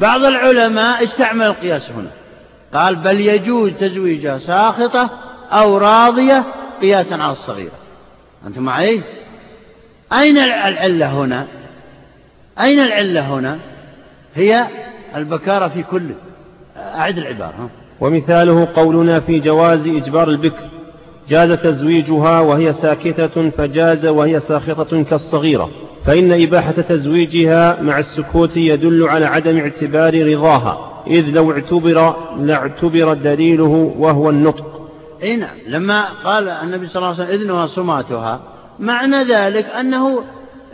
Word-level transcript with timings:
بعض 0.00 0.24
العلماء 0.24 1.04
استعمل 1.04 1.46
القياس 1.46 1.90
هنا. 1.90 2.10
قال 2.74 2.96
بل 2.96 3.20
يجوز 3.20 3.72
تزويجها 3.72 4.38
ساخطة 4.38 5.10
أو 5.52 5.78
راضية 5.78 6.44
قياسا 6.82 7.14
على 7.14 7.32
الصغيرة. 7.32 7.78
أنتم 8.46 8.62
معي؟ 8.62 9.02
أين 10.12 10.38
العلة 10.38 11.06
هنا؟ 11.06 11.46
أين 12.60 12.78
العلة 12.78 13.20
هنا؟ 13.20 13.58
هي 14.34 14.66
البكارة 15.16 15.68
في 15.68 15.82
كل 15.82 16.10
أعد 16.76 17.18
العبارة 17.18 17.70
ومثاله 18.00 18.68
قولنا 18.76 19.20
في 19.20 19.38
جواز 19.38 19.88
إجبار 19.88 20.28
البكر. 20.28 20.64
جاز 21.28 21.50
تزويجها 21.50 22.40
وهي 22.40 22.72
ساكتة 22.72 23.50
فجاز 23.50 24.06
وهي 24.06 24.40
ساخطة 24.40 25.02
كالصغيرة. 25.02 25.70
فإن 26.08 26.42
إباحة 26.42 26.72
تزويجها 26.72 27.82
مع 27.82 27.98
السكوت 27.98 28.56
يدل 28.56 29.08
على 29.08 29.26
عدم 29.26 29.58
اعتبار 29.58 30.26
رضاها 30.26 31.02
إذ 31.06 31.24
لو 31.24 31.52
اعتبر 31.52 32.16
لاعتبر 32.38 33.14
دليله 33.14 33.94
وهو 33.98 34.30
النطق. 34.30 34.90
اي 35.22 35.36
نعم 35.36 35.56
لما 35.66 36.04
قال 36.24 36.48
النبي 36.48 36.86
صلى 36.86 36.96
الله 36.96 37.14
عليه 37.14 37.24
وسلم 37.24 37.40
إذنها 37.40 37.66
صماتها 37.66 38.40
معنى 38.78 39.16
ذلك 39.16 39.66
أنه 39.66 40.24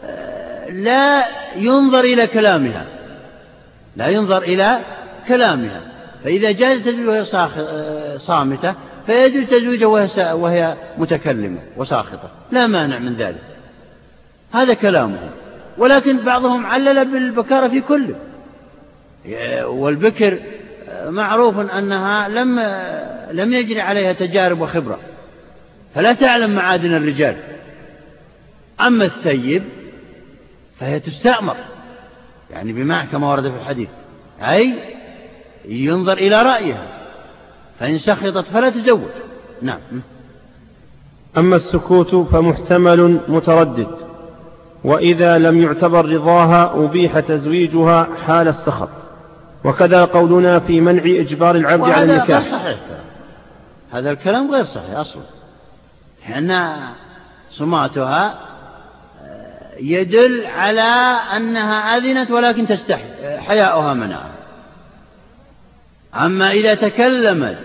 آه، 0.05 0.71
لا 0.71 1.25
ينظر 1.57 2.01
إلى 2.01 2.27
كلامها. 2.27 2.87
لا 3.97 4.09
ينظر 4.09 4.43
إلى 4.43 4.79
كلامها. 5.29 5.81
فإذا 6.25 6.51
جاز 6.51 6.79
تزويجها 6.79 7.09
وهي 7.09 7.25
آه، 7.59 8.17
صامتة 8.19 8.75
فيجوز 9.07 9.45
تزويجها 9.45 10.33
وهي 10.33 10.77
متكلمة 10.99 11.59
وساخطة. 11.77 12.29
لا 12.53 12.67
مانع 12.67 12.99
من 12.99 13.15
ذلك. 13.15 13.54
هذا 14.55 14.75
كلامه. 14.75 15.31
ولكن 15.79 16.25
بعضهم 16.25 16.67
علل 16.67 17.05
بالبكارة 17.05 17.69
في 17.69 17.81
كله. 17.81 18.15
والبكر 19.67 20.39
معروف 21.05 21.59
أنها 21.59 22.29
لم 22.29 22.61
لم 23.31 23.55
يجري 23.55 23.81
عليها 23.81 24.13
تجارب 24.13 24.61
وخبرة. 24.61 24.99
فلا 25.95 26.13
تعلم 26.13 26.55
معادن 26.55 26.95
الرجال. 26.95 27.37
أما 28.81 29.05
الثيب 29.05 29.63
فهي 30.81 31.01
تستأمر. 31.01 31.57
يعني 32.51 32.73
بمعنى 32.73 33.09
كما 33.09 33.33
ورد 33.33 33.51
في 33.51 33.57
الحديث. 33.57 33.89
أي 34.43 34.75
ينظر 35.69 36.13
إلى 36.13 36.43
رأيها. 36.43 36.87
فإن 37.81 37.99
سخطت 37.99 38.45
فلا 38.49 38.71
تزوج. 38.71 39.11
نعم. 39.63 39.81
أما 41.37 41.57
السكوت 41.57 42.15
فمحتمل 42.15 43.21
متردد. 43.29 44.14
وإذا 44.85 45.39
لم 45.39 45.63
يعتبر 45.63 46.09
رضاها 46.09 46.85
أبيح 46.85 47.21
تزويجها 47.21 48.09
حال 48.27 48.49
السخط. 48.49 48.91
وكذا 49.65 50.05
قولنا 50.05 50.59
في 50.59 50.81
منع 50.81 51.03
إجبار 51.05 51.57
العبد 51.57 51.91
على 51.91 52.03
النكاح. 52.03 52.43
صحيح. 52.43 52.79
هذا 53.93 54.11
الكلام 54.11 54.51
غير 54.51 54.65
صحيح 54.65 54.99
أصلا. 54.99 55.23
لأن 56.29 56.77
صماتها 57.51 58.39
يدل 59.81 60.47
على 60.47 61.17
أنها 61.37 61.97
أذنت 61.97 62.31
ولكن 62.31 62.67
تستحي 62.67 63.39
حياؤها 63.39 63.95
منعها 63.95 64.31
أما 66.15 66.51
إذا 66.51 66.75
تكلمت 66.75 67.59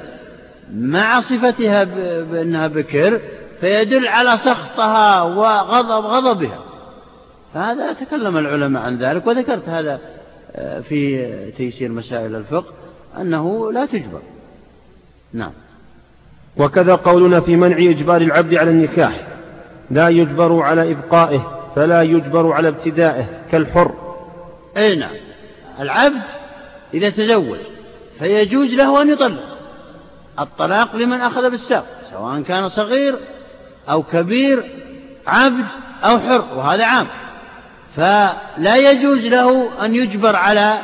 مع 0.74 1.22
صفتها 1.22 1.84
بأنها 2.24 2.68
بكر 2.68 3.22
فيدل 3.62 4.08
على 4.08 4.38
سخطها 4.38 5.22
وغضب 5.22 6.06
غضبها. 6.06 6.69
فهذا 7.54 7.94
تكلم 7.94 8.38
العلماء 8.38 8.84
عن 8.84 8.98
ذلك 8.98 9.28
وذكرت 9.28 9.70
هذا 9.70 10.00
آه، 10.56 10.80
في 10.80 11.26
تيسير 11.58 11.92
مسائل 11.92 12.36
الفقه 12.36 12.74
أنه 13.18 13.72
لا 13.72 13.86
تجبر. 13.86 14.22
نعم. 15.34 15.52
وكذا 16.58 16.96
قولنا 16.96 17.42
في 17.42 17.56
منع 17.56 17.78
إجبار 17.78 18.22
العبد 18.22 18.56
على 18.56 18.72
النكاح. 18.72 19.28
لا 19.92 20.10
يجبر 20.10 20.62
على 20.62 20.92
إبقائه 20.92 21.60
فلا 21.76 22.02
يجبر 22.02 22.52
على 22.52 22.68
ابتدائه 22.68 23.26
كالحر. 23.52 23.94
أي 24.78 24.96
نعم. 24.96 25.16
العبد 25.80 26.22
إذا 26.94 27.10
تزوج 27.10 27.58
فيجوز 28.20 28.74
له 28.74 29.02
أن 29.02 29.10
يطلق. 29.10 29.58
الطلاق 30.40 30.96
لمن 30.96 31.22
أخذ 31.22 31.50
بالساق 31.50 31.86
سواء 32.12 32.42
كان 32.42 32.70
صغير 32.70 33.20
أو 33.90 34.04
كبير 34.04 34.64
عبد 35.28 35.66
أو 36.04 36.20
حر 36.20 36.46
وهذا 36.56 36.86
عام. 36.86 37.08
فلا 37.96 38.76
يجوز 38.76 39.26
له 39.26 39.70
أن 39.86 39.96
يجبر 39.96 40.36
على 40.36 40.80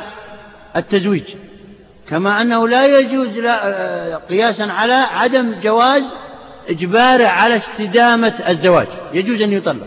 التزويج 0.76 1.34
كما 2.08 2.42
أنه 2.42 2.68
لا 2.68 2.86
يجوز 2.98 3.28
قياسا 4.28 4.62
على 4.62 4.92
عدم 4.92 5.54
جواز 5.62 6.02
إجباره 6.68 7.26
على 7.26 7.56
استدامة 7.56 8.34
الزواج 8.48 8.86
يجوز 9.14 9.42
أن 9.42 9.52
يطلق 9.52 9.86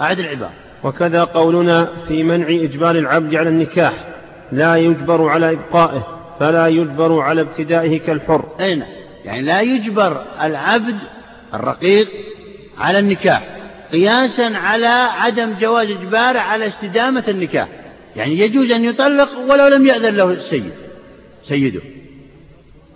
أعد 0.00 0.18
العبارة. 0.18 0.52
وكذا 0.84 1.24
قولنا 1.24 1.88
في 2.08 2.22
منع 2.22 2.48
إجبار 2.48 2.96
العبد 2.96 3.34
على 3.34 3.48
النكاح 3.48 3.92
لا 4.52 4.76
يجبر 4.76 5.28
على 5.28 5.50
إبقائه 5.50 6.06
فلا 6.40 6.66
يجبر 6.66 7.20
على 7.20 7.40
ابتدائه 7.40 8.00
كالحر. 8.00 8.44
أين. 8.60 8.84
يعني 9.24 9.42
لا 9.42 9.60
يجبر 9.60 10.22
العبد 10.42 10.98
الرقيق 11.54 12.08
على 12.78 12.98
النكاح. 12.98 13.42
قياسا 13.92 14.42
على 14.42 14.86
عدم 14.86 15.54
جواز 15.60 15.90
إجباره 15.90 16.38
على 16.38 16.66
استدامة 16.66 17.24
النكاح. 17.28 17.68
يعني 18.16 18.38
يجوز 18.38 18.70
أن 18.70 18.84
يطلق 18.84 19.38
ولو 19.38 19.66
لم 19.66 19.86
يأذن 19.86 20.16
له 20.16 20.30
السيد 20.30 20.72
سيده. 21.44 21.80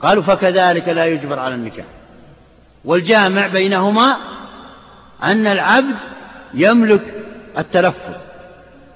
قالوا 0.00 0.22
فكذلك 0.22 0.88
لا 0.88 1.04
يجبر 1.04 1.38
على 1.38 1.54
النكاح. 1.54 1.86
والجامع 2.84 3.46
بينهما 3.46 4.16
أن 5.22 5.46
العبد 5.46 5.96
يملك 6.54 7.02
التلفظ 7.58 8.14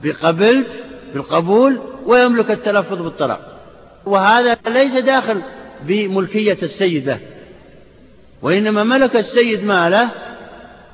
بقبلت 0.02 0.68
بالقبول 1.14 1.80
ويملك 2.06 2.50
التلفظ 2.50 3.02
بالطلاق. 3.02 3.60
وهذا 4.06 4.56
ليس 4.68 4.92
داخل 4.92 5.42
بملكية 5.82 6.58
السيد 6.62 7.08
له 7.08 7.18
وإنما 8.42 8.84
ملك 8.84 9.16
السيد 9.16 9.64
ماله 9.64 10.10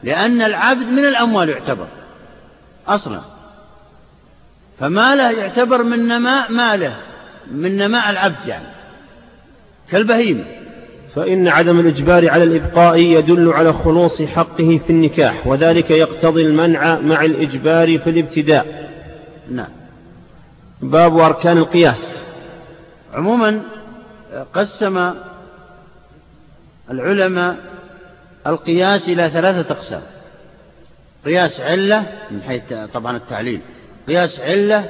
لأن 0.03 0.43
العبد 0.43 0.87
من 0.87 1.05
الأموال 1.05 1.49
يعتبر 1.49 1.87
أصلا. 2.89 3.21
فماله 4.81 5.31
يعتبر 5.31 5.83
من 5.83 6.09
نماء 6.09 6.53
ماله 6.53 6.97
من 7.51 7.77
نماء 7.77 8.11
العبد 8.11 8.47
يعني 8.47 8.67
كالبهيمة. 9.91 10.45
فإن 11.15 11.49
عدم 11.49 11.81
الإجبار 11.81 12.31
على 12.31 12.43
الإبقاء 12.43 12.97
يدل 12.99 13.53
على 13.53 13.73
خلوص 13.73 14.23
حقه 14.23 14.81
في 14.87 14.91
النكاح 14.91 15.47
وذلك 15.47 15.91
يقتضي 15.91 16.43
المنع 16.43 16.99
مع 16.99 17.25
الإجبار 17.25 17.99
في 17.99 18.11
الابتداء. 18.11 18.91
نعم. 19.51 19.69
باب 20.83 21.19
أركان 21.19 21.59
القياس. 21.59 22.27
عموما 23.15 23.63
قسم 24.55 25.13
العلماء 26.91 27.57
القياس 28.47 29.09
إلى 29.09 29.31
ثلاثة 29.31 29.75
أقسام. 29.75 30.03
قياس 31.25 31.61
علة 31.61 32.05
من 32.31 32.43
حيث 32.43 32.63
طبعا 32.95 33.17
التعليل. 33.17 33.61
قياس 34.09 34.41
علة 34.41 34.89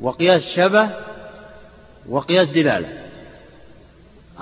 وقياس 0.00 0.42
شبه 0.42 0.88
وقياس 2.08 2.48
دلالة. 2.48 2.88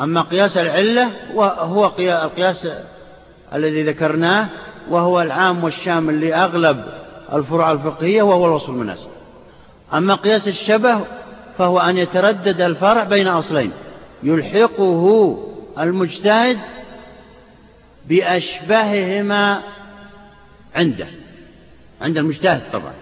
أما 0.01 0.21
قياس 0.21 0.57
العلة 0.57 1.11
هو 1.59 1.93
القياس 1.99 2.67
الذي 3.55 3.83
ذكرناه 3.83 4.49
وهو 4.91 5.23
العام 5.23 5.65
والشامل 5.65 6.29
لأغلب 6.29 6.85
الفروع 7.33 7.73
الفقهية 7.73 8.23
وهو 8.23 8.47
الوصف 8.47 8.69
المناسب. 8.69 9.09
أما 9.95 10.15
قياس 10.15 10.49
الشبه 10.49 11.01
فهو 11.59 11.79
أن 11.79 11.99
يتردد 11.99 12.61
الفرع 12.61 13.05
بين 13.05 13.29
أصلين. 13.29 13.73
يلحقه 14.23 15.39
المجتهد 15.79 16.59
بأشبههما 18.09 19.63
عنده 20.75 21.07
عند 22.01 22.19
المجتهد 22.19 22.63
طبعا. 22.73 22.93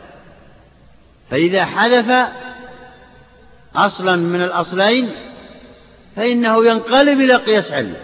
فإذا 1.31 1.64
حذف 1.64 2.28
أصلا 3.76 4.16
من 4.16 4.43
الأصلين 4.43 5.10
فإنه 6.16 6.66
ينقلب 6.66 7.20
إلى 7.20 7.37
قياس 7.37 7.72
علة 7.72 8.00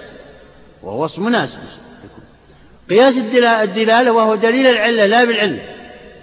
وهو 0.82 1.06
اسم 1.06 1.24
مناسب 1.24 1.58
قياس 2.90 3.14
الدلالة 3.16 4.12
وهو 4.12 4.34
دليل 4.34 4.66
العلة 4.66 5.06
لا 5.06 5.24
بالعلة. 5.24 5.60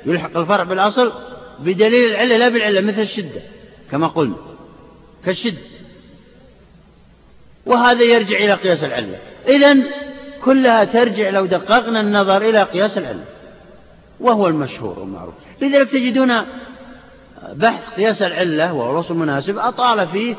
يلحق 0.05 0.37
الفرع 0.37 0.63
بالأصل 0.63 1.13
بدليل 1.59 2.11
العلة 2.11 2.37
لا 2.37 2.49
بالعلة 2.49 2.81
مثل 2.81 3.01
الشدة 3.01 3.41
كما 3.91 4.07
قلنا 4.07 4.35
كالشدة 5.25 5.57
وهذا 7.65 8.03
يرجع 8.03 8.37
إلى 8.37 8.53
قياس 8.53 8.83
العلة. 8.83 9.19
إذا 9.47 9.77
كلها 10.45 10.83
ترجع 10.83 11.29
لو 11.29 11.45
دققنا 11.45 12.01
النظر 12.01 12.41
إلى 12.41 12.63
قياس 12.63 12.97
العلة 12.97 13.25
وهو 14.19 14.47
المشهور 14.47 14.99
والمعروف. 14.99 15.33
لذلك 15.61 15.89
تجدون 15.89 16.45
بحث 17.53 17.93
قياس 17.93 18.21
العلة 18.21 18.73
وهو 18.73 18.91
الوصف 18.91 19.11
المناسب 19.11 19.57
أطال 19.57 20.07
فيه 20.07 20.35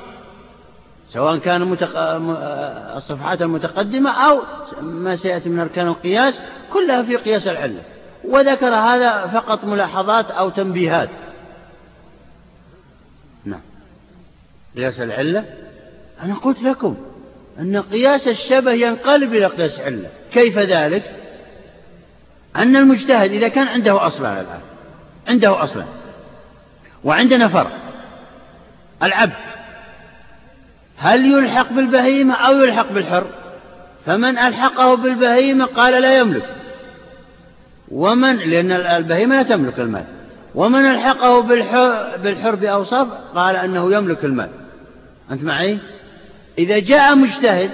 سواء 1.11 1.39
كان 1.39 1.65
متق... 1.65 1.91
الصفحات 2.97 3.43
المتقدمة 3.43 4.11
أو 4.11 4.41
ما 4.83 5.17
سيأتي 5.17 5.49
من 5.49 5.61
أركان 5.61 5.89
القياس 5.89 6.41
كلها 6.73 7.03
في 7.03 7.17
قياس 7.17 7.47
العلة. 7.49 7.83
وذكر 8.25 8.75
هذا 8.75 9.27
فقط 9.27 9.65
ملاحظات 9.65 10.31
أو 10.31 10.51
تنبيهات. 10.51 11.09
نعم. 13.45 13.61
قياس 14.77 15.01
العلة؟ 15.01 15.45
أنا 16.23 16.35
قلت 16.35 16.63
لكم. 16.63 16.97
أن 17.61 17.83
قياس 17.83 18.29
الشبه 18.29 18.73
ينقلب 18.73 19.35
إلى 19.35 19.47
قياس 19.47 19.79
علة. 19.79 20.09
كيف 20.33 20.59
ذلك؟ 20.59 21.03
أن 22.57 22.77
المجتهد 22.77 23.33
إذا 23.33 23.49
كان 23.49 23.67
عنده 23.69 24.07
أصلا 24.07 24.33
الآن 24.33 24.61
عنده 25.29 25.63
أصلا 25.63 25.85
وعندنا 27.05 27.49
فرع 27.49 27.71
العبد 29.03 29.33
هل 30.97 31.33
يلحق 31.33 31.73
بالبهيمة 31.73 32.35
أو 32.35 32.53
يلحق 32.53 32.93
بالحر؟ 32.93 33.27
فمن 34.07 34.39
ألحقه 34.39 34.95
بالبهيمة 34.95 35.65
قال 35.65 36.03
لا 36.03 36.19
يملك. 36.19 36.49
ومن 37.91 38.37
لأن 38.37 38.73
البهيمة 38.73 39.37
لا 39.37 39.43
تملك 39.43 39.81
المال. 39.81 40.05
ومن 40.55 40.81
ألحقه 40.81 41.41
بالحر 42.23 42.55
بأوصاف 42.55 43.09
قال 43.35 43.57
أنه 43.57 43.95
يملك 43.95 44.25
المال. 44.25 44.49
أنت 45.31 45.43
معي؟ 45.43 45.79
إذا 46.59 46.79
جاء 46.79 47.15
مجتهد 47.15 47.71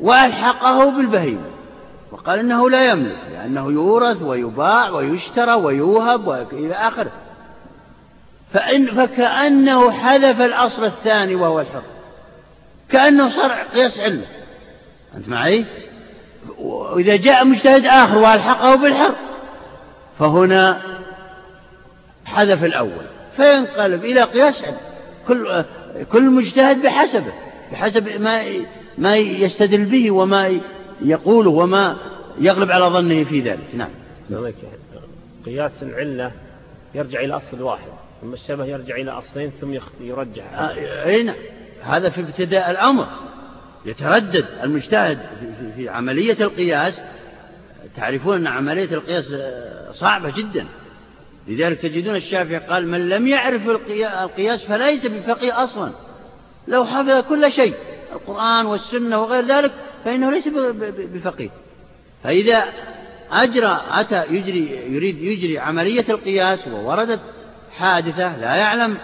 وألحقه 0.00 0.90
بالبهيمة 0.90 1.50
وقال 2.12 2.38
إنه 2.38 2.70
لا 2.70 2.90
يملك 2.90 3.18
لأنه 3.32 3.72
يورث 3.72 4.22
ويباع 4.22 4.88
ويشترى 4.88 5.52
ويوهب 5.52 6.26
وإلى 6.26 6.74
آخره. 6.74 7.10
فإن 8.52 8.86
فكأنه 8.86 9.90
حذف 9.90 10.40
الأصل 10.40 10.84
الثاني 10.84 11.34
وهو 11.34 11.60
الحر 11.60 11.82
كأنه 12.88 13.28
صار 13.28 13.52
قياس 13.52 14.00
علة 14.00 14.26
أنت 15.16 15.28
معي؟ 15.28 15.64
وإذا 16.58 17.16
جاء 17.16 17.44
مجتهد 17.44 17.86
آخر 17.86 18.18
وألحقه 18.18 18.74
بالحر 18.74 19.14
فهنا 20.18 20.80
حذف 22.24 22.64
الأول 22.64 23.06
فينقلب 23.36 24.04
إلى 24.04 24.22
قياس 24.22 24.64
علة 24.64 24.80
كل 25.28 25.64
كل 26.12 26.30
مجتهد 26.30 26.82
بحسبه. 26.82 27.32
بحسب 27.72 28.08
ما 28.20 28.42
ما 28.98 29.16
يستدل 29.16 29.84
به 29.84 30.10
وما 30.10 30.60
يقوله 31.02 31.50
وما 31.50 31.96
يغلب 32.40 32.70
على 32.70 32.84
ظنه 32.84 33.24
في 33.24 33.40
ذلك. 33.40 33.74
نعم. 33.74 33.90
قياس 35.46 35.82
العلة 35.82 36.32
يرجع 36.94 37.20
إلى 37.20 37.36
أصل 37.36 37.62
واحد 37.62 37.88
ثم 38.22 38.32
الشبه 38.32 38.64
يرجع 38.64 38.96
إلى 38.96 39.10
أصلين 39.10 39.50
ثم 39.60 39.78
يرجع. 40.00 40.44
آه، 40.44 41.06
أي 41.06 41.22
نعم. 41.22 41.36
هذا 41.82 42.10
في 42.10 42.20
ابتداء 42.20 42.70
الأمر. 42.70 43.06
يتردد 43.84 44.44
المجتهد 44.62 45.18
في, 45.40 45.72
في 45.76 45.88
عملية 45.88 46.36
القياس. 46.40 47.00
تعرفون 47.96 48.36
أن 48.36 48.46
عملية 48.46 48.94
القياس 48.94 49.24
صعبة 49.94 50.30
جدا. 50.30 50.66
لذلك 51.48 51.78
تجدون 51.78 52.16
الشافعي 52.16 52.58
قال 52.58 52.88
من 52.88 53.08
لم 53.08 53.28
يعرف 53.28 53.68
القياس 53.68 54.64
فليس 54.64 55.06
بفقيه 55.06 55.64
أصلا. 55.64 55.92
لو 56.68 56.84
حفظ 56.84 57.24
كل 57.28 57.52
شيء 57.52 57.74
القرآن 58.12 58.66
والسنة 58.66 59.22
وغير 59.22 59.46
ذلك 59.46 59.72
فإنه 60.04 60.30
ليس 60.30 60.48
بفقيه. 61.14 61.50
فإذا 62.24 62.64
أجرى 63.32 63.80
أتى 63.90 64.24
يجري 64.30 64.94
يريد 64.94 65.22
يجري 65.22 65.58
عملية 65.58 66.04
القياس 66.08 66.68
ووردت 66.68 67.20
حادثة 67.76 68.36
لا 68.36 68.54
يعلم 68.54 68.96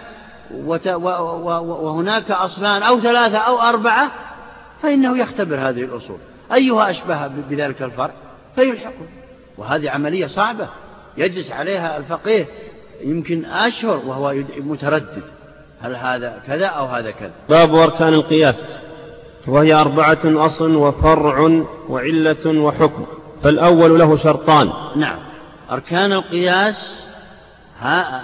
وهناك 0.55 2.31
أصلان 2.31 2.83
أو 2.83 3.01
ثلاثة 3.01 3.39
أو 3.39 3.61
أربعة 3.61 4.13
فإنه 4.83 5.19
يختبر 5.19 5.57
هذه 5.57 5.85
الأصول. 5.85 6.19
أيها 6.55 6.91
أشبه 6.91 7.27
بذلك 7.27 7.83
الفرع 7.83 8.15
فيلحقه 8.55 9.07
وهذه 9.59 9.91
عملية 9.91 10.27
صعبة 10.27 10.69
يجلس 11.17 11.51
عليها 11.51 11.97
الفقيه 11.97 12.47
يمكن 13.05 13.45
أشهر 13.45 14.03
وهو 14.07 14.35
متردد. 14.57 15.23
هل 15.83 15.97
هذا 15.97 16.43
كذا 16.47 16.67
أو 16.67 16.87
هذا 16.87 17.11
كذا؟ 17.11 17.33
باب 17.49 17.75
أركان 17.75 18.15
القياس. 18.15 18.79
وهي 19.49 19.75
أربعة 19.75 20.19
أصل 20.25 20.75
وفرع 20.77 21.65
وعلة 21.89 22.47
وحكم. 22.47 23.07
فالأول 23.43 23.99
له 23.99 24.17
شرطان. 24.17 24.71
نعم. 24.97 25.19
أركان 25.71 26.13
القياس 26.13 27.03
ها 27.79 28.23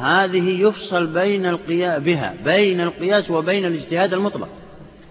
هذه 0.00 0.62
يفصل 0.62 1.06
بين 1.06 1.46
القياس 1.46 2.02
بها 2.02 2.34
بين 2.44 2.80
القياس 2.80 3.30
وبين 3.30 3.64
الاجتهاد 3.64 4.12
المطلق. 4.12 4.48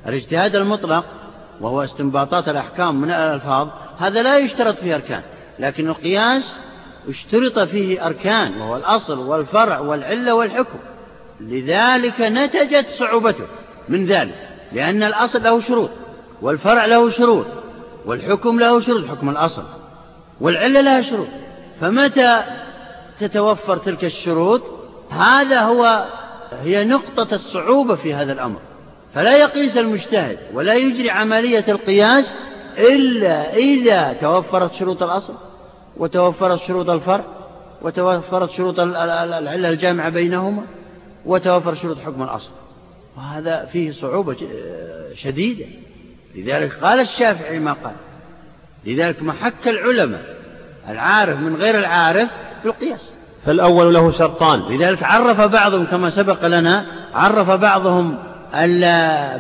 الاجتهاد 0.08 0.56
المطلق 0.56 1.06
وهو 1.62 1.84
استنباطات 1.84 2.50
الأحكام 2.50 3.02
من 3.02 3.12
الألفاظ 3.12 3.68
هذا 3.98 4.24
لا 4.24 4.38
يشترط 4.38 4.80
فيه 4.80 4.96
أركان. 4.96 5.22
لكن 5.60 5.90
القياس 5.90 6.56
اشترط 7.10 7.60
فيه 7.60 8.08
أركان 8.08 8.62
وهو 8.62 8.76
الأصل 8.76 9.20
والفرع 9.20 9.80
والعلة 9.80 10.36
والحكم. 10.36 10.80
لذلك 11.42 12.22
نتجت 12.22 12.86
صعوبته 12.90 13.46
من 13.90 14.06
ذلك 14.06 14.50
لأن 14.74 15.04
الأصل 15.04 15.44
له 15.44 15.60
شروط 15.60 15.90
والفرع 16.42 16.86
له 16.86 17.10
شروط 17.10 17.46
والحكم 18.06 18.60
له 18.60 18.80
شروط 18.80 19.06
حكم 19.06 19.30
الأصل 19.30 19.64
والعلة 20.42 20.82
لها 20.82 21.02
شروط. 21.02 21.28
فمتى 21.82 22.44
تتوفر 23.20 23.78
تلك 23.78 24.06
الشروط؟ 24.06 24.62
هذا 25.10 25.62
هو 25.62 26.06
هي 26.64 26.84
نقطة 26.86 27.36
الصعوبة 27.36 27.96
في 27.96 28.14
هذا 28.14 28.34
الأمر. 28.34 28.60
فلا 29.14 29.38
يقيس 29.38 29.78
المجتهد 29.78 30.38
ولا 30.54 30.74
يجري 30.74 31.10
عملية 31.10 31.66
القياس 31.68 32.34
إلا 32.78 33.56
إذا 33.56 34.14
توفرت 34.14 34.74
شروط 34.74 35.04
الأصل 35.04 35.34
وتوفرت 35.98 36.60
شروط 36.62 36.90
الفرع 36.90 37.24
وتوفرت 37.82 38.52
شروط 38.52 38.80
العلة 38.80 39.70
الجامعة 39.70 40.10
بينهما. 40.10 40.64
وتوفر 41.26 41.76
شروط 41.76 42.00
حكم 42.00 42.24
الأصل. 42.24 42.50
وهذا 43.18 43.66
فيه 43.66 43.92
صعوبة 43.92 44.38
شديدة. 45.14 45.66
لذلك 46.36 46.74
قال 46.84 47.00
الشافعي 47.00 47.60
ما 47.60 47.74
قال. 47.74 47.94
لذلك 48.86 49.24
محك 49.24 49.68
العلماء. 49.68 50.36
العارف 50.90 51.40
من 51.40 51.56
غير 51.56 51.80
العارف 51.80 52.30
في 52.62 52.68
القياس 52.68 53.02
فالأول 53.46 53.94
له 53.94 54.12
شرطان. 54.12 54.60
لذلك 54.60 55.04
عرف 55.04 55.42
بعضهم 55.42 55.86
كما 55.86 56.10
سبق 56.10 56.46
لنا 56.46 56.86
عرف 57.14 57.52
بعضهم 57.52 58.18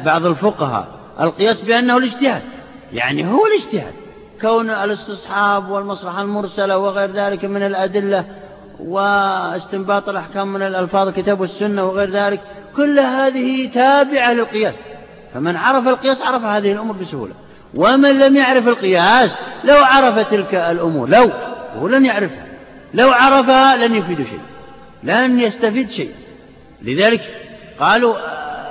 بعض 0.05 0.25
الفقهاء 0.25 0.87
القياس 1.21 1.61
بأنه 1.61 1.97
الاجتهاد. 1.97 2.41
يعني 2.93 3.27
هو 3.27 3.41
الاجتهاد. 3.45 3.93
كون 4.41 4.69
الاستصحاب 4.69 5.69
والمصلحة 5.69 6.21
المرسلة 6.21 6.77
وغير 6.77 7.11
ذلك 7.11 7.45
من 7.45 7.63
الأدلة 7.63 8.25
واستنباط 8.81 10.09
الأحكام 10.09 10.53
من 10.53 10.61
الألفاظ 10.61 11.07
الكتاب 11.07 11.41
والسنة 11.41 11.85
وغير 11.85 12.11
ذلك 12.11 12.41
كل 12.75 12.99
هذه 12.99 13.69
تابعة 13.73 14.33
للقياس. 14.33 14.75
فمن 15.33 15.55
عرف 15.55 15.87
القياس 15.87 16.21
عرف 16.21 16.43
هذه 16.43 16.71
الأمور 16.71 16.95
بسهولة. 16.95 17.33
ومن 17.75 18.19
لم 18.19 18.35
يعرف 18.35 18.67
القياس 18.67 19.31
لو 19.63 19.83
عرف 19.83 20.19
تلك 20.19 20.55
الأمور 20.55 21.09
لو 21.09 21.31
هو 21.79 21.87
لن 21.87 22.05
يعرفها. 22.05 22.45
لو 22.93 23.11
عرفها 23.11 23.75
لن 23.75 23.95
يفيد 23.95 24.17
شيء 24.17 24.41
لن 25.03 25.39
يستفيد 25.39 25.89
شيء. 25.89 26.13
لذلك 26.81 27.21
قالوا 27.79 28.15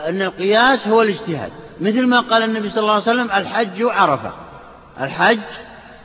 أن 0.08 0.22
القياس 0.22 0.88
هو 0.88 1.02
الاجتهاد. 1.02 1.50
مثل 1.80 2.06
ما 2.06 2.20
قال 2.20 2.42
النبي 2.42 2.70
صلى 2.70 2.80
الله 2.80 2.92
عليه 2.92 3.02
وسلم 3.02 3.30
الحج 3.30 3.82
عرفة. 3.82 4.32
الحج 5.00 5.38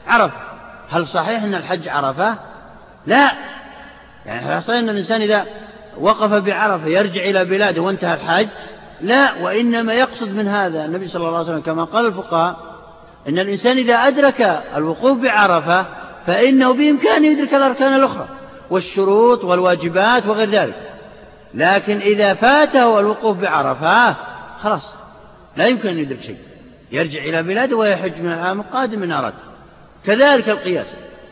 عرفة. 0.07 0.37
هل 0.89 1.07
صحيح 1.07 1.43
أن 1.43 1.53
الحج 1.55 1.87
عرفة؟ 1.87 2.35
لا. 3.07 3.31
يعني 4.25 4.61
صحيح 4.61 4.79
أن 4.79 4.89
الإنسان 4.89 5.21
إذا 5.21 5.45
وقف 5.99 6.31
بعرفة 6.33 6.87
يرجع 6.87 7.21
إلى 7.21 7.45
بلاده 7.45 7.81
وانتهى 7.81 8.13
الحج 8.13 8.47
لا 9.01 9.43
وإنما 9.43 9.93
يقصد 9.93 10.29
من 10.29 10.47
هذا 10.47 10.85
النبي 10.85 11.07
صلى 11.07 11.27
الله 11.27 11.37
عليه 11.37 11.47
وسلم 11.47 11.61
كما 11.61 11.83
قال 11.83 12.05
الفقهاء 12.05 12.75
أن 13.29 13.39
الإنسان 13.39 13.77
إذا 13.77 13.95
أدرك 13.95 14.63
الوقوف 14.75 15.17
بعرفة 15.17 15.85
فإنه 16.27 16.73
بإمكانه 16.73 17.27
يدرك 17.27 17.53
الأركان 17.53 17.95
الأخرى 17.95 18.27
والشروط 18.69 19.43
والواجبات 19.43 20.25
وغير 20.25 20.49
ذلك. 20.49 20.75
لكن 21.53 21.97
إذا 21.97 22.33
فاته 22.33 22.99
الوقوف 22.99 23.37
بعرفة 23.37 24.15
خلاص 24.61 24.93
لا 25.57 25.67
يمكن 25.67 25.89
أن 25.89 25.99
يدرك 25.99 26.21
شيء. 26.21 26.37
يرجع 26.91 27.23
إلى 27.23 27.43
بلاده 27.43 27.77
ويحج 27.77 28.21
من 28.21 28.31
العام 28.31 28.59
القادم 28.59 29.03
إن 29.03 29.11
أراد. 29.11 29.33
كذلك 30.05 30.49
القياس. 30.49 30.87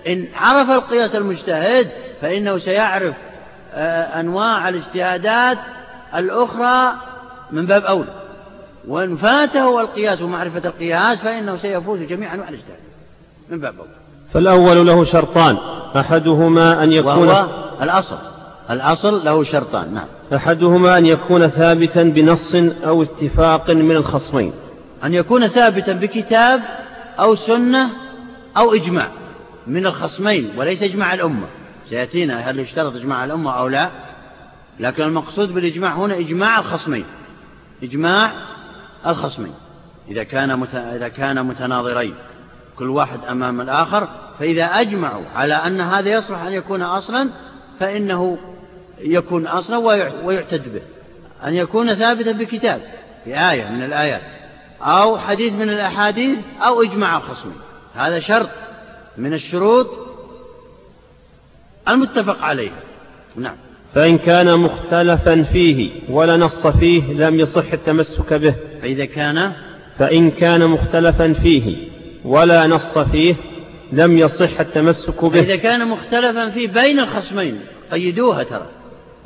إن 0.08 0.28
عرف 0.36 0.70
القياس 0.70 1.16
المجتهد 1.16 1.90
فإنه 2.22 2.58
سيعرف 2.58 3.16
آه، 3.74 4.20
أنواع 4.20 4.70
الاجتهادات 4.70 5.58
الأخرى 6.16 6.94
من 7.52 7.66
باب 7.66 7.86
أولى. 7.86 8.14
وإن 8.88 9.18
فاته 9.18 9.82
القياس 9.82 10.22
ومعرفة 10.22 10.62
القياس 10.66 11.20
فإنه 11.20 11.58
سيفوز 11.58 12.00
جميع 12.00 12.34
أنواع 12.34 12.50
الاجتهاد 12.50 12.80
من 13.50 13.60
باب 13.60 13.76
أولى. 13.80 13.92
فالأول 14.34 14.88
له 14.88 15.04
شرطان 15.04 15.58
أحدهما 15.96 16.84
أن 16.84 16.92
يكون 16.92 17.28
وهو 17.28 17.48
الأصل. 17.82 18.18
الأصل 18.70 19.26
له 19.26 19.44
شرطان 19.44 19.94
نعم. 19.94 20.08
أحدهما 20.36 20.98
أن 20.98 21.06
يكون 21.06 21.48
ثابتا 21.48 22.04
بنص 22.04 22.56
أو 22.86 23.02
اتفاق 23.02 23.70
من 23.70 23.96
الخصمين. 23.96 24.54
أن 25.04 25.14
يكون 25.14 25.48
ثابتا 25.48 25.94
بكتاب 25.94 26.62
أو 27.20 27.36
سنة 27.36 27.90
أو 28.58 28.74
إجماع. 28.74 29.08
من 29.68 29.86
الخصمين 29.86 30.52
وليس 30.58 30.84
إجماع 30.84 31.14
الأمة. 31.14 31.48
سيأتينا 31.90 32.50
هل 32.50 32.60
يشترط 32.60 32.96
إجماع 32.96 33.26
الأمة 33.26 33.52
أو 33.52 33.68
لا. 33.68 33.90
لكن 34.80 35.04
المقصود 35.04 35.54
بالإجماع 35.54 35.94
هنا 35.94 36.18
إجماع 36.18 36.60
الخصمين. 36.60 37.06
إجماع 37.84 38.32
الخصمين. 39.08 39.54
إذا 40.08 40.24
كان 40.24 40.60
مت... 40.60 40.76
إذا 40.76 41.08
كان 41.08 41.46
متناظرين 41.46 42.16
كل 42.76 42.90
واحد 42.90 43.20
أمام 43.26 43.62
الآخر 43.62 44.08
فإذا 44.40 44.66
أجمعوا 44.66 45.24
على 45.36 45.54
أن 45.54 45.82
هذا 45.82 46.10
يصلح 46.10 46.42
أن 46.42 46.54
يكون 46.54 46.82
أصلا 46.82 47.30
فإنه 47.80 48.38
يكون 49.00 49.48
أصلا 49.48 49.78
ويعتد 50.24 50.74
به. 50.74 50.82
أن 51.48 51.54
يكون 51.54 51.96
ثابتا 51.96 52.32
بكتاب 52.32 52.82
بآية 53.26 53.70
من 53.70 53.84
الآيات 53.84 54.22
أو 54.82 55.18
حديث 55.18 55.54
من 55.54 55.70
الأحاديث 55.70 56.40
أو 56.62 56.84
إجماع 56.84 57.18
الخصمين. 57.18 57.58
هذا 57.96 58.20
شرط. 58.20 58.50
من 59.18 59.34
الشروط 59.34 59.88
المتفق 61.88 62.42
عليها 62.42 62.80
نعم. 63.36 63.56
فإن 63.96 64.18
كان 64.18 64.60
مختلفا 64.60 65.44
فيه 65.44 65.92
ولا 66.10 66.38
نص 66.38 66.68
فيه 66.68 67.14
لم 67.14 67.40
يصح 67.40 67.74
التمسك 67.74 68.34
به. 68.34 68.56
فإذا 68.82 69.06
كان 69.06 69.52
فإن 69.98 70.32
كان 70.32 70.68
مختلفا 70.68 71.34
فيه 71.34 71.76
ولا 72.26 72.68
نص 72.68 72.98
فيه 72.98 73.36
لم 73.92 74.18
يصح 74.18 74.60
التمسك 74.60 75.26
به. 75.26 75.40
إذا 75.40 75.56
كان 75.56 75.88
مختلفا 75.88 76.50
فيه 76.50 76.68
بين 76.68 77.00
الخصمين 77.00 77.60
قيدوها 77.92 78.44
ترى. 78.44 78.68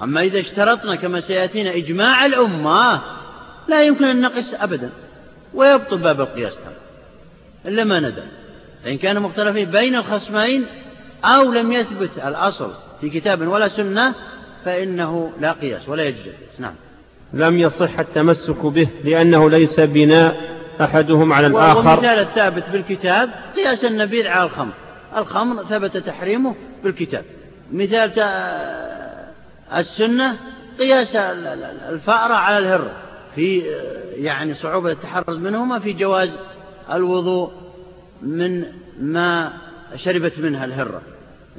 أما 0.03 0.21
إذا 0.21 0.39
اشترطنا 0.39 0.95
كما 0.95 1.19
سيأتينا 1.19 1.75
إجماع 1.75 2.25
الأمة 2.25 3.01
لا 3.67 3.83
يمكن 3.83 4.05
أن 4.05 4.21
نقص 4.21 4.53
أبدا 4.53 4.89
ويبطل 5.53 5.97
باب 5.97 6.21
القياس 6.21 6.53
ترى. 6.53 6.75
إلا 7.65 7.83
ما 7.83 7.99
ندى 7.99 8.21
فإن 8.83 8.97
كان 8.97 9.19
مختلفين 9.21 9.71
بين 9.71 9.95
الخصمين 9.95 10.65
أو 11.25 11.51
لم 11.51 11.71
يثبت 11.71 12.09
الأصل 12.25 12.71
في 13.01 13.09
كتاب 13.09 13.47
ولا 13.47 13.67
سنة 13.67 14.15
فإنه 14.65 15.31
لا 15.39 15.51
قياس 15.51 15.89
ولا 15.89 16.03
يجوز 16.03 16.33
نعم. 16.59 16.73
لم 17.33 17.59
يصح 17.59 17.99
التمسك 17.99 18.65
به 18.65 18.89
لأنه 19.03 19.49
ليس 19.49 19.79
بناء 19.79 20.57
أحدهم 20.81 21.33
على 21.33 21.47
الآخر. 21.47 21.99
ومثال 21.99 22.19
الثابت 22.19 22.63
بالكتاب 22.69 23.29
قياس 23.55 23.85
النبيذ 23.85 24.27
على 24.27 24.43
الخمر. 24.43 24.73
الخمر 25.17 25.63
ثبت 25.63 25.97
تحريمه 25.97 26.55
بالكتاب. 26.83 27.23
مثال 27.71 28.11
السنة 29.73 30.35
قياس 30.79 31.15
الفأرة 31.89 32.33
على 32.33 32.57
الهرة 32.57 32.91
في 33.35 33.63
يعني 34.15 34.53
صعوبة 34.53 34.91
التحرز 34.91 35.37
منهما 35.37 35.79
في 35.79 35.93
جواز 35.93 36.29
الوضوء 36.93 37.51
من 38.21 38.65
ما 39.01 39.53
شربت 39.95 40.39
منها 40.39 40.65
الهرة. 40.65 41.01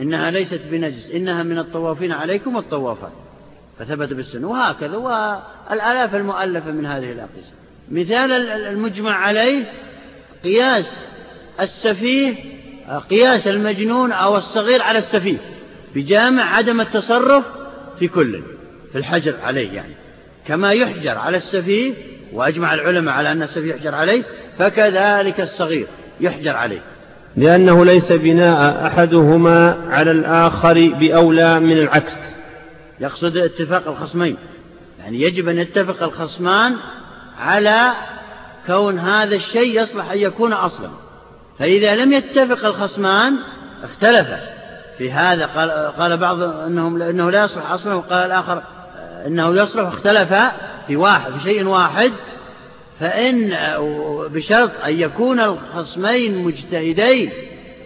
إنها 0.00 0.30
ليست 0.30 0.60
بنجس 0.70 1.10
إنها 1.10 1.42
من 1.42 1.58
الطوافين 1.58 2.12
عليكم 2.12 2.56
والطوافات. 2.56 3.12
فثبت 3.78 4.12
بالسنة. 4.12 4.48
وهكذا. 4.48 4.96
والآلاف 4.96 6.14
المؤلفة 6.14 6.70
من 6.70 6.86
هذه 6.86 7.12
الأقيسة 7.12 7.52
مثال 7.90 8.32
المجمع 8.50 9.12
عليه 9.12 9.72
قياس 10.44 10.98
السفيه 11.60 12.34
قياس 13.10 13.48
المجنون 13.48 14.12
أو 14.12 14.36
الصغير 14.36 14.82
على 14.82 14.98
السفيه. 14.98 15.38
بجامع 15.94 16.56
عدم 16.56 16.80
التصرف 16.80 17.44
في 17.98 18.08
كل 18.08 18.42
في 18.92 18.98
الحجر 18.98 19.34
عليه 19.42 19.72
يعني. 19.72 19.94
كما 20.46 20.72
يحجر 20.72 21.18
على 21.18 21.36
السفيه 21.36 21.94
وأجمع 22.32 22.74
العلماء 22.74 23.14
على 23.14 23.32
أن 23.32 23.42
السفيه 23.42 23.74
يحجر 23.74 23.94
عليه 23.94 24.22
فكذلك 24.58 25.40
الصغير. 25.40 25.86
يحجر 26.20 26.56
عليه. 26.56 26.80
لأنه 27.37 27.84
ليس 27.84 28.12
بناء 28.12 28.87
أحدهما 28.87 29.76
على 29.90 30.10
الآخر 30.10 30.88
بأولى 30.88 31.60
من 31.60 31.78
العكس. 31.78 32.34
يقصد 33.00 33.37
اتفاق 33.37 33.88
الخصمين. 33.88 34.37
يعني 34.98 35.22
يجب 35.22 35.48
أن 35.48 35.58
يتفق 35.58 36.02
الخصمان 36.02 36.76
على 37.40 37.92
كون 38.66 38.98
هذا 38.98 39.37
الشيء 39.37 39.82
يصلح 39.82 40.10
أن 40.10 40.18
يكون 40.18 40.52
أصلا. 40.52 40.90
فإذا 41.58 41.96
لم 41.96 42.12
يتفق 42.12 42.64
الخصمان 42.64 43.37
اختلفا 43.84 44.40
في 44.98 45.12
هذا 45.12 45.46
قال, 45.46 45.70
قال 45.98 46.16
بعض 46.16 46.42
أنهم 46.42 47.02
إنه 47.02 47.30
لا 47.30 47.44
يصلح 47.44 47.70
أصلا 47.70 47.94
وقال 47.94 48.26
الآخر 48.26 48.62
إنه 49.26 49.62
يصلح 49.62 49.87
اختلفا 49.87 50.52
في 50.87 50.96
واحد 50.96 51.32
في 51.32 51.40
شيء 51.40 51.66
واحد 51.66 52.12
فإن 53.00 53.57
بشرط 54.33 54.71
أن 54.87 55.00
يكون 55.00 55.40
الخصمين 55.40 56.45
مجتهدين 56.45 57.31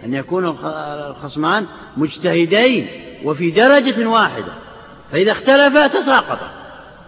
أن 0.05 0.13
يكون 0.13 0.45
الخصمان 0.45 1.65
مجتهدين 1.97 2.87
وفي 3.23 3.51
درجة 3.51 4.07
واحدة. 4.07 4.53
فإذا 5.11 5.31
اختلفا 5.31 5.87
تساقطا. 5.87 6.49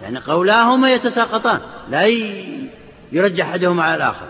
يعني 0.03 0.19
قولاهما 0.19 0.93
يتساقطان. 0.93 1.59
لا 1.89 2.05
يرجح 3.11 3.47
أحدهما 3.47 3.83
على 3.83 3.95
الآخر. 3.95 4.25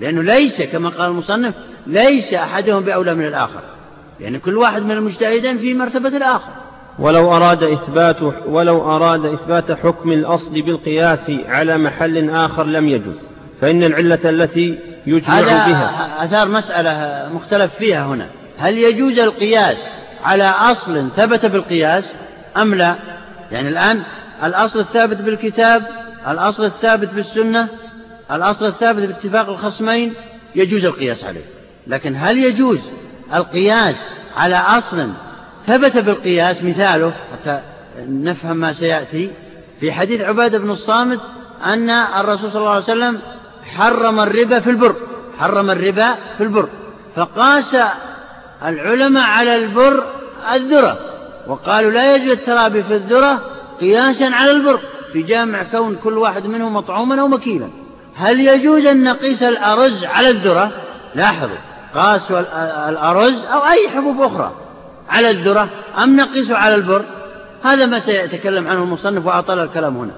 لأنه 0.00 0.22
ليس 0.22 0.62
كما 0.62 0.88
قال 0.88 1.10
المصنف 1.10 1.54
ليس 1.86 2.34
أحدهم 2.34 2.82
بأولى 2.82 3.14
من 3.14 3.26
الآخر. 3.26 3.60
يعني 4.20 4.38
كل 4.38 4.56
واحد 4.56 4.82
من 4.82 4.90
المجتهدين 4.90 5.58
في 5.58 5.74
مرتبة 5.74 6.16
الآخر. 6.16 6.52
ولو 6.98 7.36
أراد 7.36 7.62
إثبات 7.62 8.22
ولو 8.46 8.96
أراد 8.96 9.26
إثبات 9.26 9.72
حكم 9.72 10.12
الأصل 10.12 10.62
بالقياس 10.62 11.32
على 11.48 11.78
محل 11.78 12.30
آخر 12.30 12.64
لم 12.64 12.88
يجوز 12.88 13.30
فإن 13.60 13.82
العلة 13.82 14.30
التي 14.30 14.78
يجمع 15.06 15.40
بها. 15.40 16.24
أثار 16.24 16.48
مسألة 16.48 17.28
مختلف 17.34 17.74
فيها 17.74 18.06
هنا. 18.06 18.28
هل 18.58 18.78
يجوز 18.78 19.18
القياس 19.18 19.76
على 20.24 20.44
أصل 20.44 21.08
ثبت 21.16 21.46
بالقياس 21.46 22.04
أم 22.56 22.74
لا؟ 22.74 22.94
يعني 23.52 23.68
الآن 23.68 24.02
الأصل 24.44 24.80
الثابت 24.80 25.16
بالكتاب 25.16 25.82
الأصل 26.28 26.64
الثابت 26.64 27.08
بالسنة 27.08 27.68
الأصل 28.30 28.66
الثابت 28.66 29.02
باتفاق 29.02 29.48
الخصمين 29.48 30.14
يجوز 30.54 30.84
القياس 30.84 31.24
عليه. 31.24 31.44
لكن 31.86 32.16
هل 32.16 32.38
يجوز 32.38 32.78
القياس 33.34 33.96
على 34.36 34.56
أصل 34.56 35.08
ثبت 35.66 35.96
بالقياس 35.96 36.62
مثاله 36.62 37.12
حتى 37.32 37.60
نفهم 37.98 38.56
ما 38.56 38.72
سيأتي. 38.72 39.30
في 39.80 39.92
حديث 39.92 40.20
عبادة 40.20 40.58
بن 40.58 40.70
الصامت 40.70 41.20
أن 41.64 41.90
الرسول 41.90 42.50
صلى 42.50 42.60
الله 42.60 42.70
عليه 42.70 42.84
وسلم 42.84 43.20
حرم 43.76 44.20
الربا 44.20 44.60
في 44.60 44.70
البر 44.70 44.96
حرم 45.38 45.70
الربا 45.70 46.14
في 46.38 46.44
البر. 46.44 46.68
فقاس 47.16 47.76
العلماء 48.64 49.24
على 49.24 49.56
البر 49.56 50.04
الذرة 50.54 50.98
وقالوا 51.46 51.90
لا 51.90 52.16
يجوز 52.16 52.30
الترابي 52.30 52.82
في 52.82 52.94
الذرة 52.94 53.40
قياسا 53.80 54.24
على 54.24 54.50
البر. 54.50 54.80
في 55.12 55.22
جامع 55.22 55.62
كون 55.62 55.96
كل 55.96 56.18
واحد 56.18 56.46
منهم 56.46 56.74
مطعوما 56.74 57.20
أو 57.20 57.28
مكيلا. 57.28 57.68
هل 58.16 58.40
يجوز 58.40 58.86
أن 58.86 59.04
نقيس 59.04 59.42
الأرز 59.42 60.04
على 60.04 60.30
الذرة؟ 60.30 60.70
لاحظوا 61.14 61.56
قاسوا 61.94 62.40
الأرز 62.88 63.44
أو 63.44 63.66
أي 63.66 63.88
حبوب 63.88 64.22
أخرى. 64.22 64.52
على 65.08 65.30
الذرة 65.30 65.68
أم 65.98 66.16
نقيسه 66.16 66.56
على 66.56 66.74
البر؟ 66.74 67.04
هذا 67.64 67.86
ما 67.86 68.00
سيتكلم 68.00 68.68
عنه 68.68 68.82
المصنف 68.82 69.26
وأطال 69.26 69.58
الكلام 69.58 69.96
هنا. 69.96 70.12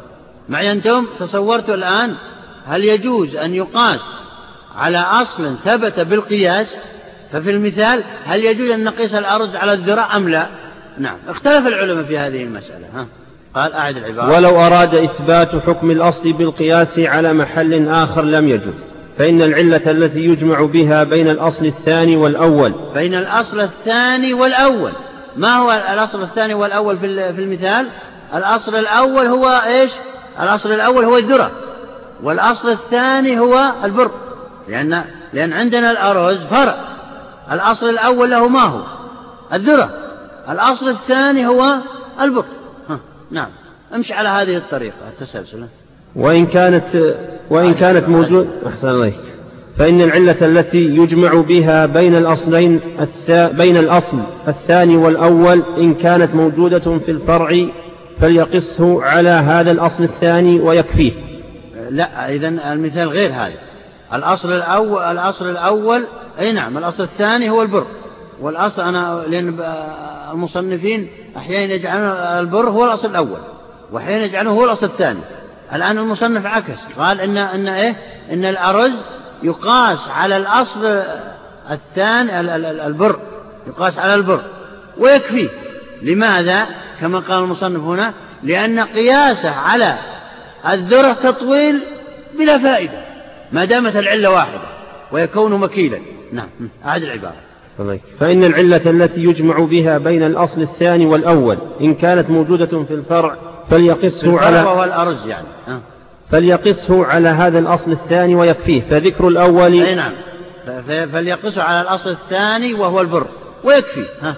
معي 0.49 0.73
أنتم؟ 0.73 1.07
تصورتوا 1.21 1.75
الآن 1.75 2.15
هل 2.67 2.85
يجوز 2.85 3.37
أن 3.37 3.55
يقاس 3.55 4.01
على 4.77 4.99
أصل 4.99 5.55
ثبت 5.65 6.01
بالقياس؟ 6.01 6.75
ففي 7.33 7.51
المثال 7.51 8.05
هل 8.25 8.45
يجوز 8.45 8.71
أن 8.71 8.85
نقيس 8.85 9.15
الأرز 9.15 9.57
على 9.57 9.73
الذرة 9.73 10.17
أم 10.17 10.29
لا؟ 10.29 10.47
نعم 10.99 11.17
اختلف 11.29 11.67
العلماء 11.67 12.05
في 12.05 12.19
هذه 12.19 12.43
المسألة 12.43 12.87
ها؟ 12.95 13.07
قال 13.55 13.73
أعد 13.73 13.97
العبارة. 13.97 14.37
ولو 14.37 14.61
أراد 14.61 14.95
إثبات 14.95 15.57
حكم 15.57 15.91
الأصل 15.91 16.33
بالقياس 16.33 16.99
على 16.99 17.33
محل 17.33 17.89
آخر 17.89 18.23
لم 18.23 18.49
يجوز. 18.49 18.98
فإن 19.19 19.43
العلة 19.43 19.91
التي 19.91 20.25
يجمع 20.25 20.63
بها 20.63 21.05
بين 21.05 21.29
الأصل 21.29 21.67
الثاني 21.67 22.17
والأول. 22.17 22.75
بين 22.95 23.15
الأصل 23.15 23.61
الثاني 23.61 24.35
والأول. 24.35 24.93
ما 25.37 25.57
هو 25.57 25.73
الأصل 25.73 26.23
الثاني 26.23 26.55
والأول 26.55 26.99
في 26.99 27.07
المثال؟ 27.39 27.89
الأصل 28.35 28.75
الأول 28.75 29.27
هو 29.27 29.63
إيش؟ 29.67 29.91
الأصل 30.41 30.73
الأول 30.73 31.05
هو 31.05 31.17
الذرة. 31.17 31.51
والأصل 32.23 32.69
الثاني 32.69 33.39
هو 33.39 33.73
البر 33.85 34.11
لأن 34.69 35.05
لأن 35.33 35.53
عندنا 35.53 35.91
الأرز 35.91 36.37
فرع. 36.51 36.77
الأصل 37.53 37.89
الأول 37.89 38.31
له 38.31 38.49
ما 38.49 38.63
هو؟ 38.63 38.83
الذرة. 39.53 39.91
الأصل 40.49 40.89
الثاني 40.89 41.47
هو 41.47 41.77
البر 42.21 42.45
نعم. 43.31 43.49
امشي 43.95 44.15
على 44.15 44.29
هذه 44.29 44.57
الطريقة 44.57 44.97
التسلسل. 45.09 45.67
وإن 46.17 46.47
كانت 46.47 47.15
وإن 47.51 47.75
كانت 47.75 48.09
موجود 48.09 48.49
أحسن 48.67 48.89
عليك. 48.89 49.15
فإن 49.79 50.03
العلة 50.03 50.37
التي 50.43 50.85
يجمع 50.97 51.35
بها 51.35 51.87
بين 51.87 52.17
الأصلين 52.17 52.81
بين 53.29 53.77
الأصل 53.77 54.19
الثاني 54.49 54.97
والأول 54.97 55.63
إن 55.79 55.95
كانت 55.95 56.35
موجودة 56.35 56.99
في 56.99 57.11
الفرع 57.11 57.67
فليقصه 58.21 59.03
على 59.03 59.29
هذا 59.29 59.71
الأصل 59.71 60.05
الثاني 60.05 60.61
ويكفيه. 60.61 61.13
لا 61.91 62.35
إذا 62.35 62.49
المثال 62.49 63.09
غير 63.09 63.31
هذا. 63.33 63.59
الأصل 64.15 64.53
الأول 64.53 65.03
الأصل 65.03 65.51
الأول 65.51 66.05
أي 66.41 66.53
نعم 66.53 66.79
الأصل 66.79 67.03
الثاني 67.03 67.51
هو 67.51 67.63
البر. 67.63 67.87
والأصل 68.41 68.83
أنا 68.83 69.25
لأن 69.29 69.55
المصنفين 70.33 71.09
أحيانا 71.37 71.75
يجعلون 71.75 72.11
البر 72.17 72.69
هو 72.69 72.85
الأصل 72.85 73.11
الأول 73.11 73.39
وأحيانا 73.93 74.25
يجعلونه 74.25 74.61
هو 74.61 74.65
الأصل 74.65 74.87
الثاني. 74.87 75.21
الآن 75.73 75.99
المصنف 75.99 76.47
عكس. 76.47 76.79
قال 76.99 77.21
إن 77.21 77.37
إن 77.37 77.69
إيه؟ 77.69 77.97
إن 78.33 78.45
الأرز 78.45 78.93
يقاس 79.43 80.09
على 80.09 80.37
الأصل 80.37 81.03
الثاني 81.71 82.41
البر. 82.87 83.21
يقاس 83.67 83.99
على 83.99 84.15
البر. 84.15 84.41
ويكفي. 84.99 85.49
لماذا؟ 86.03 86.67
كما 87.01 87.19
قال 87.19 87.39
المصنف 87.39 87.83
هنا 87.83 88.13
لأن 88.43 88.81
قياسه 88.81 89.51
على 89.51 89.99
الذرة 90.69 91.13
تطويل 91.13 91.81
بلا 92.39 92.59
فائدة 92.59 93.05
ما 93.53 93.65
دامت 93.65 93.97
العلة 93.97 94.31
واحدة 94.31 94.61
ويكون 95.13 95.61
مكيلا. 95.61 95.99
نعم. 96.33 96.49
أعد 96.87 97.03
العبارة. 97.03 97.49
فإن 98.21 98.45
العلة 98.45 98.91
التي 98.91 99.25
يجمع 99.25 99.59
بها 99.59 99.99
بين 99.99 100.23
الأصل 100.23 100.63
الثاني 100.63 101.07
والأول 101.07 101.59
إن 101.81 101.95
كانت 101.95 102.31
موجودة 102.31 102.85
في 102.85 102.95
الفرع 102.95 103.37
فليقسه 103.71 104.39
على 104.41 104.63
وهو 104.63 104.85
الأرز 104.85 105.27
يعني 105.27 105.47
أه. 105.69 105.81
فليقسه 106.31 107.07
على 107.07 107.29
هذا 107.29 107.59
الأصل 107.59 107.93
الثاني 107.93 108.35
ويكفيه 108.35 108.83
فذكر 108.91 109.29
الأول 109.29 109.73
أي 109.73 109.95
نعم. 109.95 110.13
فليقسه 111.13 111.63
على 111.63 111.81
الأصل 111.81 112.11
الثاني 112.11 112.75
وهو 112.75 113.01
البر 113.01 113.27
ويكفي 113.65 114.05
ها؟ 114.23 114.35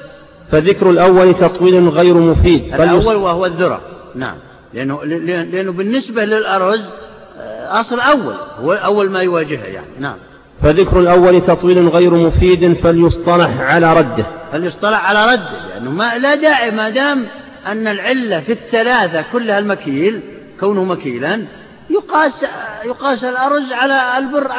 فذكر 0.50 0.90
الأول 0.90 1.34
تطويل 1.34 1.88
غير 1.88 2.14
مفيد 2.14 2.75
الأول 2.75 3.16
وهو 3.16 3.46
الذرة 3.46 3.80
نعم. 4.14 4.37
لأنه, 4.75 5.04
لأنه 5.04 5.72
بالنسبة 5.72 6.25
للأرز 6.25 6.80
آه، 7.40 7.80
أصل 7.80 8.00
أول 8.00 8.34
هو 8.60 8.72
أول 8.72 9.10
ما 9.10 9.20
يواجهه 9.20 9.64
يعني 9.64 9.87
نعم. 10.00 10.16
فذكر 10.62 11.00
الأول 11.00 11.40
تطويل 11.40 11.88
غير 11.88 12.14
مفيد 12.14 12.72
فليصطلح 12.72 13.60
على 13.60 13.94
رده. 13.94 14.26
فليصطلح 14.52 15.08
على 15.10 15.32
رده 15.32 15.68
لأنه 15.75 15.90
ما 15.90 16.18
لا 16.18 16.34
داعي 16.34 16.70
ما 16.70 16.90
دام 16.90 17.26
أن 17.67 17.87
العلة 17.87 18.40
في 18.40 18.52
الثلاثة 18.52 19.25
كلها 19.33 19.59
المكيل 19.59 20.21
كونه 20.61 20.85
مكيلا 20.85 21.45
يقاس 21.90 22.33
يقاس 22.85 23.25
الأرز 23.25 23.73
على 23.73 24.19
البر 24.19 24.50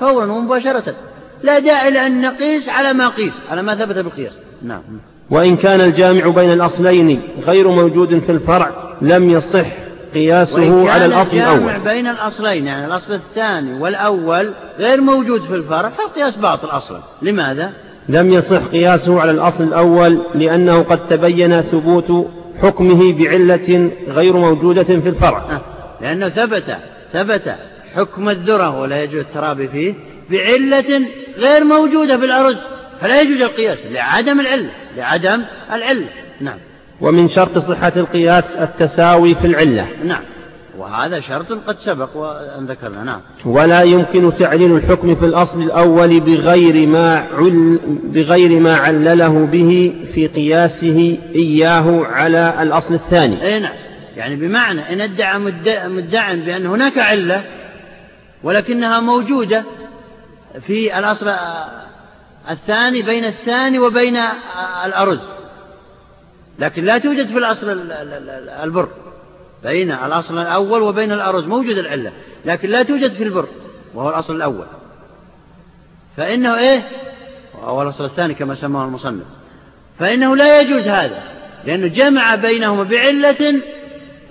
فورا 0.00 0.26
ومباشرة. 0.26 0.94
لا 1.42 1.58
داعي 1.58 1.90
لأن 1.90 2.22
نقيس 2.22 2.68
على 2.68 2.92
ما 2.92 3.08
قيس 3.08 3.32
على 3.50 3.62
ما 3.62 3.74
ثبت 3.74 3.98
بالقياس. 3.98 4.32
نعم. 4.62 4.82
وإن 5.30 5.56
كان 5.56 5.80
الجامع 5.80 6.28
بين 6.28 6.52
الأصلين 6.52 7.22
غير 7.46 7.68
موجود 7.68 8.18
في 8.18 8.32
الفرع 8.32 8.96
لم 9.02 9.30
يصح 9.30 9.66
قياسه 10.14 10.90
على 10.90 11.04
الأصل 11.04 11.36
الأول. 11.36 11.58
الجامع 11.58 11.78
بين 11.78 12.06
الأصلين 12.06 12.66
يعني 12.66 12.86
الأصل 12.86 13.14
الثاني 13.14 13.80
والأول 13.80 14.52
غير 14.78 15.00
موجود 15.00 15.42
في 15.42 15.54
الفرع 15.54 15.88
فالقياس 15.88 16.36
باطل 16.36 16.68
أصلا. 16.68 17.00
لماذا؟ 17.22 17.72
لم 18.08 18.32
يصح 18.32 18.62
قياسه 18.66 19.20
على 19.20 19.30
الأصل 19.30 19.64
الأول 19.64 20.18
لأنه 20.34 20.82
قد 20.82 21.08
تبين 21.08 21.62
ثبوت 21.62 22.26
حكمه 22.62 23.12
بعلة 23.12 23.90
غير 24.08 24.36
موجودة 24.36 24.82
في 24.82 25.08
الفرع. 25.08 25.38
أه، 25.38 25.60
لأنه 26.00 26.28
ثبت 26.28 26.76
ثبت 27.12 27.54
حكم 27.94 28.28
الذرة 28.28 28.80
ولا 28.80 29.02
يجوز 29.02 29.20
الترابي 29.20 29.68
فيه 29.68 29.94
بعلة 30.30 31.06
غير 31.38 31.64
موجودة 31.64 32.18
في 32.18 32.24
الأرز 32.24 32.56
فلا 33.00 33.20
يجوز 33.20 33.42
القياس 33.42 33.78
لعدم 33.90 34.40
العلة 34.40 34.70
لعدم 34.96 35.42
العلة. 35.72 36.06
نعم. 36.40 36.58
ومن 37.00 37.28
شرط 37.28 37.58
صحة 37.58 37.92
القياس 37.96 38.56
التساوي 38.56 39.34
في 39.34 39.46
العلة. 39.46 39.88
نعم. 40.04 40.22
وهذا 40.78 41.20
شرط 41.20 41.52
قد 41.52 41.78
سبق 41.78 42.16
وأن 42.16 42.66
ذكرنا 42.66 43.04
نعم. 43.04 43.20
ولا 43.44 43.82
يمكن 43.82 44.34
تعليل 44.34 44.76
الحكم 44.76 45.14
في 45.14 45.24
الأصل 45.24 45.62
الأول 45.62 46.20
بغير 46.20 46.86
ما 46.86 47.18
عل 47.18 47.80
بغير 48.04 48.60
ما 48.60 48.76
علله 48.76 49.46
به 49.46 49.94
في 50.14 50.26
قياسه 50.26 51.18
إياه 51.34 52.04
على 52.04 52.62
الأصل 52.62 52.94
الثاني. 52.94 53.44
أي 53.44 53.60
نعم. 53.60 53.72
يعني 54.16 54.36
بمعنى 54.36 54.92
إن 54.92 55.00
ادعى 55.00 55.38
مدع 55.88 56.34
بأن 56.34 56.66
هناك 56.66 56.98
علة 56.98 57.44
ولكنها 58.42 59.00
موجودة 59.00 59.64
في 60.66 60.98
الأصل 60.98 61.32
الثاني 62.50 63.02
بين 63.02 63.24
الثاني 63.24 63.78
وبين 63.78 64.16
الأرز 64.84 65.20
لكن 66.58 66.84
لا 66.84 66.98
توجد 66.98 67.26
في 67.26 67.38
الأصل 67.38 67.90
البر. 68.64 68.88
بين 69.62 69.92
الأصل 69.92 70.38
الأول 70.38 70.82
وبين 70.82 71.12
الأرز 71.12 71.44
موجود 71.44 71.78
العلة 71.78 72.12
لكن 72.44 72.68
لا 72.68 72.82
توجد 72.82 73.12
في 73.12 73.22
البر 73.22 73.46
وهو 73.94 74.08
الأصل 74.08 74.36
الأول. 74.36 74.66
فإنه 76.16 76.58
إيه؟ 76.58 76.82
وهو 77.62 77.82
الأصل 77.82 78.04
الثاني 78.04 78.34
كما 78.34 78.54
سماه 78.54 78.84
المصنف. 78.84 79.24
فإنه 79.98 80.36
لا 80.36 80.60
يجوز 80.60 80.88
هذا 80.88 81.22
لأنه 81.64 81.86
جمع 81.86 82.34
بينهما 82.34 82.82
بعلة 82.82 83.60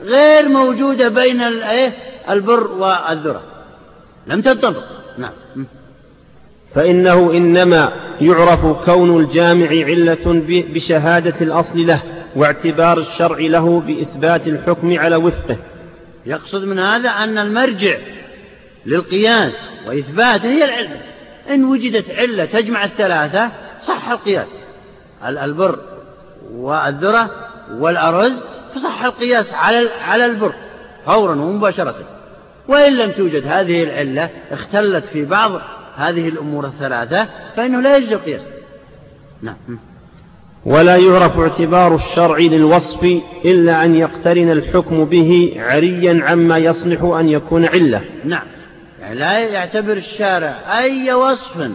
غير 0.04 0.50
موجودة 0.50 1.10
بين 1.10 1.42
إيه؟ 1.42 1.94
البر 2.30 2.68
والذرة. 2.68 3.42
لم 4.28 4.42
تنطبق. 4.42 4.84
نعم. 5.18 5.32
فإنه 6.76 7.32
إنما 7.32 7.94
يعرف 8.22 8.66
كون 8.66 9.20
الجامع 9.24 9.68
علة 9.68 10.44
بشهادة 10.74 11.42
الأصل 11.42 11.88
له. 11.88 12.02
واعتبار 12.36 12.98
الشرع 12.98 13.38
له 13.40 13.80
بإثبات 13.80 14.48
الحكم 14.48 15.00
على 15.00 15.16
وفقه. 15.16 15.58
يقصد 16.26 16.64
من 16.64 16.80
هذا 16.80 17.10
أن 17.10 17.38
المرجع 17.38 17.98
للقياس 18.86 19.54
وإثباته 19.88 20.50
هي 20.50 20.64
العلة 20.64 21.02
إن 21.50 21.64
وجدت 21.64 22.12
علة 22.12 22.46
تجمع 22.46 22.86
الثلاثة 22.86 23.52
صح 23.88 24.10
القياس. 24.10 24.48
البر 25.26 25.80
والذرة 26.52 27.30
والأرز 27.72 28.34
فصح 28.76 29.04
القياس 29.04 29.54
على 29.54 29.90
على 30.02 30.26
البر 30.26 30.54
فورا 31.06 31.36
ومباشرة. 31.36 31.96
وإن 32.68 32.98
لم 32.98 33.12
توجد 33.12 33.48
هذه 33.48 33.84
العلة 33.84 34.30
اختلت 34.52 35.06
في 35.06 35.26
بعض 35.26 35.52
هذه 35.96 36.30
الأمور 36.30 36.66
الثلاثة 36.66 37.28
فإنه 37.56 37.82
لا 37.82 37.98
يجوز 37.98 38.12
القياس. 38.12 38.42
نعم. 39.42 39.91
ولا 40.66 40.96
يعرف 40.96 41.40
اعتبار 41.40 41.96
الشرع 41.96 42.38
للوصف 42.38 43.22
إلا 43.46 43.86
أن 43.86 43.96
يقترن 43.96 44.52
الحكم 44.52 45.06
به 45.06 45.54
عريا 45.58 46.22
عما 46.26 46.58
يصلح 46.58 47.04
أن 47.04 47.30
يكون 47.30 47.66
علة. 47.66 48.02
نعم. 48.26 48.44
يعني 49.02 49.16
لا 49.16 49.40
يعتبر 49.40 49.94
الشارع 49.94 50.56
أي 50.80 51.14
وصف 51.14 51.70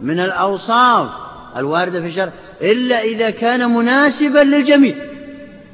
من 0.00 0.20
الأوصاف 0.20 1.08
الواردة 1.56 2.00
في 2.00 2.06
الشرع 2.06 2.32
إلا 2.62 3.02
إذا 3.02 3.30
كان 3.30 3.70
مناسبا 3.70 4.38
للجميع. 4.38 4.94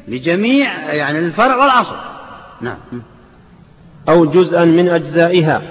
لجميع 0.08 0.94
يعني 0.94 1.18
الفرع 1.18 1.56
والأصل 1.56 1.96
نعم. 2.60 2.76
أو 4.08 4.24
جزءا 4.24 4.64
من 4.64 4.88
أجزائها. 4.88 5.62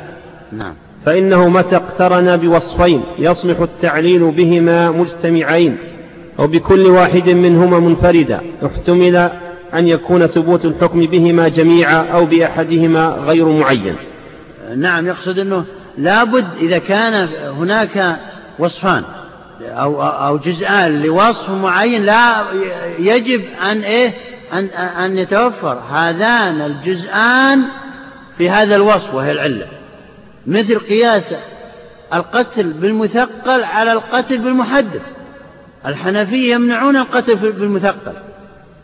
نعم. 0.51 0.73
فإنه 1.05 1.49
متى 1.49 1.75
اقترن 1.75 2.37
بوصفين 2.37 3.03
يصلح 3.19 3.59
التعليل 3.59 4.31
بهما 4.31 4.91
مجتمعين. 4.91 5.92
أو 6.39 6.47
بكل 6.47 6.87
واحد 6.87 7.29
منهما 7.29 7.79
منفردا 7.79 8.41
احتمل 8.65 9.15
أن 9.73 9.87
يكون 9.87 10.27
ثبوت 10.27 10.65
الحكم 10.65 11.05
بهما 11.05 11.47
جميعا 11.47 12.07
أو 12.13 12.25
بأحدهما 12.25 13.07
غير 13.09 13.45
معين. 13.45 13.95
نعم 14.75 15.07
يقصد 15.07 15.39
أنه 15.39 15.65
لابد 15.97 16.47
إذا 16.61 16.77
كان 16.77 17.29
هناك 17.59 18.17
وصفان 18.59 19.03
أو, 19.61 20.03
أو 20.03 20.37
جزءان 20.37 21.01
لوصف 21.01 21.49
معين 21.49 22.05
لا 22.05 22.43
يجب 22.99 23.41
أن 23.71 23.81
إيه 23.81 24.13
أن, 24.53 24.65
أن 24.75 25.17
يتوفر. 25.17 25.79
هذان 25.91 26.61
الجزءان 26.61 27.61
في 28.37 28.49
هذا 28.49 28.75
الوصف 28.75 29.13
وهي 29.13 29.31
العلة. 29.31 29.65
مثل 30.47 30.79
قياس 30.79 31.23
القتل 32.13 32.73
بالمثقل 32.73 33.63
على 33.63 33.91
القتل 33.91 34.37
بالمحدث. 34.37 35.01
الحنفية 35.85 36.53
يمنعون 36.53 36.97
القتل 36.97 37.35
بالمثقل 37.35 38.13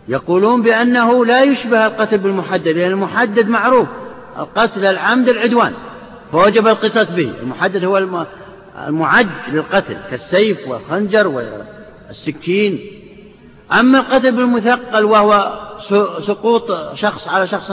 يقولون 0.08 0.62
بأنه 0.62 1.26
لا 1.26 1.44
يشبه 1.44 1.86
القتل 1.86 2.18
بالمحدد 2.18 2.68
لأن 2.68 2.92
المحدد 2.92 3.50
معروف. 3.50 3.88
القتل 4.38 4.86
العمد 4.86 5.30
العدوان 5.30 5.74
فوجب 6.32 6.68
القصاص 6.68 7.08
به. 7.08 7.32
المحدد 7.42 7.86
هو 7.86 7.98
المعد 8.88 9.30
للقتل 9.52 9.98
كالسيف 10.10 10.68
والخنجر 10.68 11.28
والسكين. 12.08 12.80
أما 13.72 14.00
القتل 14.00 14.32
بالمثقل 14.32 15.06
وهو 15.06 15.60
سقوط 16.28 16.96
شخص 16.96 17.28
على 17.28 17.48
شخص 17.48 17.72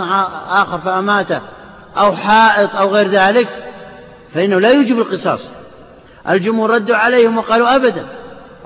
آخر 0.48 0.78
فأماته 0.78 1.40
أو 1.96 2.16
حائط 2.16 2.76
أو 2.76 2.88
غير 2.88 3.08
ذلك 3.08 3.48
فإنه 4.34 4.60
لا 4.60 4.70
يوجب 4.70 4.98
القصاص. 4.98 5.40
الجمهور 6.28 6.70
ردوا 6.70 6.96
عليهم 6.96 7.38
وقالوا 7.38 7.76
أبدا. 7.76 8.06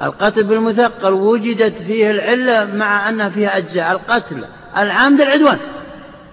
القتل 0.03 0.43
بالمثقل 0.43 1.13
وجدت 1.13 1.83
فيه 1.83 2.11
العلة 2.11 2.77
مع 2.77 3.09
أنها 3.09 3.29
فيها 3.29 3.59
أجزاء. 3.59 3.93
القتل 3.93 4.45
العمد 4.77 5.21
العدوان. 5.21 5.59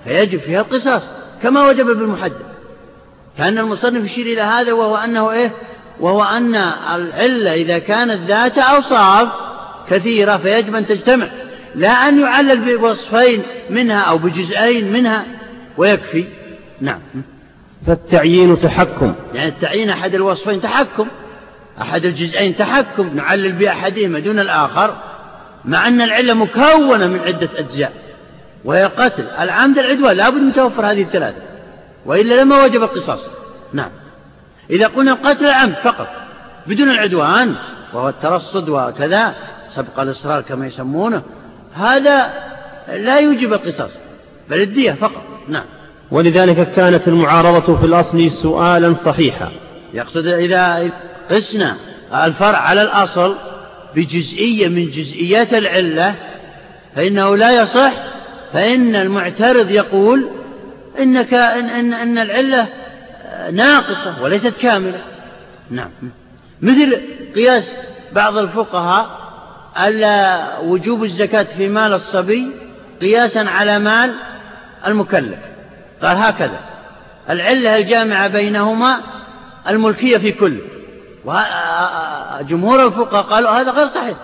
فيجب 0.04 0.40
فيها 0.40 0.62
القصاص 0.62 1.02
كما 1.44 1.68
وجب 1.68 1.86
بالمحدد 1.86 2.48
كأن 3.38 3.58
المصنف 3.58 4.06
يشير 4.06 4.26
إلى 4.26 4.42
هذا 4.42 4.74
وهو 4.74 4.96
أنه 4.96 5.32
إيه؟ 5.32 5.52
وهو 6.00 6.24
أن 6.24 6.56
العلة 6.96 7.54
إذا 7.54 7.80
كانت 7.80 8.28
ذات 8.28 8.58
أوصاف 8.58 9.28
كثيرة 9.90 10.38
فيجب 10.38 10.76
أن 10.76 10.86
تجتمع. 10.86 11.28
لا 11.76 11.90
أن 11.90 12.22
يعلل 12.22 12.78
بوصفين 12.78 13.44
منها 13.70 14.00
أو 14.00 14.18
بجزئين 14.18 14.94
منها 14.94 15.26
ويكفي. 15.78 16.26
نعم. 16.82 17.00
فالتعيين 17.88 18.60
تحكم. 18.60 19.14
يعني 19.34 19.50
التعيين 19.50 19.90
أحد 19.90 20.16
الوصفين 20.16 20.62
تحكم. 20.62 21.08
أحد 21.82 22.06
الجزئين 22.06 22.58
تحكم 22.58 23.16
نعلل 23.16 23.52
بأحدهما 23.52 24.20
دون 24.20 24.40
الآخر 24.40 24.96
مع 25.66 25.88
أن 25.88 26.02
العلة 26.02 26.34
مكونة 26.34 27.08
من 27.08 27.20
عدة 27.20 27.50
أجزاء 27.56 27.94
وهي 28.66 28.86
القتل 28.86 29.24
العمد 29.40 29.78
العدوان 29.78 30.18
لابد 30.18 30.42
من 30.42 30.54
توفر 30.54 30.92
هذه 30.92 31.02
الثلاثة 31.02 31.42
وإلا 32.06 32.42
لما 32.42 32.64
وجب 32.64 32.84
القصاص. 32.84 33.20
نعم. 33.74 33.90
إذا 34.70 34.88
قلنا 34.88 35.12
القتل 35.12 35.46
العمد 35.46 35.76
فقط 35.84 36.08
بدون 36.68 36.90
العدوان 36.90 37.56
وهو 37.94 38.10
الترصد 38.10 38.70
وكذا 38.70 39.34
سبق 39.76 40.00
الإصرار 40.00 40.42
كما 40.42 40.68
يسمونه 40.68 41.22
هذا 41.74 42.34
لا 42.88 43.20
يوجب 43.20 43.54
القصاص 43.54 43.92
بل 44.50 44.62
الدية 44.62 44.92
فقط. 44.92 45.24
نعم. 45.48 45.66
ولذلك 46.12 46.72
كانت 46.72 47.08
المعارضة 47.08 47.78
في 47.80 47.86
الأصل 47.86 48.32
سؤالا 48.32 48.94
صحيحا. 48.94 49.52
يقصد 49.94 50.28
إذا 50.28 50.90
قسنا 51.32 51.78
الفرع 52.14 52.58
على 52.58 52.82
الأصل 52.82 53.36
بجزئية 53.96 54.68
من 54.68 54.92
جزئيات 54.92 55.54
العلة 55.54 56.16
فإنه 56.96 57.38
لا 57.38 57.62
يصح 57.62 57.94
فإن 58.54 58.96
المعترض 58.96 59.72
يقول 59.72 60.30
إنك 61.00 61.34
إن, 61.34 61.70
إن, 61.70 61.94
إن 61.94 62.18
العلة 62.18 62.68
ناقصة 63.52 64.24
وليست 64.24 64.54
كاملة. 64.62 65.02
نعم. 65.70 65.90
مثل 66.62 67.02
قياس 67.36 67.72
بعض 68.12 68.38
الفقهاء 68.38 69.18
على 69.76 70.48
وجوب 70.64 71.04
الزكاة 71.04 71.48
في 71.58 71.68
مال 71.68 71.94
الصبي 71.94 72.48
قياسا 73.02 73.40
على 73.40 73.80
مال 73.80 74.14
المكلف. 74.88 75.40
قال 76.02 76.18
هكذا 76.18 76.60
العلة 77.30 77.78
الجامعة 77.78 78.28
بينهما 78.28 79.02
الملكية 79.70 80.18
في 80.18 80.32
كل. 80.32 80.58
وجمهور 81.26 82.86
الفقهاء 82.86 83.24
قالوا 83.24 83.50
هذا 83.50 83.72
غير 83.72 83.88
صحيح. 83.88 84.18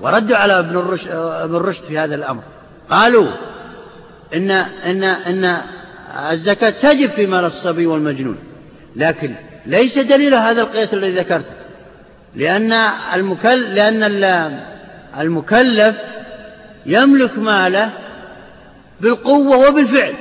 وردوا 0.00 0.36
على 0.36 0.58
ابن 0.58 0.78
الرشد, 0.78 1.08
ابن 1.10 1.72
في 1.72 1.98
هذا 1.98 2.14
الأمر. 2.14 2.42
قالوا 2.90 3.28
إن, 4.34 4.50
إن, 4.50 5.04
إن 5.04 5.56
الزكاة 6.30 6.70
تجب 6.70 7.10
في 7.10 7.26
مال 7.26 7.44
الصبي 7.44 7.86
والمجنون. 7.86 8.38
لكن 8.96 9.34
ليس 9.66 9.98
دليل 9.98 10.34
هذا 10.34 10.62
القياس 10.62 10.94
الذي 10.94 11.12
ذكرته. 11.12 11.54
لأن 12.34 12.72
المكلف 13.14 13.68
لأن 13.68 14.02
المكلف 15.18 15.96
يملك 16.86 17.38
ماله 17.38 17.90
بالقوة 19.00 19.68
وبالفعل. 19.68 20.14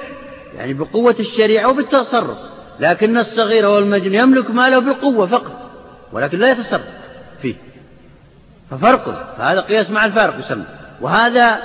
يعني 0.57 0.73
بقوة 0.73 1.15
الشريعة 1.19 1.67
وبالتصرف. 1.67 2.50
لكن 2.81 3.17
الصغير 3.17 3.65
والمجنون 3.65 4.13
يملك 4.13 4.51
ماله 4.51 4.79
بالقوة 4.79 5.27
فقط 5.27 5.71
ولكن 6.11 6.37
لا 6.37 6.51
يتصرف 6.51 6.81
فيه. 7.41 7.55
ففرق 8.71 9.35
فهذا 9.37 9.59
قياس 9.59 9.89
مع 9.89 10.05
الفارق 10.05 10.39
يسمى. 10.39 10.65
وهذا 11.01 11.59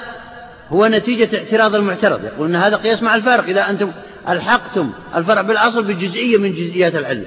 هو 0.69 0.87
نتيجة 0.87 1.39
اعتراض 1.39 1.75
المعترض. 1.75 2.25
يقول 2.25 2.49
أن 2.49 2.57
هذا 2.57 2.77
قياس 2.77 3.03
مع 3.03 3.15
الفارق. 3.15 3.45
إذا 3.45 3.71
أنتم 3.71 3.93
ألحقتم 4.29 4.91
الفرع 5.15 5.43
بالأصل 5.43 5.83
بجزئية 5.83 6.39
من 6.39 6.53
جزئيات 6.53 6.95
العلة. 6.95 7.27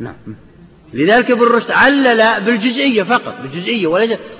نعم. 0.00 0.14
لذلك 0.94 1.30
ابن 1.30 1.42
رشد 1.42 1.70
علل 1.70 2.44
بالجزئية 2.44 3.02
فقط 3.02 3.34
بالجزئية 3.42 3.86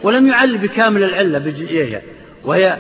ولم 0.03 0.27
يعلل 0.27 0.59
بكامل 0.59 1.05
العلة 1.05 1.39
بالجزئية 1.39 2.03
وهي 2.45 2.79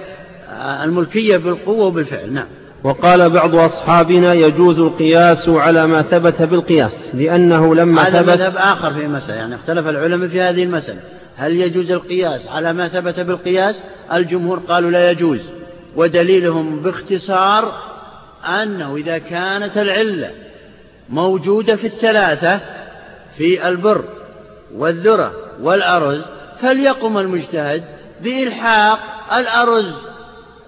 الملكية 0.83 1.37
بالقوة 1.37 1.87
وبالفعل. 1.87 2.33
نعم. 2.33 2.47
وقال 2.85 3.31
بعض 3.31 3.55
أصحابنا 3.55 4.35
يجوز 4.35 4.79
القياس 4.79 5.49
على 5.49 5.87
ما 5.87 6.03
ثبت 6.03 6.42
بالقياس 6.42 7.11
لأنه 7.14 7.75
لما 7.75 8.03
هذا 8.03 8.23
ثبت 8.23 8.29
مذهب 8.29 8.57
آخر 8.57 8.95
في 8.95 9.07
مسألة 9.07 9.35
يعني 9.35 9.55
اختلف 9.55 9.87
العلماء 9.87 10.29
في 10.29 10.40
هذه 10.40 10.62
المسألة. 10.62 11.01
هل 11.37 11.61
يجوز 11.61 11.90
القياس 11.90 12.49
على 12.49 12.73
ما 12.73 12.88
ثبت 12.88 13.21
بالقياس؟ 13.21 13.77
الجمهور 14.12 14.59
قالوا 14.59 14.90
لا 14.90 15.11
يجوز 15.11 15.40
ودليلهم 15.97 16.83
باختصار 16.83 17.73
أنه 18.62 18.97
إذا 18.97 19.18
كانت 19.18 19.79
العلة 19.79 20.31
موجودة 21.09 21.77
في 21.77 21.87
الثلاثة 21.87 22.61
في 23.37 23.68
البر 23.68 24.05
والذرة 24.75 25.33
والأرز 25.61 26.23
فليقم 26.61 27.18
المجتهد 27.18 27.85
بإلحاق 28.21 28.99
الأرز. 29.33 30.12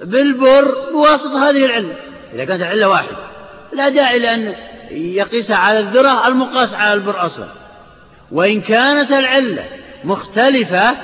بالبر 0.05 0.75
بواسطة 0.93 1.51
هذه 1.51 1.65
العلة. 1.65 1.95
إذا 2.35 2.45
كانت 2.45 2.63
العلة 2.63 2.89
واحدة 2.89 3.17
لا 3.73 3.89
داعي 3.89 4.19
لأن 4.19 4.55
يقيس 4.91 5.51
على 5.51 5.79
الذرة 5.79 6.29
المقاس 6.29 6.75
على 6.75 6.95
البر 6.95 7.27
أصلا. 7.27 7.47
وإن 8.33 8.61
كانت 8.61 9.13
العلة 9.13 9.65
مختلفة 10.05 10.97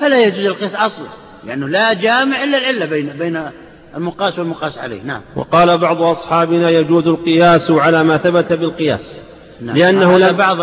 فلا 0.00 0.20
يجوز 0.20 0.46
القياس 0.46 0.74
أصلا 0.74 1.06
لأنه 1.44 1.68
لا 1.68 1.92
جامع 1.92 2.44
إلا 2.44 2.58
العلة 2.58 2.86
بين 2.86 3.06
بين 3.06 3.50
المقاس 3.96 4.38
والمقاس 4.38 4.78
عليه. 4.78 5.02
نعم. 5.02 5.20
وقال 5.36 5.78
بعض 5.78 6.02
أصحابنا 6.02 6.70
يجوز 6.70 7.08
القياس 7.08 7.70
على 7.70 8.04
ما 8.04 8.16
ثبت 8.16 8.52
بالقياس. 8.52 9.18
نعم. 9.60 9.76
لأنه 9.76 10.18
لا 10.18 10.32
بعض 10.32 10.60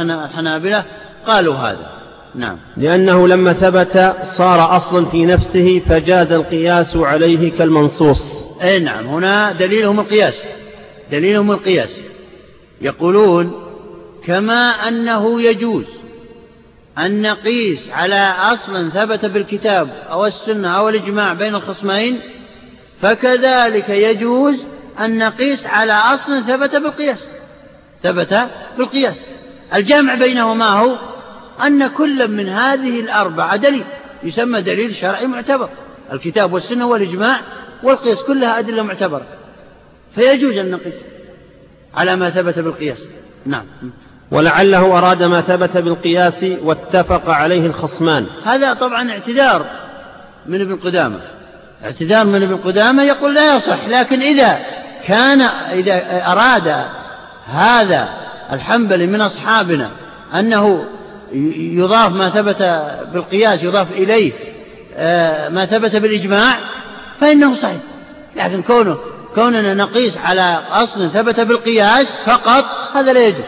الحنابلة 0.00 0.84
قالوا 1.26 1.54
هذا. 1.54 1.99
نعم. 2.34 2.56
لأنه 2.76 3.28
لما 3.28 3.52
ثبت 3.52 4.16
صار 4.22 4.76
أصلا 4.76 5.06
في 5.06 5.24
نفسه 5.24 5.82
فجاز 5.88 6.32
القياس 6.32 6.96
عليه 6.96 7.52
كالمنصوص. 7.52 8.44
أي 8.62 8.78
نعم 8.78 9.06
هنا 9.06 9.52
دليلهم 9.52 10.00
القياس. 10.00 10.34
دليلهم 11.12 11.50
القياس. 11.50 11.88
يقولون 12.80 13.52
كما 14.26 14.70
أنه 14.88 15.42
يجوز 15.42 15.84
أن 16.98 17.22
نقيس 17.22 17.88
على 17.90 18.34
أصل 18.38 18.92
ثبت 18.92 19.24
بالكتاب 19.24 19.88
أو 20.10 20.26
السنة 20.26 20.68
أو 20.68 20.88
الإجماع 20.88 21.32
بين 21.32 21.54
الخصمين 21.54 22.20
فكذلك 23.02 23.88
يجوز 23.88 24.64
أن 25.00 25.18
نقيس 25.18 25.66
على 25.66 25.92
أصل 25.92 26.44
ثبت 26.46 26.76
بالقياس. 26.76 27.18
ثبت 28.02 28.40
بالقياس. 28.78 29.16
الجامع 29.74 30.14
بينهما 30.14 30.68
هو 30.68 31.09
أن 31.66 31.86
كل 31.86 32.28
من 32.28 32.48
هذه 32.48 33.00
الأربعة 33.00 33.56
دليل 33.56 33.84
يسمى 34.22 34.62
دليل 34.62 34.94
شرعي 34.94 35.26
معتبر. 35.26 35.68
الكتاب 36.12 36.52
والسنة 36.52 36.86
والإجماع 36.86 37.40
والقياس 37.82 38.22
كلها 38.22 38.58
أدلة 38.58 38.82
معتبرة. 38.82 39.26
فيجوز 40.14 40.56
أن 40.56 40.70
نقيس 40.70 40.94
على 41.94 42.16
ما 42.16 42.30
ثبت 42.30 42.58
بالقياس. 42.58 42.98
نعم. 43.46 43.64
ولعله 44.30 44.98
أراد 44.98 45.22
ما 45.22 45.40
ثبت 45.40 45.76
بالقياس 45.76 46.46
واتفق 46.62 47.30
عليه 47.30 47.66
الخصمان. 47.66 48.26
هذا 48.44 48.74
طبعا 48.74 49.10
اعتذار 49.10 49.66
من 50.46 50.60
ابن 50.60 50.76
قدامة. 50.76 51.20
اعتذار 51.84 52.26
من 52.26 52.42
ابن 52.42 52.56
قدامة 52.56 53.02
يقول 53.02 53.34
لا 53.34 53.56
يصح 53.56 53.88
لكن 53.88 54.20
إذا 54.20 54.58
كان 55.06 55.40
إذا 55.72 56.26
أراد 56.26 56.84
هذا 57.46 58.08
الحنبلي 58.52 59.06
من 59.06 59.20
أصحابنا 59.20 59.90
أنه 60.34 60.84
يضاف 61.32 62.12
ما 62.12 62.30
ثبت 62.30 62.62
بالقياس 63.12 63.62
يضاف 63.62 63.92
إليه 63.92 64.32
آه، 64.96 65.48
ما 65.48 65.66
ثبت 65.66 65.96
بالإجماع 65.96 66.58
فإنه 67.20 67.54
صحيح. 67.54 67.80
لكن 68.36 68.62
كونه 68.62 68.96
كوننا 69.34 69.74
نقيس 69.74 70.18
على 70.18 70.60
أصل 70.70 71.10
ثبت 71.10 71.40
بالقياس 71.40 72.12
فقط 72.24 72.64
هذا 72.94 73.12
لا 73.12 73.26
يجوز. 73.26 73.44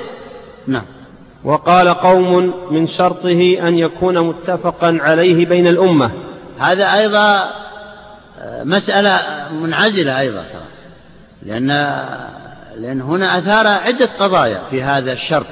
نعم. 0.66 0.84
وقال 1.44 1.88
قوم 1.88 2.54
من 2.74 2.86
شرطه 2.86 3.68
أن 3.68 3.78
يكون 3.78 4.18
متفقا 4.20 4.98
عليه 5.00 5.46
بين 5.46 5.66
الأمة. 5.66 6.10
هذا 6.58 6.94
أيضا 6.94 7.50
آه، 8.40 8.64
مسألة 8.64 9.20
منعزلة 9.52 10.20
أيضا 10.20 10.44
لأن 11.42 11.68
لأن 12.76 13.00
هنا 13.00 13.38
أثار 13.38 13.66
عدة 13.66 14.08
قضايا 14.20 14.62
في 14.70 14.82
هذا 14.82 15.12
الشرط 15.12 15.46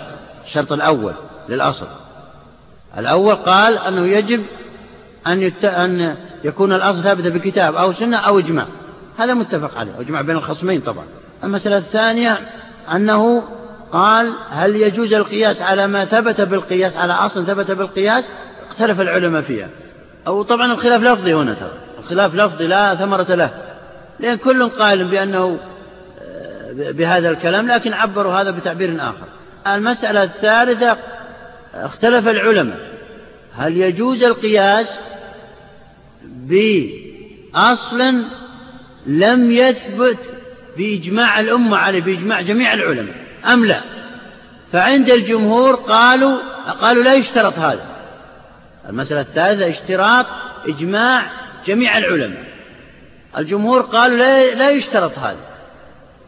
الشرط 0.46 0.72
الأول 0.72 1.12
للأصل. 1.48 1.86
الأول 2.98 3.35
قال 3.35 3.79
أنه 3.79 4.07
يجب 4.07 4.42
أن, 5.26 5.40
يت... 5.40 5.64
أن 5.64 6.16
يكون 6.44 6.72
الأصل 6.72 7.03
ثابتا 7.03 7.29
بكتاب 7.29 7.74
أو 7.74 7.92
سنة 7.92 8.16
أو 8.16 8.38
إجماع. 8.38 8.66
هذا 9.18 9.35
متفق 9.35 9.79
عليه 9.79 10.00
إجماع 10.00 10.20
بين 10.20 10.37
الخصمين 10.37 10.81
طبعا. 10.81 11.05
المسألة 11.44 11.79
الثانية 11.79 12.38
أنه 12.92 13.42
قال 13.92 14.33
هل 14.50 14.76
يجوز 14.76 15.12
القياس 15.12 15.62
على 15.62 15.87
ما 15.87 16.05
ثبت 16.05 16.40
بالقياس 16.40 16.96
على 16.96 17.12
أصل 17.12 17.46
ثبت 17.46 17.70
بالقياس؟ 17.70 18.24
اختلف 18.70 19.00
العلماء 19.00 19.42
فيها. 19.42 19.68
أو 20.26 20.42
طبعا 20.42 20.72
الخلاف 20.72 21.03
لفظي 21.03 21.35
هنا 21.35 21.55
ترى. 21.55 21.72
الخلاف 21.98 22.35
لفظي 22.35 22.66
لا 22.66 22.94
ثمرة 22.94 23.35
له. 23.35 23.50
لأن 24.20 24.37
كل 24.37 24.68
قائل 24.68 25.05
بأنه 25.05 25.59
آه، 26.22 26.90
بهذا 26.90 27.31
الكلام 27.31 27.68
لكن 27.70 27.92
عبروا 27.92 28.33
هذا 28.33 28.50
بتعبير 28.50 28.96
آخر. 29.00 29.26
المسألة 29.66 30.22
الثالثة 30.22 30.96
اختلف 31.74 32.28
العلماء. 32.28 32.90
هل 33.54 33.76
يجوز 33.76 34.22
القياس 34.22 34.87
بأصل 36.24 38.24
لم 39.06 39.52
يثبت 39.52 40.18
بإجماع 40.76 41.40
الأمة 41.40 41.76
عليه 41.76 42.00
بإجماع 42.00 42.40
جميع 42.40 42.74
العلماء 42.74 43.14
أم 43.52 43.64
لا؟ 43.64 43.80
فعند 44.72 45.11
الجمهور 45.11 45.74
قالوا 45.74 46.38
قالوا 46.80 47.04
لا 47.04 47.14
يشترط 47.14 47.59
هذا. 47.59 47.87
المسألة 48.88 49.20
الثالثة 49.20 49.70
اشتراط 49.70 50.26
إجماع 50.68 51.30
جميع 51.66 51.98
العلماء. 51.98 52.44
الجمهور 53.38 53.80
قالوا 53.80 54.18
لا, 54.18 54.54
لا 54.54 54.70
يشترط 54.70 55.18
هذا. 55.18 55.50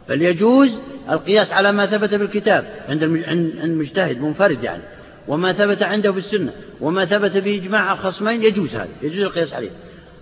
بل 0.09 0.21
يجوز 0.21 0.69
القياس 1.09 1.51
على 1.51 1.71
ما 1.71 1.85
ثبت 1.85 2.13
بالكتاب. 2.13 2.65
عند 2.89 3.03
المجتهد 3.63 4.21
منفرد 4.21 4.63
يعني. 4.63 4.83
وما 5.27 5.53
ثبت 5.53 5.83
عنده 5.83 6.11
بالسنة 6.11 6.51
وما 6.81 7.05
ثبت 7.05 7.37
بإجماع 7.37 7.93
الخصمين 7.93 8.43
يجوز 8.43 8.75
هذا 8.75 8.87
يجوز 9.01 9.21
القياس 9.21 9.53
عليه. 9.53 9.69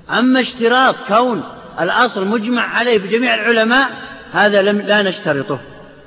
أما 0.09 0.39
اشتراط 0.41 0.95
كون 1.07 1.43
الأصل 1.81 2.27
مجمع 2.27 2.61
عليه 2.61 2.97
بجميع 2.97 3.33
العلماء 3.33 3.89
هذا 4.31 4.61
لم 4.61 4.81
لا 4.81 5.01
نشترطه. 5.01 5.59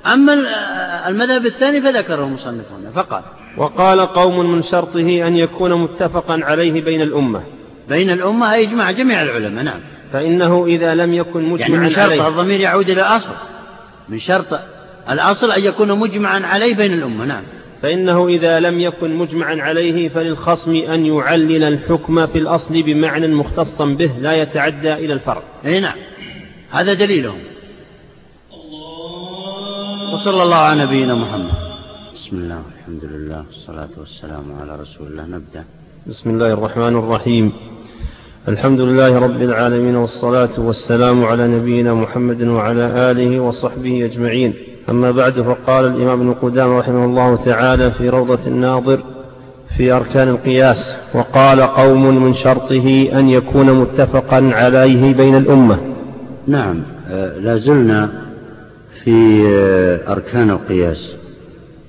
أما 0.06 0.32
المذهب 1.08 1.46
الثاني 1.46 1.80
فذكره 1.80 2.24
المصنف 2.24 2.64
هنا 2.72 2.90
فقال 2.94 3.22
وقال 3.56 4.00
قوم 4.00 4.50
من 4.52 4.62
شرطه 4.62 5.26
أن 5.26 5.36
يكون 5.36 5.74
متفقا 5.74 6.40
عليه 6.44 6.82
بين 6.82 7.02
الأمة. 7.02 7.42
بين 7.88 8.10
الأمة 8.10 8.52
أي 8.52 8.62
يجمع 8.62 8.90
جميع 8.90 9.22
العلماء 9.22 9.64
نعم. 9.64 9.80
فإنه 10.12 10.66
إذا 10.66 10.94
لم 10.94 11.14
يكن 11.14 11.42
مجمعا 11.42 11.68
يعني 11.68 11.84
من 11.84 11.90
شرط 11.90 11.98
عليه. 11.98 12.28
الضمير 12.28 12.60
يعود 12.60 12.90
إلى 12.90 13.00
الأصل 13.00 13.30
من 14.08 14.18
شرط 14.18 14.58
الأصل 15.10 15.50
أن 15.50 15.64
يكون 15.64 15.98
مجمعا 15.98 16.40
عليه 16.40 16.74
بين 16.74 16.92
الأمة 16.92 17.24
نعم. 17.24 17.42
فإنه 17.84 18.28
إذا 18.28 18.60
لم 18.60 18.80
يكن 18.80 19.14
مجمعا 19.14 19.56
عليه 19.60 20.08
فللخصم 20.08 20.74
أن 20.74 21.06
يعلل 21.06 21.64
الحكم 21.64 22.26
في 22.26 22.38
الأصل 22.38 22.82
بمعنى 22.82 23.28
مختصا 23.28 23.84
به 23.84 24.10
لا 24.20 24.32
يتعدى 24.32 24.94
إلى 24.94 25.12
الفرع 25.12 25.42
أي 25.66 25.80
نعم. 25.80 25.96
هذا 26.70 26.94
دليلهم. 26.94 27.38
وصلى 30.14 30.42
الله 30.42 30.56
على 30.56 30.84
نبينا 30.84 31.14
محمد. 31.14 31.50
بسم 32.14 32.36
الله 32.36 32.62
والحمد 32.66 33.04
لله 33.04 33.44
والصلاة 33.46 33.88
والسلام 33.98 34.44
على 34.60 34.80
رسول 34.80 35.06
الله. 35.06 35.26
نبدأ. 35.26 35.64
بسم 36.06 36.30
الله 36.30 36.52
الرحمن 36.52 36.96
الرحيم. 36.96 37.52
الحمد 38.48 38.80
لله 38.80 39.18
رب 39.18 39.42
العالمين 39.42 39.96
والصلاة 39.96 40.60
والسلام 40.60 41.24
على 41.24 41.46
نبينا 41.48 41.94
محمد 41.94 42.42
وعلى 42.42 43.10
آله 43.10 43.40
وصحبه 43.40 44.04
أجمعين. 44.04 44.54
أما 44.90 45.10
بعد 45.10 45.40
فقال 45.40 45.86
الإمام 45.86 46.20
ابن 46.20 46.32
قدامة 46.34 46.78
رحمه 46.78 47.04
الله 47.04 47.36
تعالى 47.36 47.90
في 47.90 48.08
روضة 48.08 48.46
الناظر 48.46 49.00
في 49.76 49.92
أركان 49.92 50.28
القياس 50.28 50.98
وقال 51.14 51.60
قوم 51.60 52.24
من 52.24 52.34
شرطه 52.34 53.08
أن 53.12 53.28
يكون 53.28 53.72
متفقا 53.80 54.50
عليه 54.54 55.14
بين 55.14 55.36
الأمة. 55.36 55.78
نعم 56.46 56.82
آه، 57.10 57.38
لا 57.38 57.56
زلنا 57.56 58.10
في 59.04 59.44
آه، 59.48 60.12
أركان 60.12 60.50
القياس 60.50 61.14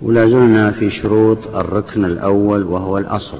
ولا 0.01 0.25
زلنا 0.25 0.71
في 0.71 0.89
شروط 0.89 1.55
الركن 1.55 2.05
الأول 2.05 2.63
وهو 2.63 2.97
الأصل 2.97 3.37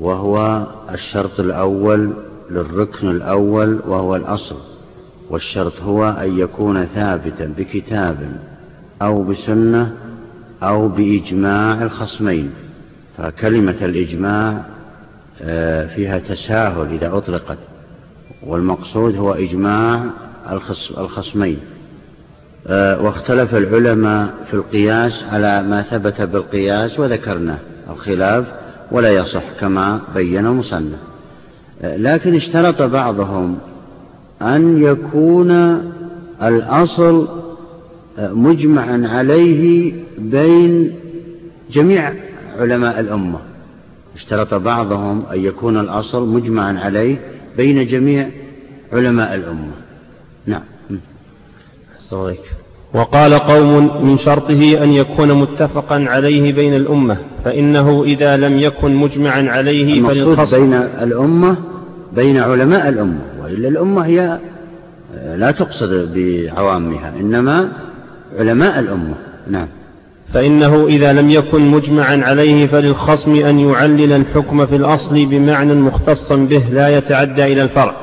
وهو 0.00 0.66
الشرط 0.94 1.40
الأول 1.40 2.10
للركن 2.50 3.10
الأول 3.10 3.80
وهو 3.88 4.16
الأصل 4.16 4.56
والشرط 5.30 5.72
هو 5.82 6.04
أن 6.04 6.38
يكون 6.38 6.84
ثابتا 6.84 7.54
بكتاب 7.58 8.16
أو 9.02 9.22
بسنة 9.22 9.92
أو 10.62 10.88
بإجماع 10.88 11.82
الخصمين 11.82 12.50
فكلمة 13.18 13.76
الإجماع 13.82 14.64
آه، 15.42 15.86
فيها 15.86 16.18
تساهل 16.18 16.92
إذا 16.92 17.16
أطلقت 17.16 17.58
والمقصود 18.46 19.16
هو 19.16 19.32
إجماع 19.32 20.02
الخصمين. 20.98 21.58
آه، 22.66 23.02
واختلف 23.02 23.54
العلماء 23.54 24.34
في 24.50 24.54
القياس 24.54 25.24
على 25.24 25.62
ما 25.62 25.82
ثبت 25.82 26.22
بالقياس 26.22 27.00
وذكرنا 27.00 27.58
الخلاف 27.90 28.44
ولا 28.90 29.10
يصح 29.10 29.42
كما 29.60 30.00
بين 30.14 30.46
المصنف 30.46 30.98
آه، 31.82 31.96
لكن 31.96 32.34
اشترط 32.34 32.82
بعضهم 32.82 33.58
أن 34.42 34.82
يكون 34.82 35.50
الأصل 36.42 37.28
مجمعا 38.18 39.08
عليه 39.08 39.92
بين 40.18 40.92
جميع 41.70 42.12
علماء 42.58 43.00
الأمة. 43.00 43.38
اشترط 44.14 44.54
بعضهم 44.54 45.22
أن 45.32 45.44
يكون 45.44 45.80
الأصل 45.80 46.28
مجمعا 46.28 46.78
عليه 46.78 47.16
بين 47.56 47.86
جميع 47.86 48.28
علماء 48.92 49.34
الأمة. 49.34 49.72
نعم. 50.46 50.62
صحيح. 51.98 52.38
وقال 52.94 53.34
قوم 53.34 54.06
من 54.06 54.18
شرطه 54.18 54.82
أن 54.84 54.92
يكون 54.92 55.32
متفقا 55.32 56.04
عليه 56.08 56.52
بين 56.52 56.74
الأمة 56.74 57.16
فإنه 57.44 58.04
إذا 58.04 58.36
لم 58.36 58.58
يكن 58.58 58.94
مجمعا 58.94 59.42
عليه 59.50 60.02
فللخصم 60.02 60.60
بين 60.60 60.74
الأمة 60.74 61.56
بين 62.12 62.36
علماء 62.36 62.88
الأمة 62.88 63.18
وإلا 63.42 63.68
الأمة 63.68 64.06
هي 64.06 64.38
لا 65.36 65.50
تقصد 65.50 66.14
بعوامها 66.14 67.12
إنما 67.20 67.72
علماء 68.38 68.78
الأمة. 68.78 69.14
نعم. 69.50 69.68
فإنه 70.34 70.86
إذا 70.86 71.12
لم 71.12 71.30
يكن 71.30 71.68
مجمعا 71.68 72.16
عليه 72.24 72.66
فللخصم 72.66 73.34
أن 73.34 73.60
يعلل 73.60 74.12
الحكم 74.12 74.66
في 74.66 74.76
الأصل 74.76 75.26
بمعنى 75.26 75.74
مختصا 75.74 76.36
به 76.36 76.64
لا 76.72 76.88
يتعدى 76.88 77.44
إلى 77.44 77.62
الفرع. 77.62 77.96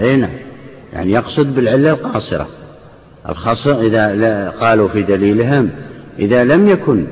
أي 0.00 0.16
نعم. 0.16 0.30
يعني 0.92 1.12
يقصد 1.12 1.54
بالعلة 1.54 1.90
القاصرة. 1.90 2.48
الخصم 3.28 3.70
إذا 3.70 4.50
قالوا 4.60 4.88
في 4.88 5.02
دليلهم 5.02 5.70
إذا 6.18 6.44
لم 6.44 6.68
يكن 6.68 7.06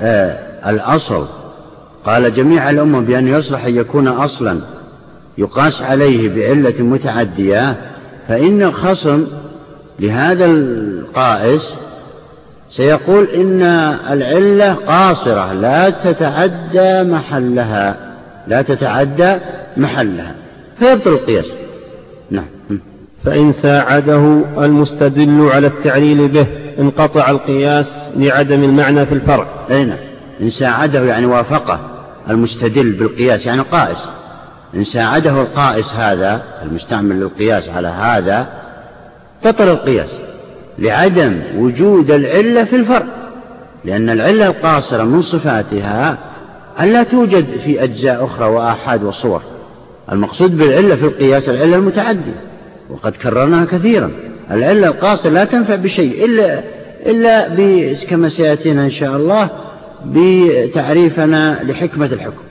آه 0.00 0.70
الأصل 0.70 1.26
قال 2.04 2.34
جميع 2.34 2.70
الأمة 2.70 3.00
بأن 3.00 3.28
يصلح 3.28 3.64
أن 3.64 3.76
يكون 3.76 4.08
أصلا 4.08 4.60
يقاس 5.38 5.82
عليه 5.82 6.28
بعلة 6.28 6.82
متعدية 6.82 7.76
فإن 8.28 8.62
الخصم 8.62 9.26
لهذا 10.00 10.46
القائس 11.08 11.74
سيقول 12.70 13.24
إن 13.24 13.62
العلة 14.10 14.74
قاصرة 14.74 15.52
لا 15.52 15.90
تتعدى 15.90 17.02
محلها 17.02 18.08
لا 18.48 18.62
تتعدى 18.62 19.38
محلها. 19.76 20.34
فيبطل 20.78 21.10
القياس. 21.10 21.46
نعم. 22.30 22.44
فإن 23.24 23.52
ساعده 23.52 24.42
المستدل 24.58 25.48
على 25.52 25.66
التعليل 25.66 26.28
به 26.28 26.46
انقطع 26.78 27.30
القياس 27.30 28.08
لعدم 28.16 28.64
المعنى 28.64 29.06
في 29.06 29.14
الفرع. 29.14 29.46
أي 29.70 29.84
نعم. 29.84 29.98
إن 30.40 30.50
ساعده 30.50 31.04
يعني 31.04 31.26
وافقه 31.26 31.80
المستدل 32.30 32.92
بالقياس 32.92 33.46
يعني 33.46 33.60
قائس. 33.60 33.98
إن 34.74 34.84
ساعده 34.84 35.30
القائس 35.30 35.92
هذا 35.92 36.42
المستعمل 36.62 37.20
للقياس 37.20 37.68
على 37.68 37.88
هذا 37.88 38.46
بطل 39.44 39.68
القياس. 39.68 40.10
لعدم 40.78 41.40
وجود 41.56 42.10
العلة 42.10 42.64
في 42.64 42.76
الفرع 42.76 43.06
لأن 43.84 44.10
العلة 44.10 44.46
القاصرة 44.46 45.02
من 45.02 45.22
صفاتها 45.22 46.18
أن 46.80 46.92
لا 46.92 47.02
توجد 47.02 47.46
في 47.64 47.82
أجزاء 47.82 48.24
أخرى 48.24 48.48
وآحاد 48.48 49.04
وصور. 49.04 49.42
المقصود 50.12 50.56
بالعلة 50.56 50.96
في 50.96 51.04
القياس 51.04 51.48
العلة 51.48 51.76
المتعدية 51.76 52.40
وقد 52.90 53.12
كررناها 53.12 53.64
كثيرا. 53.64 54.10
العلة 54.50 54.88
القاصرة 54.88 55.30
لا 55.30 55.44
تنفع 55.44 55.74
بشيء 55.74 56.24
إلا 56.24 56.62
إلا 57.06 57.94
كما 57.94 58.28
سيأتينا 58.28 58.84
إن 58.84 58.90
شاء 58.90 59.16
الله 59.16 59.50
بتعريفنا 60.06 61.62
لحكمة 61.62 62.06
الحكم 62.06 62.42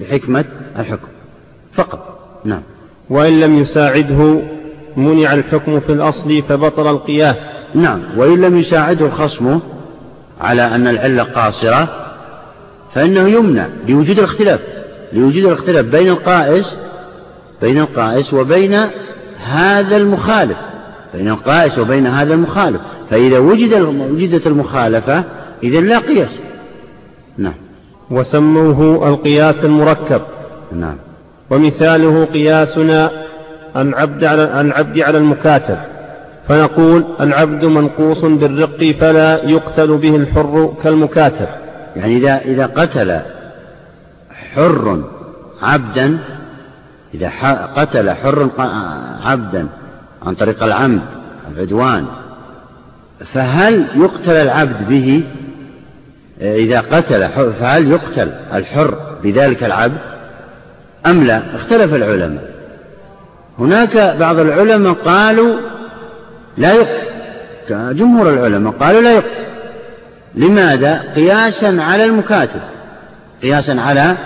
لحكمة 0.00 0.44
الحكم. 0.78 1.08
فقط. 1.74 2.18
نعم. 2.44 2.62
وإن 3.10 3.40
لم 3.40 3.58
يساعده 3.58 4.42
منع 4.96 5.34
الحكم 5.34 5.80
في 5.80 5.92
الأصل 5.92 6.42
فبطل 6.42 6.90
القياس. 6.90 7.64
نعم 7.74 8.00
وإن 8.16 8.40
لم 8.40 8.58
يساعده 8.58 9.06
الخصم 9.06 9.60
على 10.40 10.62
أن 10.62 10.86
العلة 10.86 11.22
قاصرة 11.22 11.88
فإنه 12.94 13.28
يمنع 13.28 13.66
لوجود 13.88 14.18
الاختلاف 14.18 14.60
لوجود 15.12 15.44
الاختلاف 15.44 15.86
بين 15.86 16.08
القائس 16.08 16.76
بين 17.62 17.78
القائس 17.78 18.34
وبين 18.34 18.80
هذا 19.44 19.96
المخالف 19.96 20.56
بين 21.14 21.28
القائس 21.28 21.78
وبين 21.78 22.06
هذا 22.06 22.34
المخالف. 22.34 22.80
فإذا 23.10 23.38
وجد 23.38 23.74
وجدت 24.10 24.46
المخالفة 24.46 25.24
إذا 25.62 25.80
لا 25.80 25.98
قياس. 25.98 26.30
نعم. 27.38 27.54
وسموه 28.10 29.08
القياس 29.08 29.64
المركب. 29.64 30.22
نعم. 30.72 30.96
ومثاله 31.50 32.24
قياسنا 32.24 33.10
العبد 33.76 34.24
على 34.24 34.60
العبد 34.60 34.98
على 34.98 35.18
المكاتب. 35.18 35.78
فنقول 36.48 37.04
العبد 37.20 37.64
منقوص 37.64 38.24
بالرق 38.24 38.84
فلا 39.00 39.44
يقتل 39.44 39.96
به 39.96 40.16
الحر 40.16 40.74
كالمكاتب. 40.82 41.48
يعني 41.96 42.16
إذا 42.16 42.38
إذا 42.38 42.66
قتل 42.66 43.20
حر 44.54 45.04
عبدا 45.62 46.18
إذا 47.14 47.30
قتل 47.76 48.10
حر 48.10 48.50
عبدا 49.24 49.66
عن 50.26 50.34
طريق 50.34 50.64
العمد 50.64 51.02
العدوان 51.54 52.06
فهل 53.32 53.88
يقتل 53.96 54.32
العبد 54.32 54.88
به؟ 54.88 55.24
إذا 56.40 56.80
قتل 56.80 57.28
فهل 57.28 57.90
يقتل 57.90 58.30
الحر 58.54 58.98
بذلك 59.22 59.64
العبد؟ 59.64 59.98
أم 61.06 61.24
لا؟ 61.24 61.56
اختلف 61.56 61.94
العلماء. 61.94 62.53
هناك 63.58 64.16
بعض 64.20 64.38
العلماء 64.38 64.92
قالوا 64.92 65.56
لا 66.58 66.72
يقتل 66.72 67.96
جمهور 67.96 68.30
العلماء 68.30 68.72
قالوا 68.72 69.02
لا 69.02 69.12
يقتل 69.12 69.44
لماذا؟ 70.34 71.02
قياسا 71.16 71.76
على 71.80 72.04
المكاتب. 72.04 72.60
قياسا 73.42 73.72
على 73.72 74.16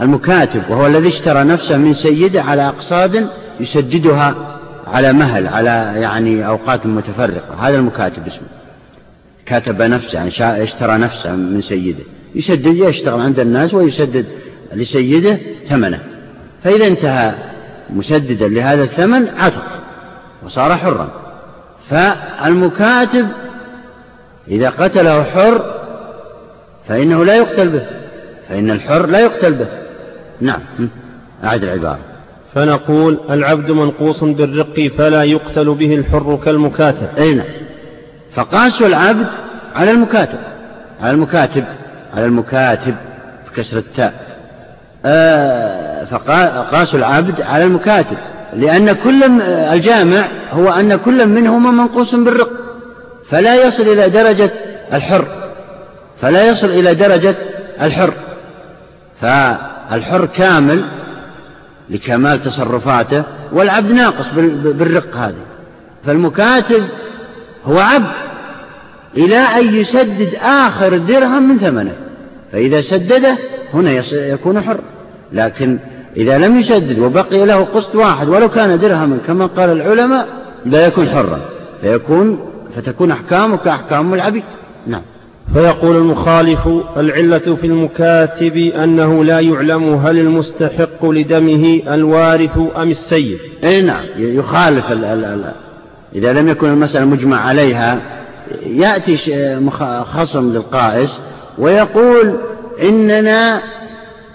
المكاتب 0.00 0.62
وهو 0.70 0.86
الذي 0.86 1.08
اشترى 1.08 1.44
نفسه 1.44 1.76
من 1.76 1.92
سيده 1.92 2.42
على 2.42 2.68
أقصاد 2.68 3.28
يسددها 3.60 4.34
على 4.86 5.12
مهل 5.12 5.46
على 5.46 5.92
يعني 5.96 6.46
أوقات 6.46 6.86
متفرقة. 6.86 7.54
هذا 7.68 7.76
المكاتب 7.76 8.26
اسمه. 8.26 8.46
كاتب 9.46 9.82
نفسه 9.82 10.14
يعني 10.14 10.62
اشترى 10.62 10.98
نفسه 10.98 11.32
من 11.32 11.62
سيده. 11.62 12.04
يسدد 12.34 12.76
يشتغل 12.76 13.20
عند 13.20 13.40
الناس 13.40 13.74
ويسدد 13.74 14.26
لسيده 14.74 15.38
ثمنه. 15.68 15.98
فإذا 16.64 16.86
انتهى 16.86 17.34
مسددا 17.94 18.48
لهذا 18.48 18.82
الثمن 18.82 19.28
عتق 19.28 19.64
وصار 20.42 20.76
حرا. 20.76 21.08
فالمكاتب 21.90 23.26
إذا 24.48 24.70
قتله 24.70 25.22
حر 25.22 25.74
فإنه 26.88 27.24
لا 27.24 27.36
يقتل 27.36 27.68
به 27.68 27.86
فإن 28.48 28.70
الحر 28.70 29.06
لا 29.06 29.20
يقتل 29.20 29.52
به. 29.52 29.66
نعم 30.40 30.60
أعد 31.44 31.62
العبارة. 31.62 31.98
فنقول 32.54 33.20
العبد 33.30 33.70
منقوص 33.70 34.24
بالرق 34.24 34.90
فلا 34.98 35.22
يقتل 35.22 35.74
به 35.74 35.94
الحر 35.94 36.40
كالمكاتب. 36.44 37.08
أي 37.18 37.34
نعم. 37.34 37.46
فقاسوا 38.34 38.86
العبد 38.86 39.26
على 39.74 39.90
المكاتب. 39.90 40.38
على 41.00 41.10
المكاتب 41.10 41.64
على 42.14 42.26
المكاتب 42.26 42.94
بكسر 43.46 43.78
التاء. 43.78 44.14
آه 45.04 45.81
فقاسوا 46.10 46.98
العبد 46.98 47.40
على 47.40 47.64
المكاتب 47.64 48.16
لأن 48.56 48.92
كل 48.92 49.40
الجامع 49.42 50.28
هو 50.52 50.70
أن 50.70 50.96
كل 50.96 51.26
منهما 51.26 51.70
منقوص 51.70 52.14
بالرق 52.14 52.50
فلا 53.30 53.66
يصل 53.66 53.82
إلى 53.82 54.10
درجة 54.10 54.50
الحر 54.92 55.26
فلا 56.22 56.48
يصل 56.48 56.66
إلى 56.66 56.94
درجة 56.94 57.34
الحر 57.82 58.14
فالحر 59.20 60.26
كامل 60.26 60.84
لكمال 61.90 62.42
تصرفاته 62.42 63.24
والعبد 63.52 63.92
ناقص 63.92 64.28
بالرق 64.64 65.16
هذه 65.16 65.34
فالمكاتب 66.06 66.84
هو 67.64 67.78
عبد 67.78 68.12
إلى 69.16 69.36
أن 69.38 69.74
يسدد 69.74 70.34
آخر 70.42 70.96
درهم 70.96 71.48
من 71.48 71.58
ثمنه 71.58 71.92
فإذا 72.52 72.80
سدده 72.80 73.36
هنا 73.74 73.90
يكون 74.12 74.60
حر 74.60 74.80
لكن 75.32 75.78
إذا 76.16 76.38
لم 76.38 76.58
يسدد 76.58 76.98
وبقي 76.98 77.46
له 77.46 77.64
قسط 77.64 77.94
واحد 77.94 78.28
ولو 78.28 78.48
كان 78.48 78.78
درهما 78.78 79.18
كما 79.26 79.46
قال 79.46 79.70
العلماء 79.70 80.28
لا 80.66 80.86
يكون 80.86 81.08
حرا. 81.08 81.40
فيكون 81.80 82.40
فتكون 82.76 83.10
أحكامه 83.10 83.56
كأحكام 83.56 84.14
العبيد. 84.14 84.42
نعم. 84.86 85.02
فيقول 85.54 85.96
المخالف 85.96 86.68
العلة 86.96 87.38
في 87.38 87.66
المكاتب 87.66 88.56
أنه 88.56 89.24
لا 89.24 89.40
يعلم 89.40 89.94
هل 89.94 90.18
المستحق 90.18 91.06
لدمه 91.06 91.82
الوارث 91.88 92.58
أم 92.76 92.90
السيد. 92.90 93.38
أي 93.64 93.82
نعم. 93.82 94.04
يخالف 94.16 94.92
ال 94.92 95.04
ال 95.04 95.24
ال 95.24 95.52
إذا 96.14 96.32
لم 96.32 96.48
يكن 96.48 96.68
المسألة 96.68 97.04
مجمع 97.04 97.40
عليها 97.40 98.00
يأتي 98.66 99.16
خصم 100.12 100.52
للقائس 100.52 101.18
ويقول 101.58 102.36
إننا 102.82 103.62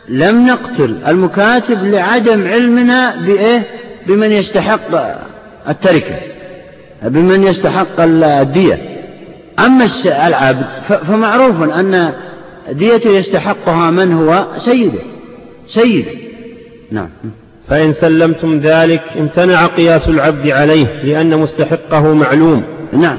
لم 0.10 0.48
نقتل 0.48 0.98
المكاتب 1.08 1.84
لعدم 1.84 2.48
علمنا 2.48 3.16
بإيه؟ 3.16 3.64
بمن 4.08 4.32
يستحق 4.32 5.18
التركة 5.70 6.16
بمن 7.04 7.44
يستحق 7.44 8.00
الدية. 8.00 8.80
أما 9.60 9.88
العبد 10.06 10.66
فمعروف 10.88 11.62
أن 11.62 12.14
ديته 12.72 13.10
يستحقها 13.10 13.92
من 13.92 14.14
هو؟ 14.14 14.48
سيده. 14.58 15.00
سيده. 15.68 16.12
نعم. 16.92 17.10
فإن 17.70 17.94
سلمتم 17.94 18.60
ذلك 18.60 19.04
امتنع 19.18 19.66
قياس 19.66 20.10
العبد 20.10 20.48
عليه 20.48 21.04
لأن 21.04 21.38
مستحقه 21.40 22.14
معلوم. 22.14 22.64
نعم. 22.94 23.18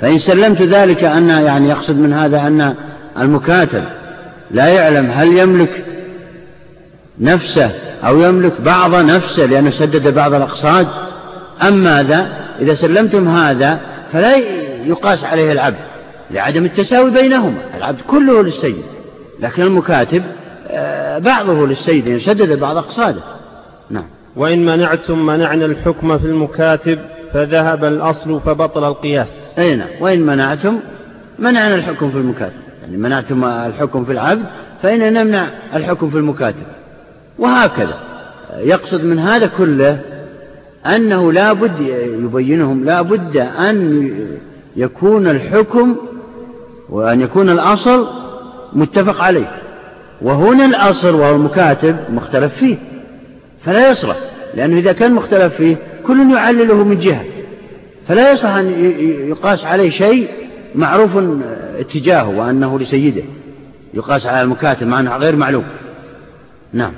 فإن 0.00 0.18
سلمت 0.18 0.62
ذلك 0.62 1.04
أن 1.04 1.28
يعني 1.28 1.68
يقصد 1.68 1.98
من 1.98 2.12
هذا 2.12 2.40
أن 2.46 2.74
المكاتب 3.18 3.84
لا 4.50 4.68
يعلم 4.68 5.10
هل 5.10 5.38
يملك 5.38 5.84
نفسه 7.20 7.70
أو 8.06 8.20
يملك 8.20 8.60
بعض 8.60 8.94
نفسه 8.94 9.46
لأنه 9.46 9.70
سدد 9.70 10.14
بعض 10.14 10.34
الأقصاد. 10.34 10.86
أم 11.62 11.84
ماذا؟ 11.84 12.28
إذا 12.60 12.74
سلمتم 12.74 13.28
هذا 13.28 13.80
فلا 14.12 14.36
يقاس 14.86 15.24
عليه 15.24 15.52
العبد 15.52 15.76
لعدم 16.30 16.64
التساوي 16.64 17.10
بينهما. 17.10 17.58
العبد 17.76 18.00
كله 18.00 18.42
للسيد 18.42 18.82
لكن 19.40 19.62
المكاتب 19.62 20.22
آه، 20.68 21.18
بعضه 21.18 21.66
للسيد 21.66 22.06
يعني 22.06 22.20
سدد 22.20 22.58
بعض 22.60 22.76
أقصاده. 22.76 23.20
نعم. 23.90 24.04
وإن 24.36 24.66
منعتم 24.66 25.26
منعنا 25.26 25.64
الحكم 25.64 26.18
في 26.18 26.24
المكاتب 26.24 26.98
فذهب 27.32 27.84
الأصل 27.84 28.40
فبطل 28.40 28.84
القياس. 28.84 29.54
أي 29.58 29.76
نعم. 29.76 29.88
وإن 30.00 30.20
منعتم 30.20 30.80
منعنا 31.38 31.74
الحكم 31.74 32.10
في 32.10 32.16
المكاتب. 32.16 32.60
يعني 32.82 32.96
منعتم 32.96 33.44
الحكم 33.44 34.04
في 34.04 34.12
العبد 34.12 34.44
فإن 34.82 35.12
نمنع 35.12 35.46
الحكم 35.74 36.10
في 36.10 36.16
المكاتب. 36.16 36.75
وهكذا. 37.38 37.94
يقصد 38.58 39.04
من 39.04 39.18
هذا 39.18 39.46
كله 39.46 40.00
أنه 40.86 41.32
لا 41.32 41.52
بد 41.52 41.80
يبينهم 42.22 42.84
لا 42.84 43.02
بد 43.02 43.36
أن 43.36 44.10
يكون 44.76 45.26
الحكم 45.26 45.96
وأن 46.88 47.20
يكون 47.20 47.50
الأصل 47.50 48.08
متفق 48.72 49.20
عليه. 49.20 49.50
وهنا 50.22 50.64
الأصل 50.64 51.14
وهو 51.14 51.36
المكاتب 51.36 51.96
مختلف 52.10 52.54
فيه 52.54 52.76
فلا 53.64 53.90
يصلح 53.90 54.16
لأنه 54.54 54.78
إذا 54.78 54.92
كان 54.92 55.12
مختلف 55.12 55.54
فيه 55.54 55.76
كل 56.06 56.30
يعلله 56.30 56.84
من 56.84 56.98
جهة. 56.98 57.24
فلا 58.08 58.32
يصح 58.32 58.48
أن 58.48 58.94
يقاس 59.28 59.64
عليه 59.64 59.90
شيء 59.90 60.28
معروف 60.74 61.10
اتجاهه 61.78 62.28
وأنه 62.28 62.78
لسيده. 62.78 63.22
يقاس 63.94 64.26
على 64.26 64.42
المكاتب 64.42 64.86
مع 64.86 65.00
أنه 65.00 65.16
غير 65.16 65.36
معلوم. 65.36 65.64
نعم. 66.76 66.92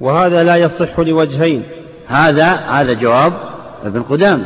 وهذا 0.00 0.42
لا 0.42 0.56
يصح 0.56 1.00
لوجهين. 1.00 1.62
هذا 2.06 2.46
هذا 2.46 2.92
جواب 2.92 3.32
ابن 3.84 4.02
قدامة. 4.02 4.44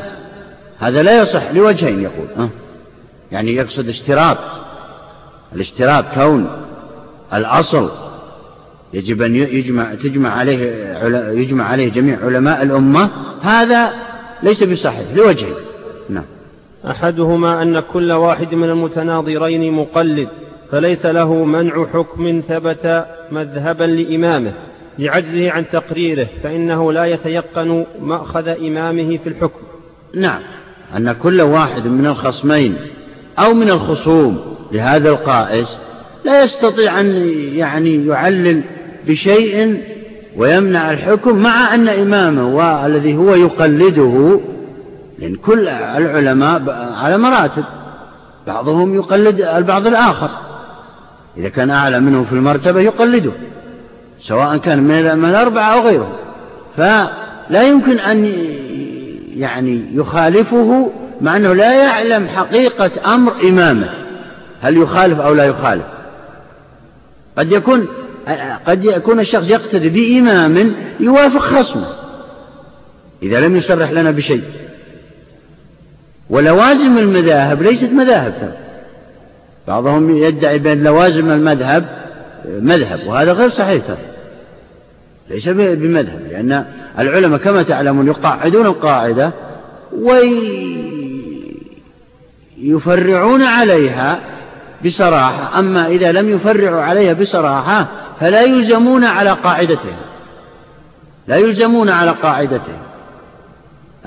هذا 0.79 1.03
لا 1.03 1.23
يصح 1.23 1.51
لوجهين 1.51 2.03
يقول. 2.03 2.27
أه؟ 2.39 2.49
يعني 3.33 3.55
يقصد 3.55 3.89
اشتراط. 3.89 4.39
الاشتراط 5.55 6.05
كون. 6.15 6.47
الأصل. 7.35 7.91
يجب 8.93 9.23
أن 9.23 9.37
يجمع 9.37 9.95
تجمع 9.95 10.31
عليه 10.31 10.59
يجمع 11.29 11.65
عليه 11.65 11.91
جميع 11.91 12.19
علماء 12.25 12.63
الأمة. 12.63 13.11
هذا 13.43 13.93
ليس 14.43 14.63
بصحيح 14.63 15.15
لوجهين. 15.15 15.55
نعم. 16.09 16.25
أحدهما 16.91 17.63
أن 17.63 17.81
كل 17.81 18.13
واحد 18.13 18.55
من 18.55 18.71
المتناظرين 18.71 19.73
مقلد. 19.73 20.29
فليس 20.73 21.07
له 21.07 21.45
منع 21.45 21.87
حكم 21.87 22.43
ثبت 22.49 23.07
مذهبا 23.33 23.85
لإمامه 23.85 24.53
لعجزه 24.99 25.51
عن 25.51 25.69
تقريره 25.69 26.27
فإنه 26.43 26.93
لا 26.93 27.05
يتيقن 27.05 27.87
مأخذ 28.01 28.49
إمامه 28.49 29.17
في 29.17 29.29
الحكم. 29.29 29.61
نعم 30.15 30.41
أن 30.97 31.13
كل 31.13 31.41
واحد 31.41 31.87
من 31.87 32.07
الخصمين 32.07 32.77
أو 33.39 33.55
من 33.55 33.71
الخصوم 33.71 34.41
لهذا 34.73 35.11
القائس 35.11 35.77
لا 36.25 36.43
يستطيع 36.43 37.01
أن 37.01 37.07
يعني 37.55 38.07
يعلل 38.07 38.63
بشيء 39.07 39.83
ويمنع 40.37 40.93
الحكم 40.93 41.39
مع 41.39 41.75
أن 41.75 41.89
إمامه 41.89 42.55
والذي 42.57 43.17
هو 43.17 43.35
يقلده 43.35 44.41
لأن 45.19 45.35
كل 45.35 45.69
العلماء 45.69 46.63
على 46.97 47.19
مراتب 47.19 47.65
بعضهم 48.47 48.95
يقلد 48.95 49.41
البعض 49.41 49.87
الآخر. 49.87 50.31
إذا 51.37 51.49
كان 51.49 51.71
أعلى 51.71 52.01
منه 52.01 52.25
في 52.25 52.33
المرتبة 52.33 52.81
يقلده 52.81 53.33
سواء 54.21 54.57
كان 54.57 54.83
من 55.19 55.29
الأربعة 55.29 55.75
أو 55.75 55.81
غيره. 55.81 56.19
فلا 56.77 57.63
يمكن 57.63 57.99
أن 57.99 58.25
يعني 59.37 59.85
يخالفه 59.93 60.93
مع 61.21 61.37
أنه 61.37 61.53
لا 61.53 61.85
يعلم 61.85 62.29
حقيقة 62.29 63.15
أمر 63.15 63.33
إمامه. 63.49 63.89
هل 64.61 64.77
يخالف 64.77 65.21
أو 65.21 65.35
لا 65.35 65.45
يخالف؟ 65.45 65.85
قد 67.39 67.53
يكون 67.53 67.87
قد 68.67 68.85
يكون 68.85 69.21
الشخص 69.21 69.51
يقتدي 69.51 69.89
بإمام 69.89 70.75
يوافق 71.01 71.41
خصمه 71.41 71.89
إذا 73.23 73.41
لم 73.41 73.57
يصرح 73.57 73.91
لنا 73.91 74.11
بشيء. 74.11 74.43
ولوازم 76.31 76.99
المذاهب 76.99 77.63
ليست 77.63 77.93
مذاهب 77.93 78.55
بعضهم 79.69 80.17
يدعي 80.17 80.59
بأن 80.59 80.83
لوازم 80.83 81.31
المذهب 81.31 81.85
مذهب 82.45 83.07
وهذا 83.07 83.33
غير 83.33 83.49
صحيح 83.49 83.83
ليس 85.31 85.49
بمذهب 85.49 86.21
لأن 86.31 86.65
العلماء 86.99 87.39
كما 87.39 87.63
تعلمون 87.63 88.07
يقاعدون 88.07 88.67
القاعدة 88.67 89.33
ويفرعون 92.59 93.43
عليها 93.43 94.21
بصراحة. 94.85 95.59
أما 95.59 95.87
إذا 95.87 96.13
لم 96.13 96.29
يفرعوا 96.29 96.83
عليها 96.83 97.13
بصراحة 97.13 97.87
فلا 98.21 98.43
يلزمون 98.43 99.05
على 99.05 99.31
قاعدتهم. 99.31 99.97
لا 101.29 101.37
يلزمون 101.37 101.89
على 101.89 102.11
قاعدتهم 102.11 102.79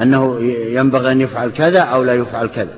أنه 0.01 0.39
ينبغي 0.67 1.11
أن 1.11 1.21
يفعل 1.21 1.51
كذا 1.51 1.79
أو 1.79 2.03
لا 2.03 2.13
يفعل 2.13 2.47
كذا. 2.47 2.73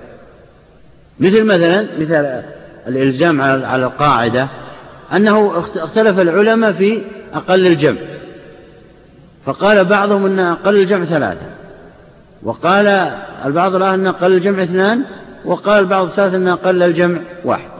مثل 1.20 1.44
مثلا 1.44 1.88
مثل 2.00 2.42
الإلزام 2.88 3.42
على 3.42 3.86
القاعدة 3.86 4.48
أنه 5.14 5.64
اختلف 5.76 6.20
العلماء 6.20 6.72
في 6.72 7.02
أقل 7.34 7.68
الجمع. 7.68 8.00
فقال 9.46 9.86
بعضهم 9.86 10.26
أن 10.26 10.40
أقل 10.40 10.76
الجمع 10.76 11.06
ثلاثة. 11.06 11.48
وقال 12.44 12.88
البعض 13.46 13.76
الآخر 13.76 13.96
أن 13.96 14.08
أقل 14.08 14.34
الجمع 14.34 14.64
اثنان 14.64 15.04
وقال 15.46 15.80
البعض 15.80 16.06
الثالث 16.06 16.34
أن 16.34 16.48
أقل 16.48 16.84
الجمع 16.84 17.20
واحد. 17.46 17.76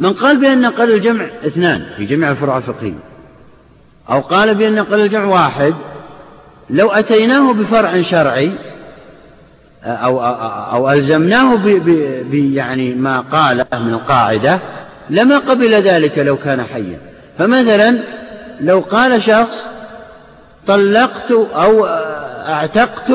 من 0.00 0.12
قال 0.12 0.40
بأن 0.40 0.64
أقل 0.64 0.92
الجمع 0.92 1.26
اثنان 1.46 1.86
في 1.96 2.04
جميع 2.04 2.30
الفروع 2.30 2.56
الفقهية 2.56 2.98
أو 4.10 4.20
قال 4.20 4.54
بأن 4.54 4.78
أقل 4.78 5.00
الجمع 5.00 5.24
واحد 5.24 5.74
لو 6.70 6.90
أتيناه 6.90 7.52
بفرع 7.52 8.02
شرعي 8.02 8.52
أو, 9.88 10.20
أو 10.72 10.90
ألزمناه 10.90 11.56
ب 11.56 12.34
يعني 12.34 12.94
ما 12.94 13.20
قاله 13.20 13.66
من 13.72 13.94
القاعدة 13.94 14.60
لما 15.10 15.38
قبل 15.38 15.74
ذلك 15.74 16.18
لو 16.18 16.36
كان 16.36 16.62
حيا. 16.62 16.98
فمثلا 17.38 17.98
لو 18.60 18.80
قال 18.80 19.22
شخص 19.22 19.56
طلقت 20.66 21.32
أو 21.54 21.86
أعتقت 22.48 23.12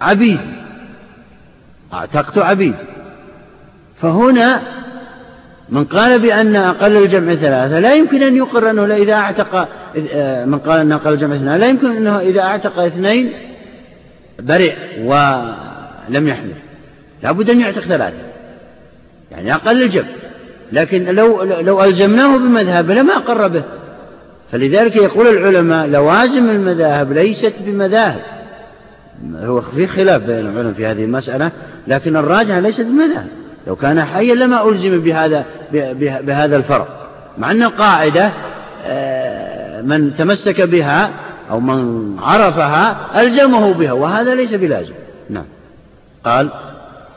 عبيد 0.00 0.40
أعتقت 1.92 2.38
عبيد. 2.38 2.74
فهنا 4.02 4.62
من 5.68 5.84
قال 5.84 6.18
بأن 6.18 6.56
أقل 6.56 6.96
الجمع 6.96 7.34
ثلاثة 7.34 7.78
لا 7.78 7.94
يمكن 7.94 8.22
أن 8.22 8.36
يقر 8.36 8.70
أنه 8.70 8.94
إذا 8.94 9.14
أعتق 9.14 9.68
من 10.46 10.58
قال 10.58 10.80
أن 10.80 10.92
أقل 10.92 11.12
الجمع 11.12 11.36
اثنان 11.36 11.60
لا 11.60 11.66
يمكن 11.66 11.96
أنه 11.96 12.18
إذا 12.18 12.40
أعتق 12.40 12.78
اثنين 12.78 13.32
برئ 14.42 14.74
ولم 15.04 16.28
يحمل. 16.28 16.54
لابد 17.22 17.50
أن 17.50 17.60
يعتق 17.60 17.82
ثلاثة. 17.82 18.16
يعني 19.30 19.54
أقل 19.54 19.82
الجمع 19.82 20.04
لكن 20.72 21.04
لو 21.04 21.42
لو 21.42 21.84
ألزمناه 21.84 22.36
بمذهب 22.36 22.90
لما 22.90 23.16
أقر 23.16 23.48
به. 23.48 23.62
فلذلك 24.52 24.96
يقول 24.96 25.26
العلماء 25.26 25.86
لوازم 25.86 26.50
المذاهب 26.50 27.12
ليست 27.12 27.54
بمذاهب. 27.60 28.20
هو 29.34 29.60
في 29.60 29.86
خلاف 29.86 30.22
بين 30.22 30.38
العلماء 30.38 30.72
في 30.72 30.86
هذه 30.86 31.04
المسألة 31.04 31.50
لكن 31.86 32.16
الراجح 32.16 32.56
ليست 32.56 32.80
بمذاهب 32.80 33.26
لو 33.66 33.76
كان 33.76 34.04
حيا 34.04 34.34
لما 34.34 34.68
ألزم 34.68 35.00
بهذا 35.00 35.44
بهذا 36.02 36.56
الفرق. 36.56 37.10
مع 37.38 37.50
أن 37.50 37.62
القاعدة 37.62 38.32
آه، 38.86 39.82
من 39.82 40.16
تمسك 40.16 40.60
بها 40.60 41.10
أو 41.52 41.60
من 41.60 42.18
عرفها 42.18 43.20
ألزمه 43.22 43.72
بها 43.72 43.92
وهذا 43.92 44.34
ليس 44.34 44.54
بلازم. 44.54 44.94
نعم. 45.30 45.44
قال 46.24 46.50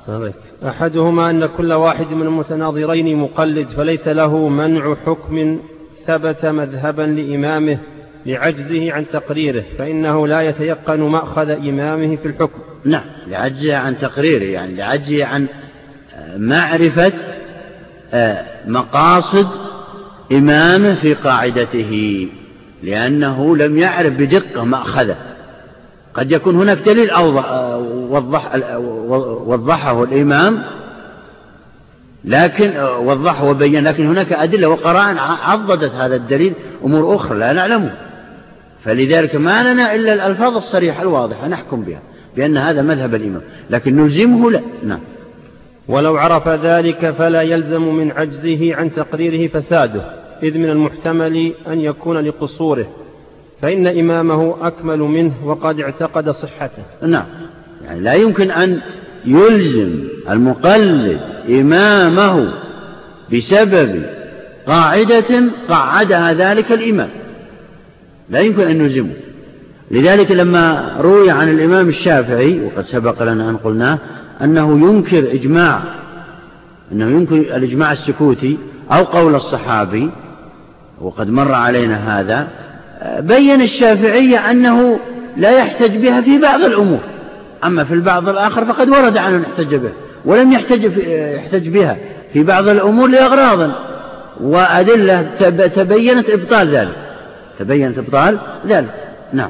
صحيح. 0.07 0.33
أحدهما 0.67 1.29
أن 1.29 1.45
كل 1.45 1.73
واحد 1.73 2.13
من 2.13 2.21
المتناظرين 2.21 3.17
مقلد 3.17 3.67
فليس 3.67 4.07
له 4.07 4.47
منع 4.47 4.95
حكم 5.05 5.59
ثبت 6.05 6.45
مذهبا 6.45 7.01
لإمامه 7.01 7.77
لعجزه 8.25 8.93
عن 8.93 9.07
تقريره 9.07 9.63
فإنه 9.77 10.27
لا 10.27 10.41
يتيقن 10.41 10.99
مأخذ 10.99 11.49
إمامه 11.49 12.15
في 12.15 12.25
الحكم. 12.25 12.59
نعم 12.85 13.05
لعجزه 13.27 13.77
عن 13.77 13.97
تقريره 13.99 14.43
يعني 14.43 14.75
لعجزه 14.75 15.25
عن 15.25 15.47
معرفة 16.37 17.13
آه، 18.13 18.45
مقاصد 18.67 19.47
إمامه 20.31 20.95
في 20.95 21.13
قاعدته. 21.13 22.27
لأنه 22.85 23.57
لم 23.57 23.77
يعرف 23.77 24.13
بدقة 24.13 24.63
مأخذه 24.63 25.15
قد 26.13 26.31
يكون 26.31 26.55
هناك 26.55 26.77
دليل 26.77 27.09
أوضح 27.09 27.51
وضح 28.09 28.55
وضحه 29.47 30.03
الإمام 30.03 30.61
لكن 32.25 32.79
وضحه 32.79 33.49
وبين 33.49 33.83
لكن 33.83 34.07
هناك 34.07 34.33
أدلة 34.33 34.67
وقرائن 34.67 35.17
عضدت 35.17 35.91
هذا 35.91 36.15
الدليل 36.15 36.53
أمور 36.85 37.15
أخرى 37.15 37.39
لا 37.39 37.53
نعلمه. 37.53 37.91
فلذلك 38.83 39.35
ما 39.35 39.73
لنا 39.73 39.95
إلا 39.95 40.13
الألفاظ 40.13 40.55
الصريحة 40.55 41.01
الواضحة 41.01 41.47
نحكم 41.47 41.81
بها 41.81 41.99
بأن 42.35 42.57
هذا 42.57 42.81
مذهب 42.81 43.15
الإمام. 43.15 43.41
لكن 43.69 43.95
نلزمه 43.95 44.51
لا. 44.51 44.61
نعم. 44.83 44.99
ولو 45.87 46.17
عرف 46.17 46.47
ذلك 46.47 47.11
فلا 47.11 47.41
يلزم 47.41 47.95
من 47.95 48.11
عجزه 48.11 48.75
عن 48.75 48.93
تقريره 48.93 49.47
فساده. 49.47 50.24
إذ 50.45 50.57
من 50.57 50.69
المحتمل 50.69 51.51
أن 51.67 51.81
يكون 51.81 52.17
لقصوره 52.17 52.87
فإن 53.61 53.87
إمامه 53.87 54.67
أكمل 54.67 54.99
منه 54.99 55.33
وقد 55.45 55.79
اعتقد 55.79 56.29
صحته. 56.29 56.83
نعم. 57.01 57.25
يعني 57.85 57.99
لا 57.99 58.13
يمكن 58.13 58.51
أن 58.51 58.81
يلزم 59.25 60.03
المقلد 60.29 61.19
إمامه 61.49 62.53
بسبب 63.33 64.03
قاعدة 64.67 65.43
قعدها 65.69 66.33
ذلك 66.33 66.71
الإمام. 66.71 67.09
لا 68.29 68.39
يمكن 68.39 68.61
أن 68.61 68.77
نلزمه 68.77 69.13
لذلك 69.91 70.31
لما 70.31 70.95
روي 70.99 71.31
عن 71.31 71.49
الإمام 71.49 71.87
الشافعي 71.87 72.61
وقد 72.65 72.85
سبق 72.85 73.23
لنا 73.23 73.49
أن 73.49 73.57
قلناه 73.57 73.99
أنه 74.41 74.89
ينكر 74.89 75.31
إجماع 75.31 75.83
أنه 76.91 77.05
ينكر 77.05 77.35
الإجماع 77.35 77.91
السكوتي 77.91 78.57
أو 78.91 79.03
قول 79.03 79.35
الصحابي 79.35 80.09
وقد 81.01 81.29
مر 81.29 81.51
علينا 81.51 82.19
هذا 82.19 82.47
بين 83.19 83.61
الشافعية 83.61 84.51
أنه 84.51 84.99
لا 85.37 85.51
يحتج 85.51 85.97
بها 85.97 86.21
في 86.21 86.37
بعض 86.37 86.63
الأمور 86.63 86.99
أما 87.63 87.83
في 87.83 87.93
البعض 87.93 88.29
الآخر 88.29 88.65
فقد 88.65 88.89
ورد 88.89 89.17
عنه 89.17 89.41
يحتج 89.41 89.75
به 89.75 89.91
ولم 90.25 90.51
يحتج, 90.51 90.97
يحتج 91.35 91.69
بها 91.69 91.97
في 92.33 92.43
بعض 92.43 92.67
الأمور 92.67 93.09
لأغراض 93.09 93.71
وأدلة 94.41 95.21
تبينت 95.67 96.29
إبطال 96.29 96.75
ذلك 96.75 96.95
تبينت 97.59 97.97
إبطال 97.97 98.37
ذلك. 98.67 98.93
نعم. 99.33 99.49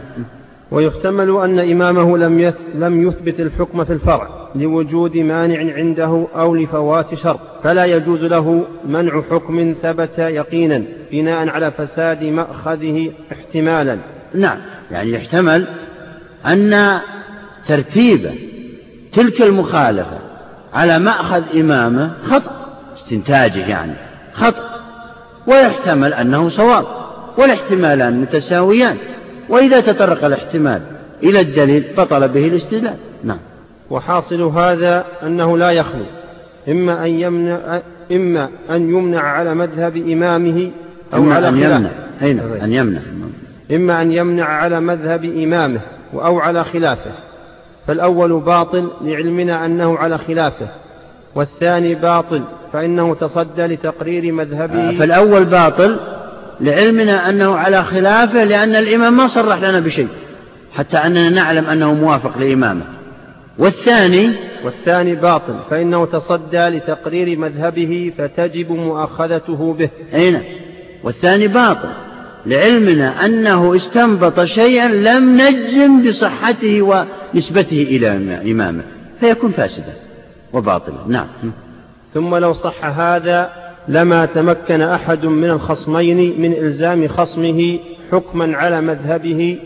ويحتمل 0.71 1.37
أن 1.43 1.59
إمامه 1.59 2.17
لم 2.17 2.53
لم 2.75 3.07
يثبت 3.07 3.39
الحكم 3.39 3.83
في 3.83 3.93
الفرع. 3.93 4.44
لوجود 4.55 5.17
مانع 5.17 5.73
عنده 5.73 6.27
أو 6.35 6.55
لفوات 6.55 7.15
شرط 7.15 7.39
فلا 7.63 7.85
يجوز 7.85 8.23
له 8.23 8.67
منع 8.87 9.21
حكم 9.31 9.75
ثبت 9.81 10.19
يقينا 10.19 10.83
بناء 11.11 11.49
على 11.49 11.71
فساد 11.71 12.23
مأخذه 12.23 13.11
احتمالا. 13.31 13.97
نعم 14.33 14.57
يعني 14.91 15.11
يحتمل 15.11 15.67
أن 16.45 16.99
ترتيب 17.67 18.29
تلك 19.13 19.41
المخالفة 19.41 20.19
على 20.73 20.99
مأخذ 20.99 21.59
إمامه 21.59 22.11
خطأ 22.23 22.51
استنتاجه 22.97 23.69
يعني 23.69 23.93
خطأ 24.33 24.69
ويحتمل 25.47 26.13
أنه 26.13 26.49
صواب 26.49 26.85
والاحتمالان 27.37 28.21
متساويان 28.21 28.97
وإذا 29.49 29.79
تطرق 29.79 30.25
الاحتمال 30.25 30.81
إلى 31.23 31.39
الدليل 31.39 31.83
بطل 31.97 32.27
به 32.27 32.47
الاستدلال. 32.47 32.97
نعم. 33.23 33.39
وحاصل 33.89 34.41
هذا 34.41 35.05
أنه 35.23 35.57
لا 35.57 35.71
يخلو 35.71 36.05
إما 36.69 37.05
أن 37.05 37.11
يمنع 37.11 37.81
إما 38.11 38.49
أن 38.69 38.89
يمنع 38.89 39.21
على 39.21 39.55
مذهب 39.55 39.97
إمامه 39.97 40.71
أو 41.13 41.19
إما 41.19 41.35
على 41.35 41.49
أن 41.49 41.57
يمنع. 41.57 41.89
أين؟ 42.21 42.39
أن 42.39 42.73
يمنع. 42.73 42.99
إما 43.71 44.01
أن 44.01 44.11
يمنع 44.11 44.45
على 44.45 44.79
مذهب 44.79 45.25
إمامه 45.25 45.79
أو 46.13 46.39
على 46.39 46.63
خلافه. 46.63 47.11
فالأول 47.87 48.39
باطل 48.39 48.87
لعلمنا 49.01 49.65
أنه 49.65 49.97
على 49.97 50.17
خلافه 50.17 50.67
والثاني 51.35 51.95
باطل 51.95 52.41
فإنه 52.73 53.15
تصدى 53.15 53.61
لتقرير 53.65 54.31
مذهبه 54.31 54.89
آه، 54.89 54.91
فالأول 54.91 55.45
باطل 55.45 55.97
لعلمنا 56.61 57.29
أنه 57.29 57.55
على 57.55 57.83
خلافه 57.83 58.43
لأن 58.43 58.75
الإمام 58.75 59.17
ما 59.17 59.27
صرح 59.27 59.57
لنا 59.57 59.79
بشيء 59.79 60.07
حتى 60.73 60.97
أننا 60.97 61.29
نعلم 61.29 61.65
أنه 61.65 61.93
موافق 61.93 62.37
لإمامه. 62.37 62.94
والثاني؟ 63.59 64.31
والثاني 64.63 65.15
باطل 65.15 65.55
فإنه 65.69 66.05
تصدى 66.05 66.67
لتقرير 66.67 67.39
مذهبه 67.39 68.13
فتجب 68.17 68.71
مؤاخذته 68.71 69.73
به. 69.73 69.89
أين 70.13 70.33
نعم. 70.33 70.43
والثاني 71.03 71.47
باطل 71.47 71.89
لعلمنا 72.45 73.25
أنه 73.25 73.75
استنبط 73.75 74.43
شيئا 74.43 74.87
لم 74.87 75.41
نجزم 75.41 76.07
بصحته 76.07 76.81
ونسبته 76.81 77.81
إلى 77.81 78.07
إمامه 78.51 78.83
فيكون 79.19 79.51
فاسدا 79.51 79.93
وباطلا. 80.53 80.97
نعم. 81.07 81.27
ثم 82.13 82.35
لو 82.35 82.53
صح 82.53 82.85
هذا 82.85 83.49
لما 83.87 84.25
تمكن 84.25 84.81
أحد 84.81 85.25
من 85.25 85.49
الخصمين 85.49 86.41
من 86.41 86.53
إلزام 86.53 87.07
خصمه 87.07 87.79
حكما 88.11 88.57
على 88.57 88.81
مذهبه 88.81 89.57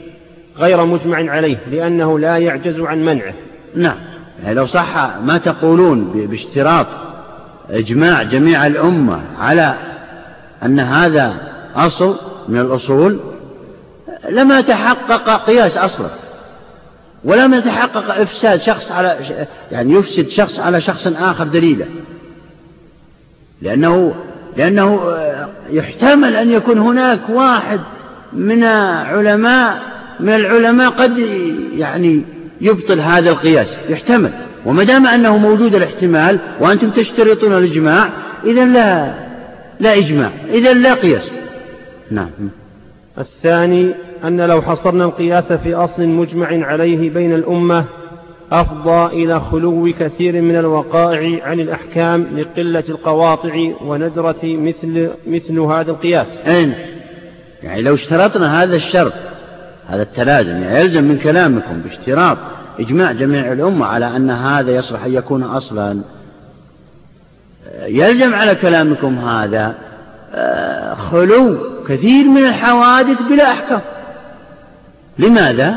غير 0.58 0.86
مجمع 0.86 1.32
عليه 1.32 1.58
لأنه 1.72 2.20
لا 2.20 2.38
يعجز 2.38 2.80
عن 2.80 3.06
منعه. 3.06 3.34
نعم. 3.76 3.98
يعني 4.44 4.56
لو 4.56 4.66
صح 4.66 5.18
ما 5.24 5.38
تقولون 5.38 6.28
باشتراط 6.30 6.88
إجماع 7.70 8.24
جميع 8.24 8.68
الأمة 8.68 9.22
على 9.40 9.76
أن 10.64 10.80
هذا 10.80 11.34
أصل 11.76 12.16
من 12.48 12.60
الأصول 12.60 13.20
لما 14.30 14.62
تحقق 14.62 15.46
قياس 15.46 15.78
أصلا 15.78 16.10
ولم 17.24 17.54
يتحقق 17.54 18.22
إفساد 18.22 18.62
شخص 18.62 18.92
على 18.92 19.18
يعني 19.72 19.94
يفسد 19.94 20.28
شخص 20.28 20.60
على 20.60 20.82
شخص 20.82 21.08
آخر 21.08 21.44
دليلا 21.44 21.86
لأنه 23.62 24.14
لأنه 24.58 25.18
يحتمل 25.70 26.36
أن 26.36 26.52
يكون 26.52 26.78
هناك 26.78 27.20
واحد 27.30 27.80
من 28.34 28.64
علماء 28.64 29.82
من 30.20 30.34
العلماء 30.34 30.90
قد 30.90 31.20
يعني 31.78 32.24
يبطل 32.62 32.99
هذا 32.99 33.30
القياس 33.30 33.68
يحتمل. 33.89 34.32
وما 34.66 34.84
دام 34.84 35.07
أنه 35.07 35.38
موجود 35.38 35.76
الاحتمال 35.76 36.39
وأنتم 36.60 36.89
تشترطون 36.89 37.57
الإجماع 37.57 38.10
إذا 38.45 38.66
لا 38.66 39.14
لا 39.80 39.97
إجماع 39.97 40.32
إذا 40.49 40.74
لا 40.74 40.93
قياس. 40.93 41.30
نعم. 42.12 42.30
الثاني 43.18 43.93
أن 44.24 44.41
لو 44.41 44.62
حصرنا 44.62 45.05
القياس 45.05 45.53
في 45.53 45.76
أصل 45.76 46.05
مجمع 46.07 46.66
عليه 46.66 47.10
بين 47.10 47.34
الأمة 47.34 47.86
أفضى 48.51 49.24
إلى 49.24 49.39
خلو 49.39 49.93
كثير 49.99 50.41
من 50.41 50.55
الوقائع 50.55 51.43
عن 51.43 51.60
الأحكام 51.60 52.28
لقلة 52.38 52.84
القواطع 52.89 53.72
وندرة 53.86 54.39
مثل, 54.43 55.10
مثل 55.28 55.60
هذا 55.60 55.91
القياس. 55.91 56.47
أين 56.47 56.74
يعني 57.64 57.82
لو 57.82 57.93
اشترطنا 57.93 58.64
هذا 58.64 58.76
الشرط 58.76 59.14
هذا 59.90 60.02
التلازم 60.02 60.64
يعني 60.64 60.80
يلزم 60.80 61.04
من 61.04 61.18
كلامكم 61.18 61.82
باشتراط 61.82 62.38
إجماع 62.80 63.12
جميع 63.12 63.52
الأمة 63.52 63.86
على 63.86 64.16
أن 64.16 64.32
هذا 64.32 64.72
يصلح 64.72 65.04
أن 65.04 65.14
يكون 65.14 65.44
أصلا. 65.44 66.02
يلزم 67.82 68.36
على 68.36 68.56
كلامكم 68.56 69.20
هذا. 69.20 69.76
آه، 70.34 70.94
خلو 70.94 71.58
كثير 71.88 72.28
من 72.28 72.46
الحوادث 72.46 73.22
بلا 73.22 73.52
أحكام. 73.52 73.82
لماذا؟ 75.20 75.76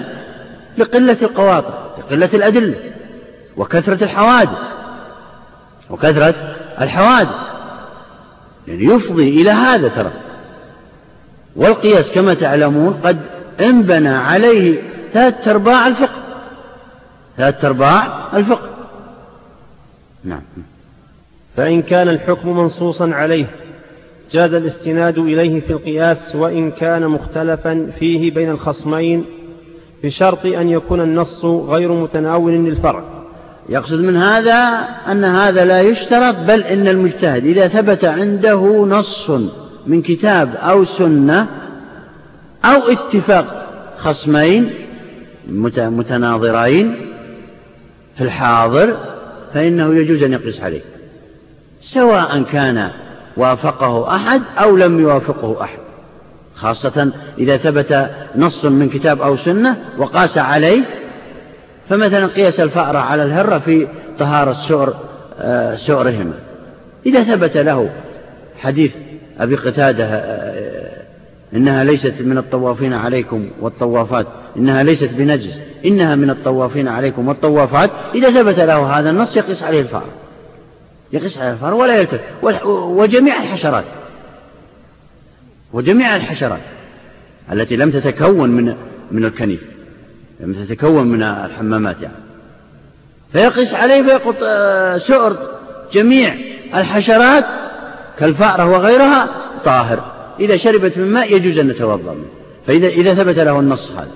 لقلة 0.78 1.16
القواطع 1.22 1.74
لقلة 1.98 2.30
الأدلة 2.34 2.76
وكثرة 3.56 4.04
الحوادث 4.04 4.58
وكثرة 5.90 6.34
الحوادث. 6.80 7.36
يعني 8.68 8.84
يفضي 8.84 9.42
إلى 9.42 9.50
هذا 9.50 9.88
ترى. 9.88 10.10
والقياس 11.56 12.10
كما 12.10 12.34
تعلمون 12.34 13.00
قد 13.04 13.18
انبنى 13.60 14.08
عليه 14.08 14.82
ثلاث 15.12 15.48
أرباع 15.48 15.86
الفقه. 15.86 16.22
ثلاث 17.36 17.64
أرباع 17.64 18.28
الفقه. 18.36 18.68
نعم. 20.24 20.42
فإن 21.56 21.82
كان 21.82 22.08
الحكم 22.08 22.56
منصوصا 22.56 23.10
عليه 23.10 23.46
جاز 24.32 24.54
الاستناد 24.54 25.18
إليه 25.18 25.60
في 25.60 25.72
القياس 25.72 26.36
وإن 26.36 26.70
كان 26.70 27.08
مختلفا 27.08 27.90
فيه 27.98 28.30
بين 28.30 28.50
الخصمين 28.50 29.24
بشرط 30.04 30.46
أن 30.46 30.68
يكون 30.68 31.00
النص 31.00 31.44
غير 31.44 31.92
متناول 31.92 32.52
للفرع. 32.52 33.04
يقصد 33.68 34.00
من 34.00 34.16
هذا 34.16 34.54
أن 35.10 35.24
هذا 35.24 35.64
لا 35.64 35.80
يشترط 35.80 36.36
بل 36.36 36.62
إن 36.62 36.88
المجتهد 36.88 37.44
إذا 37.44 37.68
ثبت 37.68 38.04
عنده 38.04 38.84
نص 38.88 39.30
من 39.86 40.02
كتاب 40.02 40.54
أو 40.56 40.84
سنة 40.84 41.46
أو 42.64 42.88
اتفاق 42.88 43.68
خصمين 43.98 44.70
متناظرين 45.48 46.96
في 48.16 48.24
الحاضر 48.24 48.96
فإنه 49.54 49.94
يجوز 49.94 50.22
أن 50.22 50.32
يقيس 50.32 50.62
عليه 50.62 50.80
سواء 51.80 52.42
كان 52.42 52.90
وافقه 53.36 54.16
أحد 54.16 54.42
أو 54.58 54.76
لم 54.76 55.00
يوافقه 55.00 55.62
أحد 55.62 55.78
خاصة 56.54 57.12
إذا 57.38 57.56
ثبت 57.56 58.10
نص 58.36 58.64
من 58.64 58.88
كتاب 58.88 59.22
أو 59.22 59.36
سنة 59.36 59.76
وقاس 59.98 60.38
عليه 60.38 60.84
فمثلا 61.88 62.26
قياس 62.26 62.60
الفأرة 62.60 62.98
على 62.98 63.22
الهرة 63.22 63.58
في 63.58 63.88
طهارة 64.18 64.52
سؤر 64.52 64.94
آه، 65.40 65.76
سؤرهما 65.76 66.34
إذا 67.06 67.22
ثبت 67.22 67.56
له 67.56 67.90
حديث 68.58 68.92
أبي 69.40 69.56
قتادة 69.56 70.04
آه، 70.04 70.71
إنها 71.54 71.84
ليست 71.84 72.14
من 72.20 72.38
الطوافين 72.38 72.92
عليكم 72.92 73.48
والطوافات 73.60 74.26
إنها 74.56 74.82
ليست 74.82 75.10
بنجس 75.12 75.58
إنها 75.86 76.14
من 76.14 76.30
الطوافين 76.30 76.88
عليكم 76.88 77.28
والطوافات. 77.28 77.90
إذا 78.14 78.30
ثبت 78.30 78.60
له 78.60 78.98
هذا 78.98 79.10
النص 79.10 79.36
يقيس 79.36 79.62
عليه 79.62 79.80
الفأر 79.80 80.06
يقيس 81.12 81.38
عليه 81.38 81.52
الفأر 81.52 81.74
ولا 81.74 81.96
يلتفت 81.96 82.20
وجميع 82.64 83.42
الحشرات 83.42 83.84
وجميع 85.72 86.16
الحشرات 86.16 86.60
التي 87.52 87.76
لم 87.76 87.90
تتكون 87.90 88.50
من 88.50 88.74
من 89.10 89.24
الكنيف 89.24 89.62
لم 90.40 90.52
تتكون 90.52 91.06
من 91.06 91.22
الحمامات 91.22 91.96
يعني. 92.02 92.14
فيقيس 93.32 93.74
عليه 93.74 94.02
فيقط 94.02 94.36
آه، 94.42 94.98
سؤر 94.98 95.36
جميع 95.92 96.34
الحشرات 96.74 97.44
كالفأرة 98.18 98.66
وغيرها 98.66 99.28
طاهر. 99.64 100.11
إذا 100.40 100.56
شربت 100.56 100.98
من 100.98 101.12
ماء 101.12 101.36
يجوز 101.36 101.58
أن 101.58 101.68
نتوضأ 101.68 102.12
منه. 102.12 102.28
فإذا 102.66 102.88
إذا 102.88 103.14
ثبت 103.14 103.38
له 103.38 103.60
النص 103.60 103.92
هذا. 103.92 104.10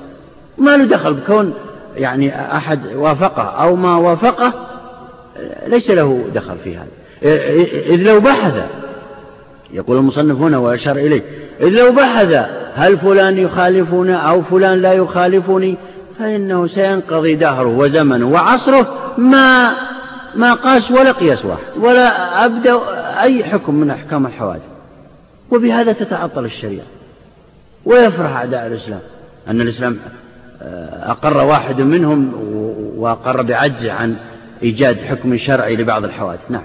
ما 0.58 0.76
له 0.76 0.84
دخل 0.84 1.14
بكون 1.14 1.54
يعني 1.96 2.56
أحد 2.56 2.80
وافقه 2.94 3.42
أو 3.42 3.76
ما 3.76 3.96
وافقه 3.96 4.52
ليس 5.66 5.90
له 5.90 6.24
دخل 6.34 6.56
في 6.64 6.76
هذا. 6.76 6.88
إذ 7.86 8.02
لو 8.02 8.20
بحث 8.20 8.54
يقول 9.72 9.96
المصنف 9.96 10.40
هنا 10.40 10.58
وأشار 10.58 10.96
إليه 10.96 11.22
إذ 11.60 11.68
لو 11.68 11.92
بحث 11.92 12.46
هل 12.74 12.98
فلان 12.98 13.38
يخالفنا 13.38 14.16
أو 14.16 14.42
فلان 14.42 14.82
لا 14.82 14.92
يخالفني 14.92 15.76
فإنه 16.18 16.66
سينقضي 16.66 17.34
دهره 17.34 17.78
وزمنه 17.78 18.28
وعصره 18.28 18.94
ما 19.18 19.74
ما 20.34 20.54
قاس 20.54 20.90
ولا 20.90 21.12
قياس 21.12 21.44
واحد 21.44 21.62
ولا 21.80 22.44
أبدأ 22.44 22.80
أي 23.22 23.44
حكم 23.44 23.74
من 23.74 23.90
أحكام 23.90 24.26
الحوادث. 24.26 24.75
وبهذا 25.50 25.92
تتعطل 25.92 26.44
الشريعة. 26.44 26.86
ويفرح 27.84 28.30
أعداء 28.30 28.66
الإسلام. 28.66 29.00
أن 29.48 29.60
الإسلام 29.60 29.98
آه، 30.62 31.10
أقر 31.10 31.36
واحد 31.36 31.80
منهم 31.80 32.32
وأقر 32.96 33.42
بعجز 33.42 33.86
عن 33.86 34.16
إيجاد 34.62 34.98
حكم 34.98 35.36
شرعي 35.36 35.76
لبعض 35.76 36.04
الحوادث. 36.04 36.40
نعم. 36.50 36.62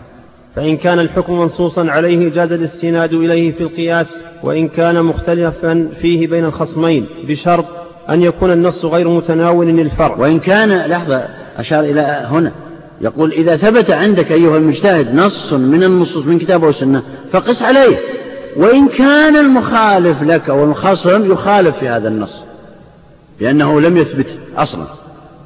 فإن 0.55 0.77
كان 0.77 0.99
الحكم 0.99 1.39
منصوصا 1.39 1.89
عليه 1.91 2.29
جاز 2.29 2.51
الاستناد 2.51 3.13
إليه 3.13 3.51
في 3.51 3.61
القياس. 3.61 4.23
وإن 4.43 4.67
كان 4.67 5.03
مختلفا 5.03 5.89
فيه 6.01 6.27
بين 6.27 6.45
الخصمين 6.45 7.05
بشرط 7.27 7.65
أن 8.09 8.21
يكون 8.21 8.51
النص 8.51 8.86
غير 8.86 9.09
متناول 9.09 9.67
للفرع. 9.67 10.15
وإن 10.15 10.39
كان 10.39 10.89
لحظة 10.89 11.27
أشار 11.57 11.84
إلى 11.84 12.27
هنا. 12.29 12.51
يقول 13.01 13.32
إذا 13.32 13.57
ثبت 13.57 13.91
عندك 13.91 14.32
أيها 14.32 14.57
المجتهد 14.57 15.15
نص 15.15 15.53
من 15.53 15.84
النصوص 15.84 16.25
من 16.25 16.39
كتاب 16.39 16.63
وسنة 16.63 17.03
فقس 17.32 17.61
عليه. 17.61 17.97
وإن 18.57 18.87
كان 18.87 19.35
المخالف 19.35 20.23
لك 20.23 20.49
أو 20.49 20.63
الخصم 20.63 21.31
يخالف 21.31 21.77
في 21.77 21.89
هذا 21.89 22.07
النص 22.07 22.43
لأنه 23.39 23.81
لم 23.81 23.97
يثبت 23.97 24.27
أصلا. 24.57 24.85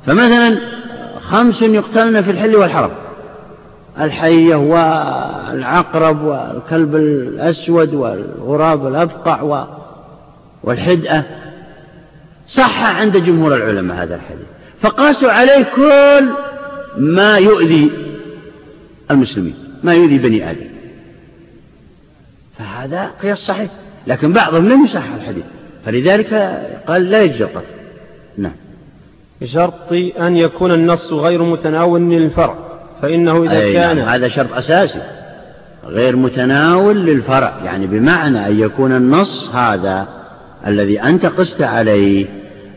فمثلا 0.06 0.58
خمس 1.22 1.62
يقتلن 1.62 2.22
في 2.22 2.32
الحل 2.32 2.56
والحرم 2.56 2.92
الحية 4.00 4.56
والعقرب 4.56 6.24
والكلب 6.24 6.96
الأسود 6.96 7.94
والغراب 7.94 8.88
الأبقع 8.88 9.68
والحدأة. 10.64 11.24
صح 12.48 13.00
عند 13.00 13.18
جمهور 13.18 13.56
العلماء 13.56 13.98
هذا 13.98 14.16
الحديث. 14.16 14.46
فقاسوا 14.82 15.32
عليه 15.32 15.64
كل 15.76 16.30
ما 16.98 17.38
يؤذي 17.38 17.92
المسلمين 19.12 19.56
ما 19.84 19.94
يؤذي 19.94 20.18
بني 20.18 20.52
آدم. 20.52 20.75
فهذا 22.86 23.12
قياس 23.22 23.40
صحيح 23.40 23.70
لكن 24.08 24.34
بعضهم 24.34 24.70
لم 24.70 24.84
يصحح 24.84 25.14
الحديث 25.14 25.44
فلذلك 25.86 26.34
قال 26.88 27.10
لا 27.10 27.22
يجزي 27.22 27.44
القتل. 27.44 27.66
نعم. 28.38 28.52
بشرط 29.42 29.94
أن 30.22 30.38
يكون 30.38 30.72
النص 30.72 31.14
غير 31.14 31.44
متناول 31.44 32.02
للفرع 32.02 32.56
فإنه 33.02 33.44
إذا 33.44 33.60
أي 33.60 33.74
كان 33.74 33.98
نعم 33.98 34.08
هذا 34.08 34.28
شرط 34.28 34.54
أساسي. 34.54 35.02
غير 35.86 36.16
متناول 36.16 37.06
للفرع 37.06 37.54
يعني 37.64 37.88
بمعنى 37.88 38.48
أن 38.48 38.60
يكون 38.60 38.92
النص 38.92 39.50
هذا 39.56 40.08
الذي 40.68 41.02
أنت 41.02 41.26
قست 41.26 41.62
عليه 41.62 42.26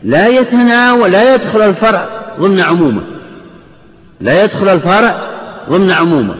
لا 0.03 0.27
يتناول 0.27 1.11
لا 1.11 1.35
يدخل 1.35 1.61
الفرع 1.61 2.09
ضمن 2.39 2.59
عمومه. 2.59 3.01
لا 4.21 4.43
يدخل 4.43 4.69
الفرع 4.69 5.15
ضمن 5.69 5.91
عمومه. 5.91 6.35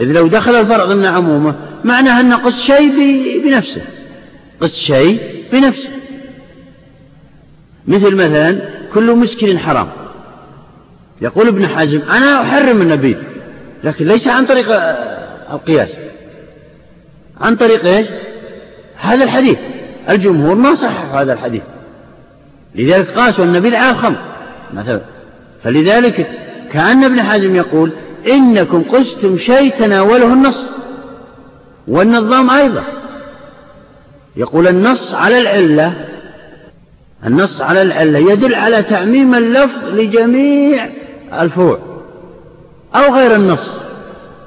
إذ 0.00 0.12
لو 0.12 0.28
دخل 0.28 0.54
الفرع 0.54 0.84
ضمن 0.84 1.04
عمومه 1.04 1.54
معناه 1.84 2.20
أن 2.20 2.34
قس 2.34 2.60
شيء 2.60 3.42
بنفسه. 3.44 3.82
قس 4.60 4.74
شيء 4.74 5.44
بنفسه. 5.52 5.88
مثل 7.86 8.14
مثلا 8.14 8.60
كل 8.94 9.16
مسكر 9.16 9.58
حرام. 9.58 9.88
يقول 11.20 11.48
ابن 11.48 11.68
حزم 11.68 12.00
أنا 12.00 12.42
أحرم 12.42 12.82
النبيذ 12.82 13.16
لكن 13.84 14.06
ليس 14.06 14.28
عن 14.28 14.46
طريق 14.46 14.66
القياس. 15.52 15.88
عن 17.40 17.56
طريق 17.56 17.86
إيش؟ 17.86 18.06
هذا 18.96 19.24
الحديث. 19.24 19.58
الجمهور 20.08 20.54
ما 20.54 20.74
صحح 20.74 21.14
هذا 21.14 21.32
الحديث. 21.32 21.62
لذلك 22.74 23.08
قاسوا 23.08 23.44
النبيذ 23.44 23.74
على 23.74 23.90
الخمر 23.90 24.18
مثلا. 24.74 25.00
فلذلك 25.62 26.30
كأن 26.72 27.04
ابن 27.04 27.22
حزم 27.22 27.56
يقول 27.56 27.90
إنكم 28.26 28.82
قستم 28.82 29.38
شيء 29.38 29.70
تناوله 29.78 30.32
النص. 30.32 30.58
والنظام 31.88 32.50
أيضا. 32.50 32.82
يقول 34.36 34.68
النص 34.68 35.14
على 35.14 35.40
العلة 35.40 35.92
النص 37.26 37.60
على 37.60 37.82
العلة 37.82 38.32
يدل 38.32 38.54
على 38.54 38.82
تعميم 38.82 39.34
اللفظ 39.34 39.88
لجميع 39.88 40.88
الفروع 41.40 41.78
أو 42.94 43.14
غير 43.14 43.34
النص 43.34 43.70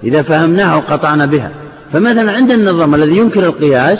إذا 0.03 0.21
فهمناها 0.21 0.75
وقطعنا 0.75 1.25
بها. 1.25 1.51
فمثلا 1.93 2.31
عند 2.31 2.51
النظام 2.51 2.95
الذي 2.95 3.17
ينكر 3.17 3.39
القياس 3.39 3.99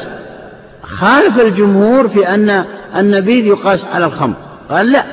خالف 0.83 1.39
الجمهور 1.39 2.09
في 2.09 2.27
أن 2.27 2.65
النبيذ 2.97 3.47
يقاس 3.47 3.85
على 3.85 4.05
الخمر. 4.05 4.33
قال 4.69 4.91
لا 4.91 5.03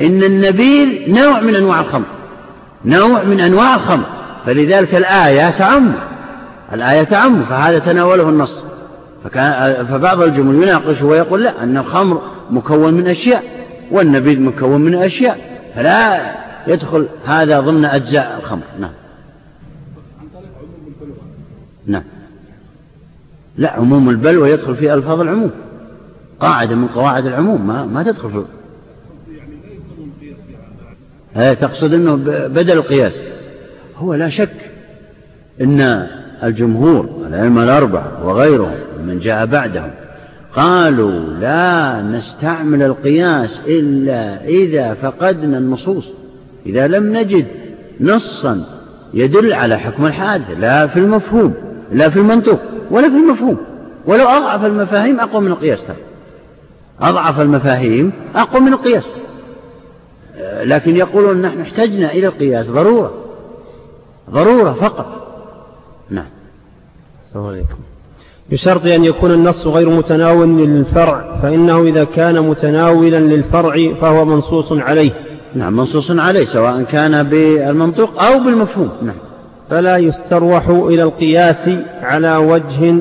إن 0.00 0.22
النبيذ 0.22 1.14
نوع 1.14 1.40
من 1.40 1.54
أنواع 1.54 1.80
الخمر 1.80 2.04
نوع 2.84 3.22
من 3.22 3.40
أنواع 3.40 3.74
الخمر. 3.74 4.04
فلذلك 4.46 4.94
الآية 4.94 5.50
تعم 5.50 5.92
الآية 6.74 7.02
تعم 7.02 7.44
فهذا 7.44 7.78
تناوله 7.78 8.28
النص. 8.28 8.62
فكان 9.24 9.86
فبعض 9.86 10.20
الجمهور 10.20 10.54
يناقش 10.54 11.02
ويقول 11.02 11.42
لا 11.42 11.62
أن 11.62 11.76
الخمر 11.76 12.22
مكون 12.50 12.94
من 12.94 13.06
أشياء 13.06 13.44
والنبيذ 13.90 14.40
مكون 14.40 14.80
من 14.80 14.94
أشياء 14.94 15.60
فلا 15.74 16.20
يدخل 16.66 17.08
هذا 17.24 17.60
ضمن 17.60 17.84
أجزاء 17.84 18.38
الخمر. 18.38 18.62
نعم. 18.80 18.90
نعم. 21.86 22.02
لا 23.56 23.72
عموم 23.72 24.10
البلوى 24.10 24.50
يدخل 24.50 24.76
في 24.76 24.94
ألفاظ 24.94 25.20
العموم. 25.20 25.50
قاعدة 26.40 26.74
من 26.74 26.88
قواعد 26.88 27.26
العموم 27.26 27.66
ما, 27.66 27.84
ما 27.84 28.02
تدخل 28.02 28.30
في 28.30 28.44
هي 31.34 31.56
تقصد 31.56 31.94
أنه 31.94 32.16
بدل 32.48 32.72
القياس. 32.72 33.12
هو 33.96 34.14
لا 34.14 34.28
شك 34.28 34.70
أن 35.60 36.06
الجمهور 36.44 37.08
الأئمة 37.28 37.62
الأربعة 37.62 38.26
وغيرهم 38.26 38.78
من 39.06 39.18
جاء 39.18 39.46
بعدهم 39.46 39.90
قالوا 40.52 41.20
لا 41.40 42.02
نستعمل 42.02 42.82
القياس 42.82 43.60
إلا 43.66 44.44
إذا 44.44 44.94
فقدنا 44.94 45.58
النصوص. 45.58 46.08
إذا 46.66 46.86
لم 46.86 47.16
نجد 47.16 47.46
نصا 48.00 48.64
يدل 49.14 49.52
على 49.52 49.78
حكم 49.78 50.06
الحادث 50.06 50.50
لا 50.58 50.86
في 50.86 50.98
المفهوم 50.98 51.54
لا 51.92 52.10
في 52.10 52.16
المنطوق 52.16 52.58
ولا 52.90 53.08
في 53.08 53.16
المفهوم. 53.16 53.56
ولو 54.06 54.28
أضعف 54.28 54.64
المفاهيم 54.64 55.20
أقوى 55.20 55.42
من 55.42 55.52
القياس 55.52 55.86
ترى. 55.86 55.96
أضعف 57.00 57.40
المفاهيم 57.40 58.12
أقوى 58.36 58.60
من 58.60 58.72
القياس. 58.72 59.04
لكن 60.62 60.96
يقولون 60.96 61.42
نحن 61.42 61.60
احتجنا 61.60 62.12
إلى 62.12 62.26
القياس 62.26 62.66
ضرورة 62.66 63.14
ضرورة 64.30 64.72
فقط. 64.72 65.06
نعم. 66.10 66.33
السلام 67.34 67.48
عليكم. 67.48 67.78
بشرط 68.50 68.86
أن 68.86 69.04
يكون 69.04 69.30
النص 69.30 69.66
غير 69.66 69.90
متناول 69.90 70.48
للفرع 70.48 71.40
فإنه 71.42 71.82
إذا 71.82 72.04
كان 72.04 72.40
متناولا 72.40 73.16
للفرع 73.16 73.94
فهو 74.00 74.24
منصوص 74.24 74.72
عليه. 74.72 75.10
نعم 75.54 75.76
منصوص 75.76 76.10
عليه 76.10 76.44
سواء 76.44 76.82
كان 76.82 77.22
بالمنطوق 77.22 78.22
أو 78.22 78.38
بالمفهوم. 78.44 78.90
نعم. 79.02 79.16
فلا 79.70 79.96
يستروح 79.96 80.68
إلى 80.68 81.02
القياس 81.02 81.70
على 82.02 82.36
وجه 82.36 82.94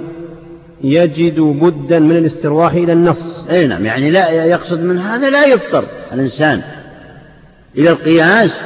يجد 0.84 1.40
بدا 1.40 2.00
من 2.00 2.18
الاسترواح 2.18 2.74
إلى 2.74 2.94
النص. 2.94 3.48
أي 3.50 3.68
نعم 3.68 3.86
يعني 3.86 4.12
لا 4.12 4.46
يقصد 4.46 4.80
من 4.80 4.98
هذا 5.00 5.30
لا 5.30 5.46
يفطر 5.46 5.84
الإنسان 6.14 6.62
إلى 7.78 7.90
القياس 7.90 8.60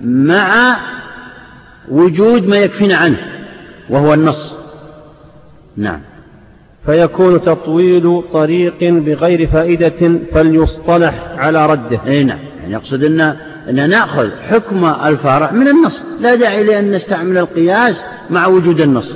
مع 0.00 0.76
وجود 1.88 2.48
ما 2.48 2.56
يكفينا 2.56 2.96
عنه 2.96 3.18
وهو 3.90 4.14
النص. 4.14 4.55
نعم. 5.76 6.00
فيكون 6.86 7.40
تطويل 7.42 8.22
طريق 8.32 8.84
بغير 8.84 9.46
فائدة 9.46 10.18
فليصطلح 10.32 11.34
على 11.36 11.66
رده. 11.66 12.00
أي 12.06 12.24
نعم. 12.24 12.38
يعني 12.60 12.72
يقصد 12.72 13.04
أن 13.04 13.20
أن 13.68 13.88
نأخذ 13.90 14.30
حكم 14.48 14.84
الفارع 14.84 15.52
من 15.52 15.68
النص. 15.68 16.02
لا 16.20 16.34
داعي 16.34 16.64
لأن 16.64 16.92
نستعمل 16.92 17.38
القياس 17.38 18.02
مع 18.30 18.46
وجود 18.46 18.80
النص. 18.80 19.12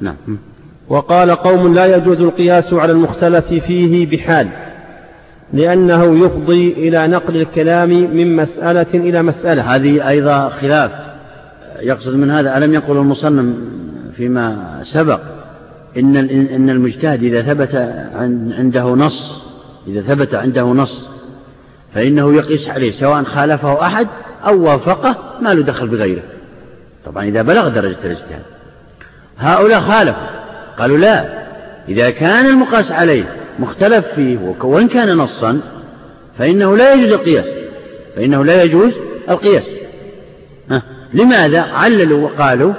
نعم. 0.00 0.16
وقال 0.88 1.30
قوم 1.30 1.74
لا 1.74 1.96
يجوز 1.96 2.20
القياس 2.20 2.72
على 2.72 2.92
المختلف 2.92 3.46
فيه 3.46 4.10
بحال 4.10 4.48
لأنه 5.52 6.24
يفضي 6.26 6.72
إلى 6.72 7.06
نقل 7.06 7.36
الكلام 7.36 7.88
من 7.88 8.36
مسألة 8.36 8.86
إلى 8.94 9.22
مسألة. 9.22 9.62
هذه 9.74 10.08
أيضا 10.08 10.48
خلاف. 10.48 10.90
يقصد 11.80 12.14
من 12.14 12.30
هذا 12.30 12.58
ألم 12.58 12.74
يقل 12.74 12.96
المصنف 12.96 13.54
فيما 14.16 14.78
سبق؟ 14.82 15.20
إن 15.96 16.16
إن 16.16 16.70
المجتهد 16.70 17.22
إذا 17.22 17.42
ثبت 17.42 17.74
عنده 18.58 18.84
نص 18.84 19.42
إذا 19.86 20.00
ثبت 20.02 20.34
عنده 20.34 20.62
نص 20.62 21.06
فإنه 21.94 22.34
يقيس 22.34 22.68
عليه 22.68 22.90
سواء 22.90 23.22
خالفه 23.22 23.86
أحد 23.86 24.08
أو 24.46 24.62
وافقه 24.62 25.16
ما 25.40 25.54
له 25.54 25.62
دخل 25.62 25.88
بغيره. 25.88 26.22
طبعا 27.04 27.24
إذا 27.24 27.42
بلغ 27.42 27.68
درجة 27.68 27.96
الاجتهاد. 28.04 28.42
هؤلاء 29.38 29.80
خالفوا 29.80 30.26
قالوا 30.78 30.98
لا 30.98 31.42
إذا 31.88 32.10
كان 32.10 32.46
المقاس 32.46 32.92
عليه 32.92 33.24
مختلف 33.58 34.06
فيه 34.06 34.54
وإن 34.62 34.88
كان 34.88 35.16
نصا 35.16 35.60
فإنه 36.38 36.76
لا 36.76 36.94
يجوز 36.94 37.12
القياس 37.12 37.46
فإنه 38.16 38.44
لا 38.44 38.62
يجوز 38.62 38.92
القياس. 39.28 39.64
لماذا 41.14 41.60
عللوا 41.60 42.20
وقالوا؟ 42.20 42.72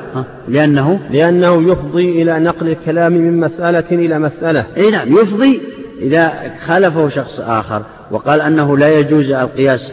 لأنه 0.47 0.99
لأنه 1.11 1.71
يفضي 1.71 2.21
إلى 2.21 2.39
نقل 2.39 2.67
الكلام 2.67 3.13
من 3.13 3.39
مسألة 3.39 3.83
إلى 3.91 4.19
مسألة. 4.19 4.65
أي 4.77 4.91
نعم 4.91 5.17
يفضي 5.17 5.61
إذا 6.01 6.33
خالفه 6.65 7.09
شخص 7.09 7.39
آخر 7.39 7.83
وقال 8.11 8.41
أنه 8.41 8.77
لا 8.77 8.99
يجوز 8.99 9.31
القياس 9.31 9.91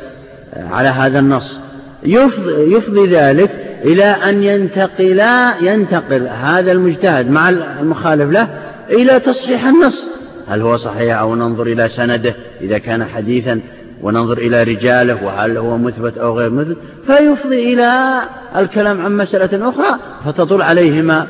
على 0.57 0.89
هذا 0.89 1.19
النص. 1.19 1.59
يفضي, 2.03 2.77
يفضي 2.77 3.07
ذلك 3.07 3.51
إلى 3.85 4.05
أن 4.05 4.43
ينتقل 4.43 5.23
ينتقل 5.63 6.29
هذا 6.29 6.73
المجتهد 6.73 7.31
مع 7.31 7.49
المخالف 7.81 8.31
له 8.31 8.49
إلى 8.91 9.21
تصحيح 9.21 9.67
النص. 9.67 10.05
هل 10.49 10.63
هو 10.63 10.77
صحيح 10.77 11.19
أو 11.19 11.35
ننظر 11.35 11.67
إلى 11.67 11.89
سنده 11.89 12.35
إذا 12.61 12.79
كان 12.79 13.05
حديثا 13.05 13.61
وننظر 14.03 14.39
إلى 14.39 14.63
رجاله 14.63 15.25
وهل 15.25 15.57
هو 15.57 15.77
مثبت 15.77 16.19
أو 16.19 16.39
غير 16.39 16.51
مثبت 16.51 16.77
فيفضي 17.07 17.75
إلى 17.75 18.21
الكلام 18.57 19.01
عن 19.01 19.17
مسألة 19.17 19.69
أخرى 19.69 19.99
فتطول 20.25 20.63
عليهما 20.63 21.27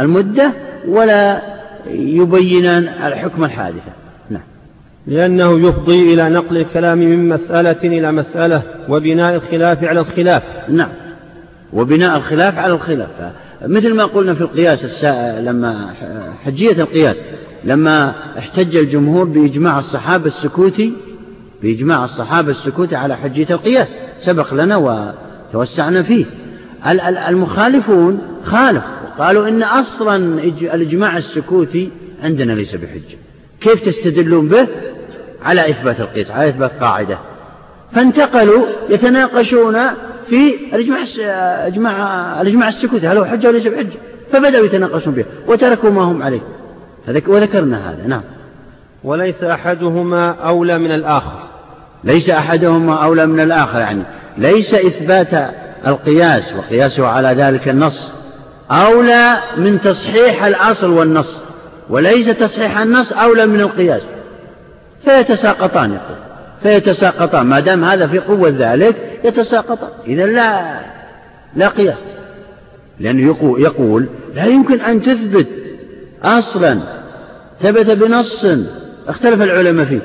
المدة 0.00 0.52
ولا 0.88 1.42
يبينان 1.90 2.82
الحكم 2.82 3.44
الحادثة. 3.44 3.92
نعم. 4.30 4.42
لأنه 5.06 5.68
يفضي 5.68 6.14
إلى 6.14 6.28
نقل 6.28 6.56
الكلام 6.56 6.98
من 6.98 7.28
مسألة 7.28 7.76
إلى 7.84 8.12
مسألة 8.12 8.62
وبناء 8.88 9.34
الخلاف 9.34 9.84
على 9.84 10.00
الخلاف. 10.00 10.42
نعم. 10.68 10.88
وبناء 11.72 12.16
الخلاف 12.16 12.58
على 12.58 12.72
الخلاف. 12.72 13.08
مثل 13.66 13.96
ما 13.96 14.04
قلنا 14.04 14.34
في 14.34 14.40
القياس 14.40 14.84
السا... 14.84 15.40
لما 15.40 15.94
حجية 16.44 16.82
القياس 16.82 17.16
لما 17.64 18.14
احتج 18.38 18.76
الجمهور 18.76 19.24
بإجماع 19.24 19.78
الصحابة 19.78 20.26
السكوتي 20.26 20.92
بإجماع 21.62 22.04
الصحابة 22.04 22.50
السكوتي 22.50 22.96
على 22.96 23.16
حجية 23.16 23.46
القياس 23.50 23.88
سبق 24.20 24.54
لنا 24.54 24.76
وتوسعنا 24.76 26.02
فيه. 26.02 26.24
المخالفون 27.28 28.20
خالف 28.44 28.84
وقالوا 29.18 29.48
إن 29.48 29.62
أصلا 29.62 30.16
الإجماع 30.74 31.16
السكوتي 31.16 31.90
عندنا 32.22 32.52
ليس 32.52 32.74
بحجة. 32.74 33.18
كيف 33.60 33.84
تستدلون 33.84 34.48
به؟ 34.48 34.68
على 35.42 35.70
إثبات 35.70 36.00
القياس 36.00 36.30
على 36.30 36.48
إثبات 36.48 36.72
قاعدة. 36.80 37.18
فانتقلوا 37.92 38.66
يتناقشون 38.88 39.76
في 40.28 40.54
الإجماع 40.72 40.98
إجماع 41.66 42.40
الإجماع 42.42 42.68
السكوتي 42.68 43.06
هل 43.06 43.18
هو 43.18 43.24
حجة 43.24 43.48
وليس 43.48 43.66
بحجة؟ 43.66 43.98
فبدأوا 44.32 44.66
يتناقشون 44.66 45.14
به 45.14 45.24
وتركوا 45.46 45.90
ما 45.90 46.02
هم 46.02 46.22
عليه. 46.22 46.40
وذكرنا 47.08 47.90
هذا 47.90 48.06
نعم. 48.06 48.22
وليس 49.04 49.44
أحدهما 49.44 50.30
أولى 50.30 50.78
من 50.78 50.92
الآخر. 50.92 51.48
ليس 52.04 52.30
أحدهما 52.30 53.04
أولى 53.04 53.26
من 53.26 53.40
الآخر 53.40 53.78
يعني 53.78 54.02
ليس 54.38 54.74
إثبات 54.74 55.54
القياس 55.86 56.42
وقياسه 56.58 57.06
على 57.06 57.28
ذلك 57.28 57.68
النص. 57.68 58.10
أولى 58.70 59.36
من 59.56 59.80
تصحيح 59.80 60.44
الأصل 60.44 60.90
والنص 60.90 61.38
وليس 61.90 62.26
تصحيح 62.26 62.78
النص 62.78 63.12
أولى 63.12 63.46
من 63.46 63.60
القياس. 63.60 64.02
فيتساقطان 65.04 65.90
يقول 65.90 66.18
فيتساقطان. 66.62 67.46
ما 67.46 67.60
دام 67.60 67.84
هذا 67.84 68.06
في 68.06 68.18
قوة 68.18 68.54
ذلك 68.58 68.96
يتساقطان. 69.24 69.90
إذا 70.06 70.26
لا 70.26 70.80
لا 71.56 71.68
قياس. 71.68 71.98
لأنه 73.00 73.36
يقول, 73.58 74.06
لا 74.34 74.44
يمكن 74.44 74.80
أن 74.80 75.02
تثبت 75.02 75.46
أصلا 76.22 76.78
ثبت 77.60 77.90
بنص 77.90 78.46
اختلف 79.08 79.42
العلماء 79.42 79.86
فيه. 79.86 80.00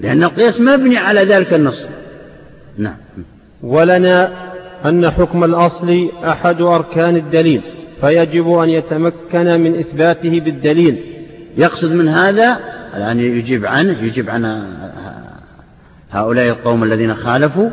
لأن 0.00 0.22
القياس 0.24 0.60
مبني 0.60 0.98
على 0.98 1.20
ذلك 1.20 1.54
النص. 1.54 1.84
نعم. 2.78 2.96
ولنا 3.62 4.32
أن 4.84 5.10
حكم 5.10 5.44
الأصل 5.44 6.08
أحد 6.24 6.62
أركان 6.62 7.16
الدليل 7.16 7.62
فيجب 8.00 8.52
أن 8.52 8.68
يتمكن 8.68 9.60
من 9.60 9.78
إثباته 9.78 10.40
بالدليل. 10.40 10.98
يقصد 11.56 11.92
من 11.92 12.08
هذا 12.08 12.58
يعني 12.94 13.26
يجيب 13.26 13.66
عنه 13.66 14.02
يجيب 14.02 14.30
عن 14.30 14.62
هؤلاء 16.10 16.48
القوم 16.48 16.84
الذين 16.84 17.14
خالفوا 17.14 17.70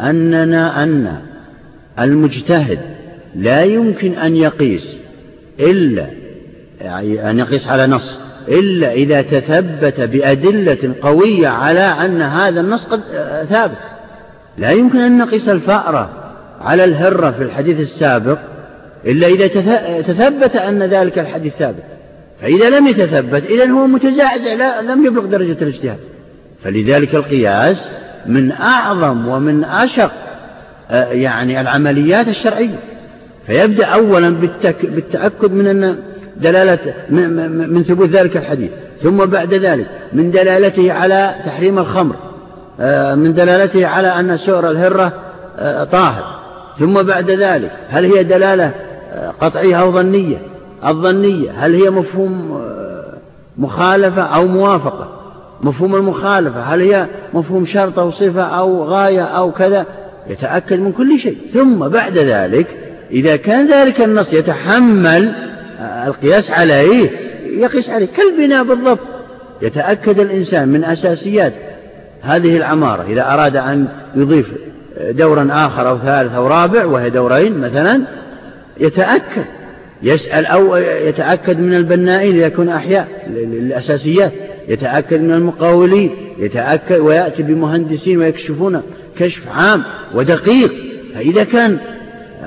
أننا 0.00 0.82
أن 0.82 1.18
المجتهد 1.98 2.78
لا 3.34 3.62
يمكن 3.62 4.12
أن 4.12 4.36
يقيس 4.36 4.88
إلا 5.60 6.06
يعني 6.80 7.30
أن 7.30 7.38
يقيس 7.38 7.68
على 7.68 7.86
نص. 7.86 8.18
إلا 8.48 8.92
إذا 8.92 9.22
تثبت 9.22 10.00
بأدلة 10.00 10.94
قوية 11.02 11.48
على 11.48 11.80
أن 11.80 12.22
هذا 12.22 12.60
النص 12.60 12.86
قد 12.86 13.00
ثابت. 13.50 13.78
لا 14.58 14.70
يمكن 14.70 14.98
أن 14.98 15.18
نقيس 15.18 15.48
الفأرة 15.48 16.10
على 16.60 16.84
الهرة 16.84 17.30
في 17.30 17.42
الحديث 17.42 17.80
السابق 17.80 18.38
إلا 19.06 19.26
إذا 19.26 19.46
تثبت 20.00 20.56
أن 20.56 20.82
ذلك 20.82 21.18
الحديث 21.18 21.52
ثابت. 21.58 21.82
فإذا 22.42 22.70
لم 22.70 22.86
يتثبت 22.86 23.50
إذا 23.50 23.70
هو 23.70 23.86
متزعزع 23.86 24.80
لم 24.80 25.06
يبلغ 25.06 25.26
درجة 25.26 25.56
الاجتهاد. 25.62 25.98
فلذلك 26.64 27.14
القياس 27.14 27.88
من 28.26 28.52
أعظم 28.52 29.28
ومن 29.28 29.64
أشق 29.64 30.12
آه، 30.90 31.12
يعني 31.12 31.60
العمليات 31.60 32.28
الشرعية. 32.28 32.78
فيبدأ 33.46 33.86
أولا 33.86 34.30
بالتأكد 34.70 35.52
من 35.52 35.66
أن 35.66 35.96
دلالة 36.36 36.78
من 37.66 37.84
ثبوت 37.84 38.08
ذلك 38.08 38.36
الحديث. 38.36 38.70
ثم 39.02 39.24
بعد 39.24 39.54
ذلك 39.54 39.86
من 40.12 40.30
دلالته 40.30 40.92
على 40.92 41.34
تحريم 41.46 41.78
الخمر. 41.78 42.14
آه، 42.80 43.14
من 43.14 43.34
دلالته 43.34 43.86
على 43.86 44.08
أن 44.08 44.36
سؤر 44.36 44.70
الهرة 44.70 45.12
آه، 45.58 45.84
طاهر. 45.84 46.24
ثم 46.78 47.02
بعد 47.02 47.30
ذلك 47.30 47.70
هل 47.88 48.04
هي 48.04 48.24
دلالة 48.24 48.72
قطعية 49.40 49.76
أو 49.76 49.92
ظنية؟ 49.92 50.38
الظنية 50.86 51.50
هل 51.50 51.74
هي 51.74 51.90
مفهوم 51.90 52.60
مخالفة 53.58 54.22
أو 54.22 54.46
موافقة؟ 54.46 55.08
مفهوم 55.62 55.94
المخالفة 55.94 56.60
هل 56.60 56.80
هي 56.80 57.06
مفهوم 57.34 57.66
شرط 57.66 57.98
أو 57.98 58.10
صفة 58.10 58.42
أو 58.42 58.84
غاية 58.84 59.22
أو 59.22 59.52
كذا؟ 59.52 59.86
يتأكد 60.28 60.80
من 60.80 60.92
كل 60.92 61.18
شيء. 61.18 61.36
ثم 61.54 61.88
بعد 61.88 62.18
ذلك 62.18 62.66
إذا 63.10 63.36
كان 63.36 63.70
ذلك 63.70 64.00
النص 64.00 64.32
يتحمل 64.32 65.34
القياس 65.80 66.50
عليه 66.50 67.10
يقيس 67.46 67.88
عليه 67.88 68.06
كالبناء 68.06 68.64
بالضبط. 68.64 68.98
يتأكد 69.62 70.18
الإنسان 70.20 70.68
من 70.68 70.84
أساسيات 70.84 71.52
هذه 72.22 72.56
العمارة 72.56 73.02
إذا 73.08 73.34
أراد 73.34 73.56
أن 73.56 73.88
يضيف 74.16 74.52
دورا 75.10 75.48
آخر 75.50 75.88
أو 75.88 75.98
ثالث 75.98 76.32
أو 76.32 76.46
رابع 76.46 76.84
وهي 76.84 77.10
دورين 77.10 77.58
مثلا 77.60 78.02
يتأكد 78.80 79.44
يسأل 80.02 80.46
أو 80.46 80.76
يتأكد 80.76 81.60
من 81.60 81.74
البنائين 81.74 82.36
ليكون 82.36 82.68
أحياء 82.68 83.08
للأساسيات 83.30 84.32
يتأكد 84.68 85.20
من 85.20 85.32
المقاولين 85.32 86.10
يتأكد 86.38 86.98
ويأتي 86.98 87.42
بمهندسين 87.42 88.18
ويكشفون 88.18 88.82
كشف 89.18 89.42
عام 89.48 89.82
ودقيق. 90.14 90.72
فإذا 91.14 91.44
كان 91.44 91.78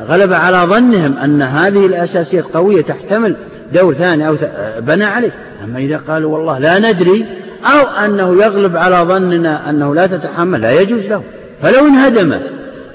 غلب 0.10 0.34
على 0.34 0.58
ظنهم 0.58 1.18
أن 1.18 1.41
هذه 1.41 1.86
الأساسيات 1.86 2.43
قوية 2.54 2.82
تحتمل 2.82 3.36
دور 3.74 3.93
ثاني 3.93 4.28
أو 4.28 4.38
بنى 4.80 5.04
عليه. 5.04 5.32
أما 5.64 5.80
إذا 5.80 5.98
قالوا 6.08 6.38
والله 6.38 6.60
لا 6.60 6.80
ندري 6.80 7.26
أو 7.64 8.06
أنه 8.06 8.43
يغلب 8.43 8.78
على 8.78 8.95
ظننا 8.95 9.70
أنه 9.70 9.95
لا 9.95 10.08
تتحمل 10.08 10.62
لا 10.62 10.82
يجوز 10.82 11.02
له. 11.02 11.24
فلو 11.62 11.88
انهدم 11.88 12.39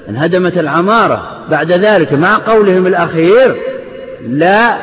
انهدمت 0.09 0.59
العمارة 0.59 1.47
بعد 1.51 1.73
ذلك 1.73 2.13
مع 2.13 2.37
قولهم 2.37 2.87
الأخير 2.87 3.57
لا 4.29 4.77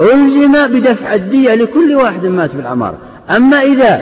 ألزم 0.00 0.66
بدفع 0.66 1.14
الدية 1.14 1.54
لكل 1.54 1.94
واحد 1.94 2.26
مات 2.26 2.50
في 2.50 2.60
العمارة 2.60 2.98
أما 3.36 3.62
إذا 3.62 4.00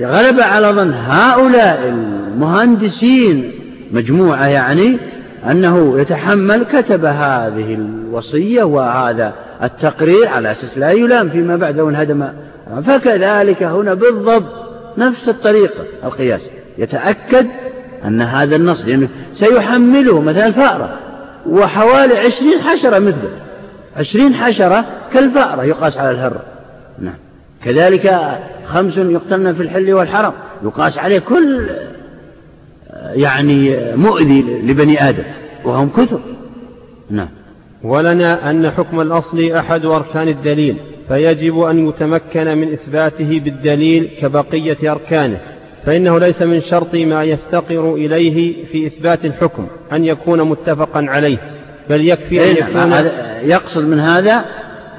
غلب 0.00 0.40
على 0.40 0.66
ظن 0.66 0.92
هؤلاء 0.92 1.88
المهندسين 1.88 3.52
مجموعة 3.92 4.46
يعني 4.46 4.98
أنه 5.50 6.00
يتحمل 6.00 6.64
كتب 6.64 7.04
هذه 7.04 7.74
الوصية 7.74 8.62
وهذا 8.62 9.32
التقرير 9.62 10.28
على 10.28 10.50
أساس 10.50 10.78
لا 10.78 10.90
يلام 10.90 11.28
فيما 11.28 11.56
بعد 11.56 11.76
لو 11.76 11.88
انهدم 11.88 12.28
فكذلك 12.86 13.62
هنا 13.62 13.94
بالضبط 13.94 14.52
نفس 14.98 15.28
الطريقة 15.28 15.84
القياس. 16.04 16.40
يتأكد 16.78 17.46
أن 18.04 18.22
هذا 18.22 18.56
النص 18.56 18.84
لأنه 18.84 19.08
سيحمله 19.34 20.20
مثلا 20.20 20.52
فأرة 20.52 20.98
وحوالي 21.46 22.18
عشرين 22.18 22.58
حشرة 22.58 22.98
مثله. 22.98 23.30
عشرين 23.96 24.34
حشرة 24.34 24.84
كالفأرة 25.12 25.64
يقاس 25.64 25.98
على 25.98 26.10
الهرة. 26.10 26.42
نعم. 26.98 27.14
كذلك 27.64 28.18
خمس 28.66 28.96
يقتلن 28.98 29.54
في 29.54 29.62
الحل 29.62 29.92
والحرم 29.92 30.32
يقاس 30.64 30.98
عليه 30.98 31.18
كل 31.18 31.66
يعني 33.14 33.76
مؤذي 33.96 34.40
لبني 34.62 35.08
آدم 35.08 35.24
وهم 35.64 35.88
كثر. 35.88 36.20
نعم. 37.10 37.28
ولنا 37.84 38.50
أن 38.50 38.70
حكم 38.70 39.00
الأصل 39.00 39.50
أحد 39.50 39.84
أركان 39.84 40.28
الدليل 40.28 40.76
فيجب 41.08 41.60
أن 41.60 41.88
يتمكن 41.88 42.58
من 42.58 42.72
إثباته 42.72 43.40
بالدليل 43.44 44.10
كبقية 44.20 44.92
أركانه 44.92 45.38
فإنه 45.84 46.18
ليس 46.18 46.42
من 46.42 46.60
شرط 46.60 46.94
ما 46.94 47.24
يفتقر 47.24 47.94
إليه 47.94 48.64
في 48.64 48.86
إثبات 48.86 49.24
الحكم 49.24 49.66
أن 49.92 50.04
يكون 50.04 50.42
متفقا 50.42 51.06
عليه 51.08 51.38
بل 51.90 52.08
يكفي 52.08 52.50
أن 52.50 52.54
نعم. 52.74 52.90
يكون 52.90 53.10
يقصد 53.50 53.84
من 53.84 54.00
هذا 54.00 54.44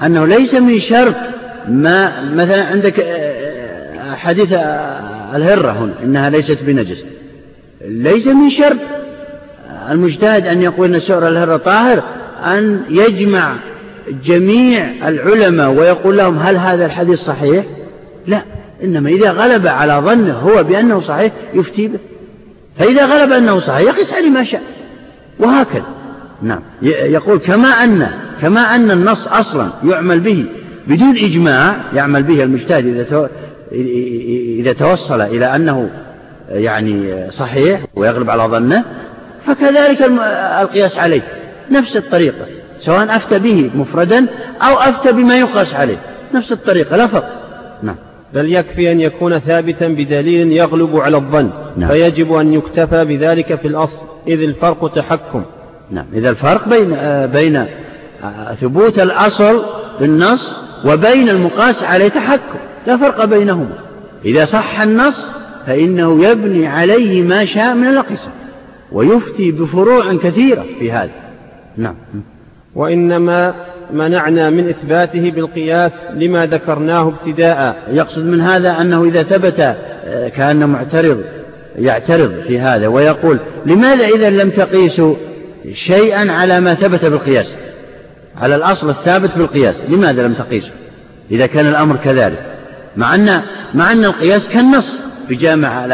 أنه 0.03 0.25
ليس 0.25 0.53
من 0.53 0.79
شرط 0.79 1.15
ما 1.67 2.23
مثلا 2.33 2.63
عندك 2.63 2.99
آه، 2.99 3.03
آه، 3.03 4.15
حديث 4.15 4.53
آه، 4.53 5.35
الهرة 5.35 5.71
هنا 5.71 5.93
إنها 6.03 6.29
ليست 6.29 6.63
بنجس. 6.63 7.05
ليس 7.87 8.27
من 8.27 8.49
شرط. 8.49 8.77
المجتهد 9.91 10.47
أن 10.47 10.61
يقول 10.61 10.93
أن 10.93 10.99
سعر 10.99 11.27
الهرة 11.27 11.57
طاهر 11.57 12.03
أن 12.43 12.81
يجمع 12.89 13.55
جميع 14.23 15.07
العلماء 15.07 15.69
ويقول 15.69 16.17
لهم 16.17 16.39
هل 16.39 16.57
هذا 16.57 16.85
الحديث 16.85 17.19
صحيح؟ 17.19 17.65
لا 18.27 18.41
إنما 18.83 19.09
إذا 19.09 19.31
غلب 19.31 19.67
على 19.67 20.01
ظنه 20.05 20.33
هو 20.33 20.63
بأنه 20.63 21.01
صحيح 21.01 21.31
يفتي 21.53 21.87
به. 21.87 21.99
فإذا 22.79 23.05
غلب 23.05 23.31
أنه 23.31 23.59
صحيح 23.59 23.87
يقيس 23.87 24.13
عليه 24.13 24.29
ما 24.29 24.43
شاء. 24.43 24.61
وهكذا. 25.39 25.85
نعم. 26.41 26.59
يقول 26.81 27.39
كما 27.39 27.67
أن 27.67 28.07
كما 28.41 28.75
أن 28.75 28.91
النص 28.91 29.27
أصلا 29.27 29.69
يعمل 29.83 30.19
به 30.19 30.45
بدون 30.87 31.17
إجماع 31.17 31.75
يعمل 31.93 32.23
به 32.23 32.43
المجتهد 32.43 32.85
إذا 32.85 33.29
إذا 34.59 34.73
توصل 34.73 35.21
إلى 35.21 35.55
أنه 35.55 35.89
يعني 36.49 37.25
صحيح 37.31 37.81
ويغلب 37.95 38.29
على 38.29 38.43
ظنه 38.43 38.83
فكذلك 39.45 40.01
القياس 40.61 40.99
عليه. 40.99 41.21
نفس 41.71 41.97
الطريقة 41.97 42.45
سواء 42.79 43.15
أفتى 43.15 43.39
به 43.39 43.71
مفردا 43.75 44.27
أو 44.61 44.75
أفتى 44.75 45.11
بما 45.11 45.39
يقاس 45.39 45.75
عليه. 45.75 45.97
نفس 46.33 46.51
الطريقة 46.51 46.95
لا 46.95 47.07
فرق. 47.07 47.29
نعم. 47.83 47.95
بل 48.33 48.53
يكفي 48.53 48.91
أن 48.91 48.99
يكون 48.99 49.39
ثابتا 49.39 49.87
بدليل 49.87 50.51
يغلب 50.51 50.95
على 50.95 51.17
الظن. 51.17 51.49
نعم. 51.77 51.89
فيجب 51.89 52.33
أن 52.33 52.53
يكتفى 52.53 53.05
بذلك 53.05 53.55
في 53.55 53.67
الأصل. 53.67 54.05
إذ 54.27 54.41
الفرق 54.41 54.93
تحكم. 54.93 55.43
نعم. 55.91 56.05
إذا 56.13 56.29
الفرق 56.29 56.69
بين 56.69 56.93
آه، 56.93 57.25
بين 57.25 57.55
آه، 58.23 58.53
ثبوت 58.61 58.99
الأصل 58.99 59.65
بالنص 59.99 60.53
وبين 60.85 61.29
المقاس 61.29 61.83
عليه 61.83 62.07
تحكم. 62.07 62.59
لا 62.87 62.97
فرق 62.97 63.25
بينهما. 63.25 63.77
إذا 64.25 64.45
صح 64.45 64.81
النص 64.81 65.31
فإنه 65.67 66.25
يبني 66.25 66.67
عليه 66.67 67.21
ما 67.21 67.45
شاء 67.45 67.75
من 67.75 67.87
الأقصى 67.87 68.29
ويفتي 68.91 69.51
بفروع 69.51 70.13
كثيرة 70.13 70.65
في 70.79 70.91
هذا. 70.91 71.11
نعم. 71.77 71.95
وإنما 72.75 73.53
منعنا 73.93 74.49
من 74.49 74.69
إثباته 74.69 75.31
بالقياس 75.31 75.91
لما 76.15 76.45
ذكرناه 76.45 77.07
ابتداء. 77.07 77.83
يقصد 77.91 78.25
من 78.25 78.41
هذا 78.41 78.81
أنه 78.81 79.03
إذا 79.03 79.23
ثبت 79.23 79.59
آه، 79.59 80.29
كأنه 80.29 80.65
معترض 80.65 81.21
يعترض 81.77 82.33
في 82.47 82.59
هذا 82.59 82.87
ويقول 82.87 83.39
لماذا 83.65 84.07
إذا 84.07 84.29
لم 84.29 84.49
تقيسوا 84.49 85.15
شيئا 85.73 86.31
على 86.31 86.59
ما 86.59 86.73
ثبت 86.73 87.05
بالقياس؟ 87.05 87.53
على 88.41 88.55
الأصل 88.55 88.89
الثابت 88.89 89.37
بالقياس 89.37 89.75
لماذا 89.89 90.27
لم 90.27 90.33
تقيسوا 90.33 90.73
إذا 91.31 91.45
كان 91.45 91.67
الأمر 91.67 91.95
كذلك. 91.95 92.45
مع 92.97 93.15
أن 93.15 93.41
مع 93.73 93.91
أن 93.91 94.05
القياس 94.05 94.49
كالنص. 94.49 94.99
بجامع 95.29 95.85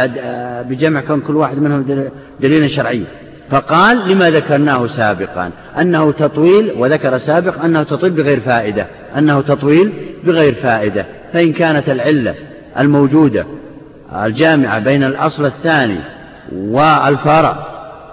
بجمع 0.62 1.02
كون 1.02 1.22
كل 1.22 1.36
واحد 1.36 1.58
منهم 1.58 2.08
دليلا 2.40 2.68
شرعيا 2.68 3.06
فقال 3.52 4.12
لما 4.12 4.32
ذكرناه 4.32 4.88
سابقا؟ 4.88 5.52
أنه 5.80 6.12
تطويل 6.12 6.72
وذكر 6.78 7.18
سابق 7.18 7.64
أنه 7.64 7.84
تطويل 7.84 8.12
بغير 8.12 8.40
فائدة. 8.40 8.88
أنه 9.18 9.42
تطويل 9.42 9.92
بغير 10.24 10.54
فائدة. 10.54 11.06
فإن 11.34 11.54
كانت 11.54 11.90
العلة 11.90 12.36
الموجودة 12.80 13.46
الجامعة 14.26 14.80
بين 14.80 15.04
الأصل 15.04 15.46
الثاني 15.46 16.00
والفرع 16.56 17.56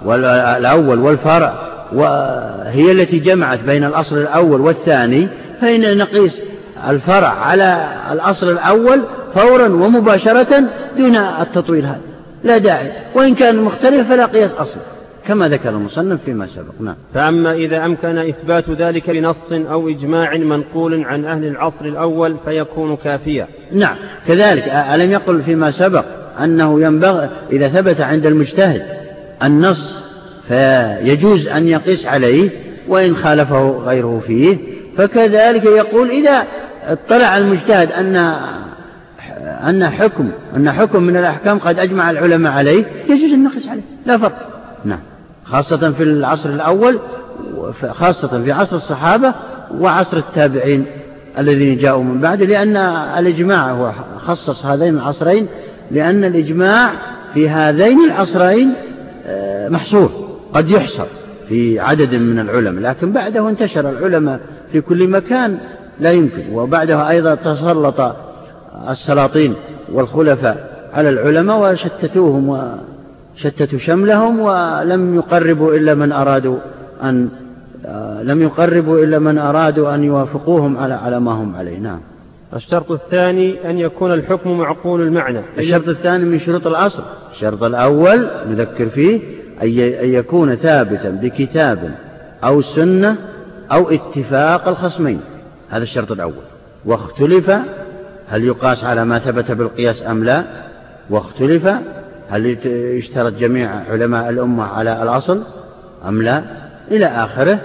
والأول 0.05 0.99
والفرع 0.99 1.55
وهي 1.93 2.93
التي 2.93 3.19
جمعت 3.19 3.61
بين 3.61 3.85
الأصل 3.85 4.19
الأول 4.19 4.61
والثاني 4.61 5.29
فإن 5.61 5.99
نقيس 5.99 6.43
الفرع 6.89 7.29
على 7.29 7.89
الأصل 8.13 8.51
الأول 8.51 9.03
فورا 9.37 9.69
ومباشرة 9.69 10.65
دون 10.97 11.17
التطويل 11.17 11.87
هذا. 11.87 12.01
لا 12.45 12.59
داعي. 12.59 12.93
وإن 13.15 13.35
كان 13.35 13.57
مختلف 13.57 14.09
فلا 14.09 14.27
قياس 14.27 14.51
أصل 14.53 14.81
كما 15.27 15.49
ذكر 15.49 15.69
المصنف 15.69 16.21
فيما 16.25 16.47
سبق. 16.47 16.81
نعم. 16.81 16.97
فأما 17.15 17.53
إذا 17.53 17.85
أمكن 17.85 18.19
إثبات 18.19 18.71
ذلك 18.71 19.11
بنص 19.11 19.53
أو 19.53 19.89
إجماع 19.89 20.37
منقول 20.37 21.05
عن 21.05 21.25
أهل 21.25 21.45
العصر 21.45 21.85
الأول 21.85 22.37
فيكون 22.45 22.97
كافيا. 22.97 23.49
نعم. 23.73 23.97
كذلك 24.29 24.69
ألم 24.69 25.11
يقل 25.11 25.43
فيما 25.43 25.71
سبق 25.71 26.05
أنه 26.41 26.81
ينبغي 26.81 27.29
إذا 27.53 27.69
ثبت 27.69 28.01
عند 28.01 28.27
المجتهد 28.27 28.83
النص 29.43 29.99
فيجوز 30.49 31.49
أن 31.49 31.69
يقيس 31.69 32.07
عليه 32.07 32.51
وإن 32.89 33.17
خالفه 33.17 33.71
غيره 33.71 34.23
فيه. 34.27 34.59
فكذلك 34.97 35.65
يقول 35.65 36.11
إذا 36.11 36.45
اطلع 36.83 37.37
المجتهد 37.37 37.93
أن 37.93 38.37
أن 39.65 39.89
حكم 39.91 40.29
أن 40.57 40.73
حكم 40.73 41.03
من 41.03 41.17
الأحكام 41.17 41.59
قد 41.59 41.79
أجمع 41.79 42.11
العلماء 42.11 42.53
عليه 42.53 42.85
يجوز 43.09 43.35
نقيس 43.35 43.69
عليه 43.69 43.83
لا 44.07 44.19
فرق. 44.19 44.49
نعم. 44.85 45.01
خاصة 45.45 45.91
في 45.91 46.03
العصر 46.03 46.51
الأول 46.51 47.01
خاصة 47.91 48.43
في 48.43 48.53
عصر 48.53 48.77
الصحابة 48.77 49.35
وعصر 49.79 50.17
التابعين 50.17 50.85
الذين 51.39 51.79
جاءوا 51.79 52.05
من 52.05 52.21
بعد 52.21 52.43
لأن 52.43 52.77
الإجماع 53.19 53.71
هو 53.71 53.93
خصص 54.19 54.65
هذين 54.65 54.95
العصرين 54.95 55.47
لأن 55.91 56.25
الإجماع 56.25 56.93
في 57.35 57.49
هذين 57.49 58.05
العصرين 58.05 58.73
آه، 59.27 59.69
محصور 59.69 60.11
قد 60.55 60.71
يحصر 60.71 61.07
في 61.49 61.81
عدد 61.81 62.15
من 62.15 62.39
العلماء 62.39 62.83
لكن 62.83 63.13
بعده 63.13 63.49
انتشر 63.49 63.91
العلماء 63.91 64.41
في 64.73 64.81
كل 64.81 65.09
مكان 65.09 65.59
لا 66.01 66.11
يمكن 66.11 66.43
وبعدها 66.53 67.11
أيضا 67.11 67.35
تسلط 67.35 68.17
السلاطين 68.89 69.55
والخلفاء 69.93 70.89
على 70.93 71.09
العلماء 71.09 71.73
وشتتوهم 71.73 72.49
وشتتوا 73.35 73.79
شملهم 73.79 74.41
ولم 74.41 75.15
يقربوا 75.15 75.75
إلا 75.75 75.95
من 75.95 76.13
أرادوا 76.13 76.59
أن 77.03 77.29
آه، 77.87 78.23
لم 78.23 78.43
يقربوا 78.43 78.99
إلا 79.05 79.19
من 79.19 79.39
أرادوا 79.39 79.95
أن 79.95 80.05
يوافقوهم 80.05 80.77
على 80.77 80.95
على 80.95 81.21
ما 81.21 81.33
هم 81.33 81.57
عليه. 81.57 81.79
نعم. 81.79 82.01
الشرط 82.55 82.91
الثاني 82.91 83.71
أن 83.71 83.79
يكون 83.79 84.13
الحكم 84.13 84.59
معقول 84.59 85.03
المعنى. 85.03 85.41
الشرط 85.59 85.89
الثاني 85.89 86.25
من 86.25 86.41
شروط 86.41 86.67
الأصل. 86.67 87.03
الشرط 87.33 87.63
الأول 87.63 88.29
نذكر 88.49 88.89
فيه 88.89 89.21
أن 89.63 89.69
يكون 90.13 90.55
ثابتا 90.55 91.11
بكتاب 91.11 91.95
أو 92.45 92.63
سنة 92.63 93.17
أو 93.73 93.91
اتفاق 93.91 94.69
الخصمين. 94.69 95.21
هذا 95.71 95.83
الشرط 95.83 96.13
الأول. 96.13 96.45
واختلف 96.85 97.51
هل 98.29 98.45
يقاس 98.45 98.85
على 98.85 99.05
ما 99.05 99.19
ثبت 99.19 99.53
بالقياس 99.53 100.03
أم 100.07 100.25
لا؟ 100.25 100.45
واختلف. 101.11 101.69
هل 102.31 102.67
يشترط 102.99 103.33
جميع 103.33 103.71
علماء 103.91 104.31
الأمة 104.31 104.65
على 104.65 105.03
الأصل 105.03 105.43
أم 106.09 106.23
لا؟ 106.23 106.43
إلى 106.91 107.07
آخره. 107.07 107.59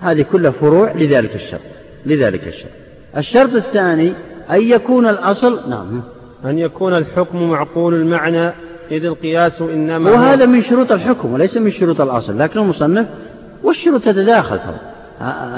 هذه 0.00 0.22
كلها 0.32 0.50
فروع 0.50 0.92
لذلك 0.92 1.34
الشرط 1.34 1.60
لذلك 2.06 2.48
الشرط. 2.48 2.70
الشرط 3.16 3.54
الثاني 3.54 4.12
أن 4.50 4.62
يكون 4.62 5.06
الأصل 5.06 5.70
نعم. 5.70 6.02
أن 6.44 6.58
يكون 6.58 6.96
الحكم 6.96 7.50
معقول 7.50 7.94
المعنى 7.94 8.52
إذ 8.90 9.04
القياس 9.04 9.62
إنما 9.62 10.10
وهذا 10.10 10.46
من 10.46 10.62
شروط 10.62 10.92
الحكم 10.92 11.32
وليس 11.32 11.56
من 11.56 11.70
شروط 11.70 12.00
الأصل 12.00 12.38
لكن 12.38 12.60
المصنف 12.60 13.06
والشروط 13.62 14.04
تتداخل 14.04 14.58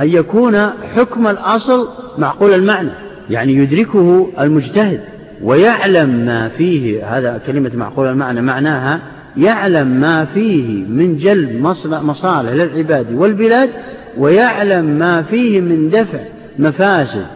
أن 0.01 0.09
يكون 0.09 0.71
حكم 0.95 1.27
الأصل 1.27 1.89
معقول 2.19 2.55
المعنى. 2.55 2.91
يعني 3.31 3.53
يدركه 3.53 4.29
المجتهد 4.41 5.01
ويعلم 5.43 6.09
ما 6.09 6.49
فيه 6.49 7.07
هذا 7.19 7.41
كلمة 7.47 7.71
معقول 7.75 8.07
المعنى 8.07 8.43
معناها 8.43 9.01
يعلم 9.37 9.87
ما 9.87 10.25
فيه 10.25 10.85
من 10.85 11.17
جلب 11.17 11.63
مصالح 11.85 12.53
للعباد 12.53 13.07
والبلاد 13.15 13.71
ويعلم 14.19 14.85
ما 14.85 15.23
فيه 15.23 15.61
من 15.61 15.91
دفع 15.91 16.19
مفاسد 16.59 17.27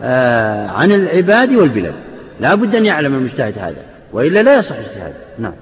آه، 0.00 0.68
عن 0.68 0.92
العباد 0.92 1.54
والبلاد. 1.54 1.94
لا 2.40 2.54
بد 2.54 2.74
أن 2.74 2.84
يعلم 2.84 3.14
المجتهد 3.14 3.58
هذا 3.58 3.82
وإلا 4.12 4.42
لا 4.42 4.58
يصح 4.58 4.76
اجتهاد 4.76 5.12
نعم. 5.38 5.52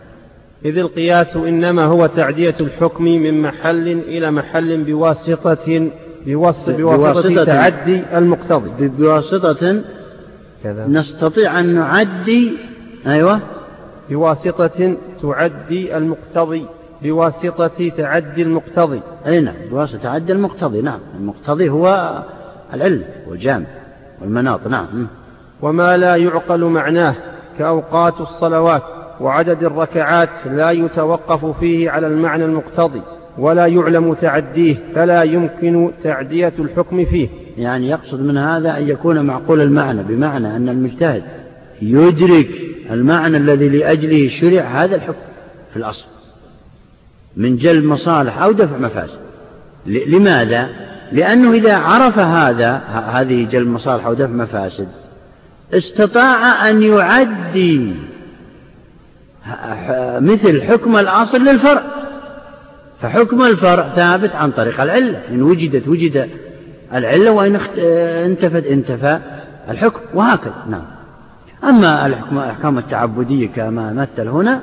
إذ 0.64 0.78
القياس 0.78 1.36
إنما 1.36 1.84
هو 1.84 2.06
تعدية 2.06 2.54
الحكم 2.60 3.04
من 3.04 3.42
محل 3.42 3.88
إلى 3.88 4.30
محل 4.30 4.84
بواسطة 4.84 5.88
بواسطة, 6.26 6.76
بواسطة 6.76 7.44
تعدي 7.44 8.02
المقتضي. 8.18 8.88
بواسطة 8.88 9.82
كذا. 10.64 10.86
نستطيع 10.86 11.60
أن 11.60 11.74
نعدي 11.74 12.52
أيوة. 13.06 13.40
بواسطة 14.10 14.96
تعدي 15.22 15.96
المقتضي. 15.96 16.66
بواسطة 17.02 17.90
تعدي 17.96 18.42
المقتضي. 18.42 19.00
أي 19.26 19.40
نعم 19.40 19.54
بواسطة 19.70 19.98
تعدي 19.98 20.32
المقتضي. 20.32 20.82
نعم 20.82 21.00
المقتضي 21.18 21.68
هو 21.68 22.18
العلم 22.74 23.04
والجامع 23.28 23.66
والمناط. 24.20 24.66
نعم. 24.66 25.06
وما 25.62 25.96
لا 25.96 26.16
يعقل 26.16 26.64
معناه 26.64 27.14
كأوقات 27.58 28.20
الصلوات 28.20 28.82
وعدد 29.20 29.64
الركعات 29.64 30.46
لا 30.46 30.70
يتوقف 30.70 31.58
فيه 31.60 31.90
على 31.90 32.06
المعنى 32.06 32.44
المقتضي. 32.44 33.02
ولا 33.38 33.66
يعلم 33.66 34.14
تعديه 34.14 34.76
فلا 34.94 35.22
يمكن 35.22 35.90
تعدية 36.02 36.52
الحكم 36.58 37.04
فيه. 37.04 37.28
يعني 37.58 37.88
يقصد 37.88 38.20
من 38.20 38.38
هذا 38.38 38.78
أن 38.78 38.88
يكون 38.88 39.26
معقول 39.26 39.60
المعنى 39.60 40.02
بمعنى 40.02 40.56
أن 40.56 40.68
المجتهد 40.68 41.22
يدرك 41.82 42.48
المعنى 42.90 43.36
الذي 43.36 43.68
لأجله 43.68 44.28
شرع 44.28 44.62
هذا 44.62 44.96
الحكم 44.96 45.18
في 45.70 45.76
الأصل. 45.76 46.06
من 47.36 47.56
جلب 47.56 47.84
مصالح 47.84 48.42
أو 48.42 48.52
دفع 48.52 48.78
مفاسد. 48.78 49.18
لماذا؟ 49.86 50.68
لأنه 51.12 51.52
إذا 51.52 51.76
عرف 51.76 52.18
هذا 52.18 52.76
هذه 53.12 53.44
جلب 53.44 53.68
مصالح 53.68 54.06
أو 54.06 54.14
دفع 54.14 54.32
مفاسد 54.32 54.88
استطاع 55.74 56.70
أن 56.70 56.82
يعدي 56.82 57.94
مثل 60.20 60.62
حكم 60.62 60.96
الأصل 60.96 61.38
للفرع. 61.38 62.01
فحكم 63.02 63.42
الفرع 63.42 63.88
ثابت 63.88 64.30
عن 64.34 64.50
طريق 64.50 64.80
العلة. 64.80 65.20
إن 65.30 65.42
وجدت 65.42 65.88
وجد 65.88 66.28
العلة 66.94 67.30
وإن 67.30 67.60
انتفت 68.24 68.66
انتفى 68.66 69.18
الحكم. 69.70 70.00
وهكذا. 70.14 70.54
نعم. 70.70 70.84
أما 71.64 72.06
الأحكام 72.06 72.78
التعبدية 72.78 73.48
كما 73.48 73.92
مثل 73.92 74.28
هنا 74.28 74.60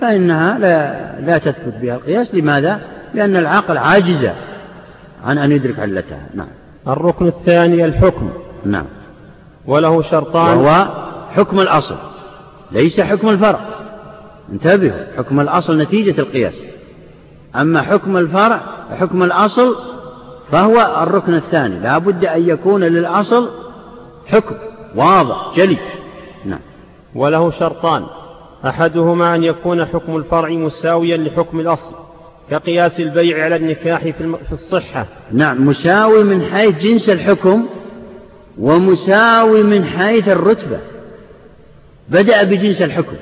فإنها 0.00 0.58
لا, 0.58 1.20
لا 1.20 1.38
تثبت 1.38 1.74
بها 1.82 1.94
القياس. 1.94 2.34
لماذا؟ 2.34 2.80
لأن 3.14 3.36
العقل 3.36 3.78
عاجز 3.78 4.28
عن 5.24 5.38
أن 5.38 5.52
يدرك 5.52 5.78
علتها. 5.78 6.26
نعم. 6.34 6.48
الركن 6.88 7.26
الثاني 7.26 7.84
الحكم. 7.84 8.30
نعم. 8.64 8.86
وله 9.66 10.02
شرطان. 10.02 10.56
وهو 10.58 10.88
حكم 11.30 11.60
الأصل. 11.60 11.96
ليس 12.72 13.00
حكم 13.00 13.28
الفرع. 13.28 13.60
انتبهوا. 14.52 15.16
حكم 15.16 15.40
الأصل 15.40 15.78
نتيجة 15.78 16.20
القياس. 16.20 16.54
أما 17.56 17.82
حكم 17.82 18.16
الفرع 18.16 18.60
حكم 18.90 19.22
الأصل 19.22 19.76
فهو 20.50 21.02
الركن 21.02 21.34
الثاني. 21.34 21.80
لا 21.80 21.98
بد 21.98 22.24
أن 22.24 22.48
يكون 22.48 22.84
للأصل 22.84 23.48
حكم 24.26 24.54
واضح 24.96 25.52
جلي. 25.56 25.78
نعم. 26.44 26.60
وله 27.14 27.50
شرطان. 27.50 28.06
أحدهما 28.66 29.34
أن 29.34 29.44
يكون 29.44 29.84
حكم 29.84 30.16
الفرع 30.16 30.48
مساويا 30.48 31.16
لحكم 31.16 31.60
الأصل 31.60 31.94
كقياس 32.50 33.00
البيع 33.00 33.44
على 33.44 33.56
النكاح 33.56 34.00
في 34.48 34.52
الصحة. 34.52 35.06
نعم 35.32 35.66
مساوي 35.66 36.24
من 36.24 36.42
حيث 36.42 36.78
جنس 36.78 37.08
الحكم 37.08 37.66
ومساوي 38.58 39.62
من 39.62 39.84
حيث 39.84 40.28
الرتبة. 40.28 40.80
بدأ 42.08 42.42
بجنس 42.42 42.82
الحكم 42.82 43.16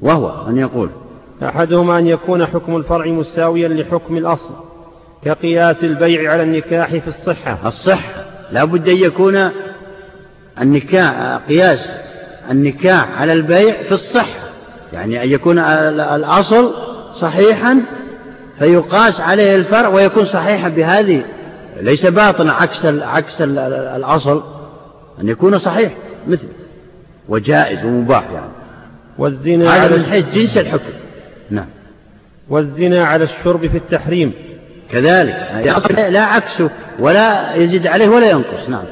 وهو 0.00 0.48
أن 0.48 0.56
يقول 0.56 0.88
أحدهما 1.42 1.98
أن 1.98 2.06
يكون 2.06 2.46
حكم 2.46 2.76
الفرع 2.76 3.06
مساويا 3.06 3.68
لحكم 3.68 4.16
الأصل 4.16 4.54
كقياس 5.24 5.84
البيع 5.84 6.32
على 6.32 6.42
النكاح 6.42 6.90
في 6.90 7.08
الصحة. 7.08 7.58
الصحة. 7.68 8.24
لا 8.52 8.64
بد 8.64 8.88
أن 8.88 8.96
يكون 8.96 9.50
النكاح 10.60 11.40
قياس 11.48 11.88
النكاح 12.50 13.20
على 13.20 13.32
البيع 13.32 13.82
في 13.82 13.92
الصحة. 13.92 14.48
يعني 14.92 15.22
أن 15.22 15.28
يكون 15.28 15.58
الأصل 15.58 16.74
صحيحا 17.14 17.82
فيقاس 18.58 19.20
عليه 19.20 19.56
الفرع 19.56 19.88
ويكون 19.88 20.24
صحيحا 20.24 20.68
بهذه. 20.68 21.22
ليس 21.80 22.06
باطنا 22.06 22.52
عكس 22.52 22.86
عكس 22.86 23.42
الأصل 23.42 24.42
أن 25.20 25.28
يكون 25.28 25.58
صحيح 25.58 25.92
مثل 26.28 26.48
وجائز 27.28 27.84
ومباح 27.84 28.24
يعني. 28.34 28.50
والزنا 29.18 29.84
هذا 29.84 29.96
من 29.96 30.04
حيث 30.04 30.34
جنس 30.34 30.58
الحكم. 30.58 30.92
نعم. 31.50 31.66
والزنا 32.48 33.04
على 33.04 33.24
الشرب 33.24 33.66
في 33.66 33.76
التحريم. 33.76 34.32
كذلك. 34.90 35.34
لا 36.10 36.24
عكسه 36.24 36.70
ولا 36.98 37.54
يزيد 37.54 37.86
عليه 37.86 38.08
ولا 38.08 38.30
ينقص. 38.30 38.68
نعم. 38.68 38.84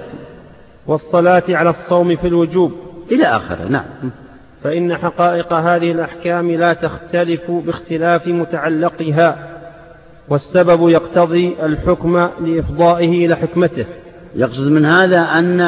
والصلاة 0.86 1.42
على 1.48 1.70
الصوم 1.70 2.16
في 2.16 2.26
الوجوب. 2.26 2.72
إلى 3.12 3.24
آخره. 3.24 3.68
نعم. 3.68 3.84
فإن 4.64 4.96
حقائق 4.96 5.52
هذه 5.52 5.92
الأحكام 5.92 6.50
لا 6.50 6.72
تختلف 6.72 7.50
باختلاف 7.50 8.26
متعلقها 8.26 9.36
والسبب 10.28 10.88
يقتضي 10.88 11.56
الحكم 11.62 12.28
لإفضائه 12.40 13.26
إلى 13.26 13.36
حكمته. 13.36 13.86
يقصد 14.34 14.66
من 14.66 14.84
هذا 14.84 15.20
أن 15.20 15.60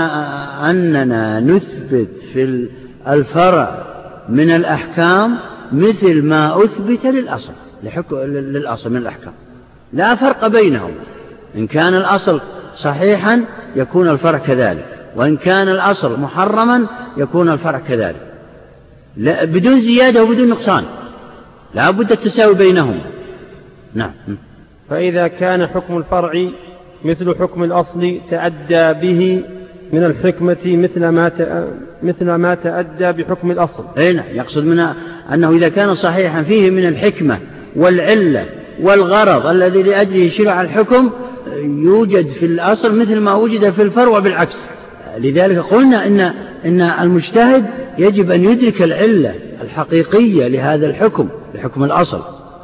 أننا 0.62 1.41
نثبت 1.41 2.09
في 2.32 2.68
الفرع 3.09 3.84
من 4.28 4.51
الأحكام 4.51 5.39
مثل 5.72 6.22
ما 6.22 6.64
أثبت 6.64 7.06
للأصل 7.06 7.52
للأصل 8.22 8.90
من 8.90 8.96
الأحكام. 8.96 9.32
لا 9.92 10.14
فرق 10.14 10.46
بينهم. 10.46 10.90
إن 11.56 11.66
كان 11.66 11.94
الأصل 11.94 12.40
صحيحا 12.76 13.44
يكون 13.76 14.08
الفرع 14.08 14.38
كذلك 14.38 14.86
وإن 15.16 15.36
كان 15.36 15.68
الأصل 15.68 16.20
محرما 16.20 16.86
يكون 17.16 17.48
الفرع 17.48 17.78
كذلك. 17.78 18.34
لا 19.16 19.44
بدون 19.44 19.80
زيادة 19.80 20.24
وبدون 20.24 20.48
نقصان. 20.48 20.84
لا 21.74 21.90
بد 21.90 22.12
التساوي 22.12 22.54
بينهم. 22.54 23.00
نعم. 23.94 24.12
فإذا 24.90 25.28
كان 25.28 25.66
حكم 25.66 25.96
الفرع 25.96 26.50
مثل 27.04 27.34
حكم 27.34 27.64
الأصل 27.64 28.20
تأدى 28.28 28.92
به 28.92 29.44
من 29.93 30.05
الحكمة 30.05 30.57
مثل 30.66 31.09
ما 31.09 31.32
مثل 32.03 32.30
ما 32.30 32.55
تأدى 32.55 33.22
بحكم 33.22 33.51
الأصل. 33.51 33.84
أي 33.99 34.12
نعم 34.12 34.24
يقصد 34.34 34.64
منها 34.64 34.95
أنه 35.34 35.51
إذا 35.51 35.68
كان 35.68 35.95
صحيحا 35.95 36.43
فيه 36.43 36.70
من 36.70 36.89
الحكمة 36.89 37.39
والعلة 37.76 38.45
والغرض 38.82 39.47
الذي 39.47 39.82
لأجله 39.82 40.28
شرع 40.28 40.61
الحكم 40.61 41.11
يوجد 41.62 42.28
في 42.28 42.47
الأصل 42.47 43.01
مثل 43.01 43.20
ما 43.20 43.34
وجد 43.34 43.70
في 43.70 43.82
الفرع 43.82 44.18
وبالعكس. 44.18 44.59
لذلك 45.18 45.59
قلنا 45.59 46.07
إن 46.07 46.32
إن 46.64 46.80
المجتهد 46.80 47.64
يجب 47.99 48.30
أن 48.30 48.45
يدرك 48.45 48.82
العلة 48.82 49.34
الحقيقية 49.62 50.49
لهذا 50.49 50.86
الحكم 50.86 51.28
لحكم 51.55 51.84
الأصل 51.84 52.22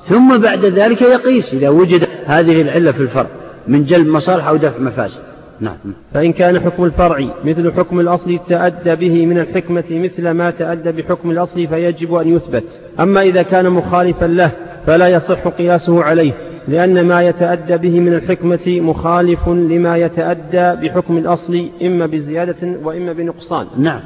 ثم 0.08 0.38
بعد 0.38 0.64
ذلك 0.64 1.02
يقيس 1.02 1.54
إذا 1.54 1.68
وجد 1.68 2.08
هذه 2.26 2.62
العلة 2.62 2.92
في 2.92 3.00
الفرع 3.00 3.26
من 3.68 3.84
جلب 3.84 4.06
مصالح 4.06 4.48
أو 4.48 4.56
دفع 4.56 4.78
مفاسد 4.78 5.22
نعم. 5.64 5.94
فإن 6.14 6.32
كان 6.32 6.60
حكم 6.60 6.84
الفرع 6.84 7.34
مثل 7.44 7.72
حكم 7.72 8.00
الأصل 8.00 8.38
تأدى 8.48 8.94
به 8.94 9.26
من 9.26 9.38
الحكمة 9.38 9.84
مثل 9.90 10.30
ما 10.30 10.50
تأدى 10.50 10.92
بحكم 10.92 11.30
الأصل 11.30 11.66
فيجب 11.66 12.14
أن 12.14 12.36
يثبت. 12.36 12.82
أما 13.00 13.22
إذا 13.22 13.42
كان 13.42 13.70
مخالفا 13.70 14.26
له 14.26 14.50
فلا 14.86 15.08
يصح 15.08 15.48
قياسه 15.48 16.02
عليه 16.02 16.32
لأن 16.68 17.06
ما 17.06 17.22
يتأدى 17.22 17.76
به 17.76 18.00
من 18.00 18.14
الحكمة 18.14 18.80
مخالف 18.80 19.48
لما 19.48 19.96
يتأدى 19.96 20.88
بحكم 20.88 21.18
الأصل 21.18 21.68
إما 21.82 22.06
بزيادة 22.06 22.78
وإما 22.82 23.12
بنقصان. 23.12 23.66
نعم. 23.78 24.00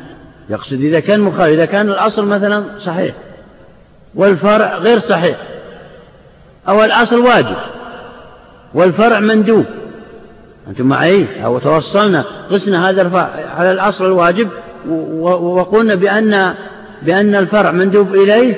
يقصد 0.51 0.81
إذا 0.81 1.01
كان 1.01 1.21
مخالف 1.21 1.53
إذا 1.53 1.65
كان 1.65 1.89
الأصل 1.89 2.27
مثلا 2.27 2.65
صحيح 2.79 3.15
والفرع 4.15 4.79
غير 4.79 4.99
صحيح 4.99 5.37
أو 6.69 6.85
الأصل 6.85 7.21
واجب 7.21 7.57
والفرع 8.75 9.21
مندوب. 9.21 9.65
أنتم 10.69 10.87
معي؟ 10.87 11.27
أو 11.45 11.59
توصلنا. 11.59 12.25
قسنا 12.51 12.91
هذا 12.91 13.03
الفرع 13.03 13.31
على 13.57 13.73
الأصل 13.73 14.07
الواجب 14.07 14.49
وقلنا 15.41 15.95
بأن 15.95 16.55
بأن 17.03 17.35
الفرع 17.35 17.71
مندوب 17.71 18.15
إليه 18.15 18.55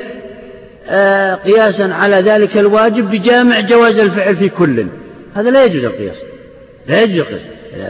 آه، 0.89 1.35
قياسا 1.35 1.83
على 1.83 2.17
ذلك 2.17 2.57
الواجب 2.57 3.11
بجامع 3.11 3.61
جواز 3.61 3.99
الفعل 3.99 4.37
في 4.37 4.49
كل. 4.49 4.87
هذا 5.35 5.51
لا 5.51 5.65
يجوز 5.65 5.85
القياس. 5.85 6.17
لا 6.89 7.03
يجوز 7.03 7.19
القياس. 7.19 7.41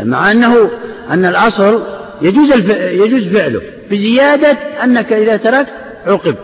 مع 0.06 0.32
أنه 0.32 0.70
أن 1.10 1.24
الأصل 1.24 1.82
يجوز 2.22 2.52
يجوز 2.80 3.28
فعله 3.28 3.60
بزيادة 3.90 4.56
أنك 4.84 5.12
إذا 5.12 5.36
تركت 5.36 5.68
عوقب 6.06 6.34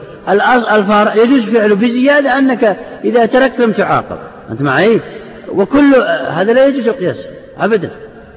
الفرع 0.73 1.15
يجوز 1.15 1.41
فعله 1.41 1.75
بزيادة 1.75 2.39
أنك 2.39 2.77
إذا 3.05 3.27
تركت 3.27 3.61
لم 3.61 3.73
تعاقب. 3.73 4.19
أنت 4.51 4.63
معي؟ 4.63 5.01
وكل 5.49 5.95
هذا 6.29 6.53
لا 6.53 6.67
يجوز 6.67 6.89
القياس. 6.89 7.17
أبدا 7.59 7.91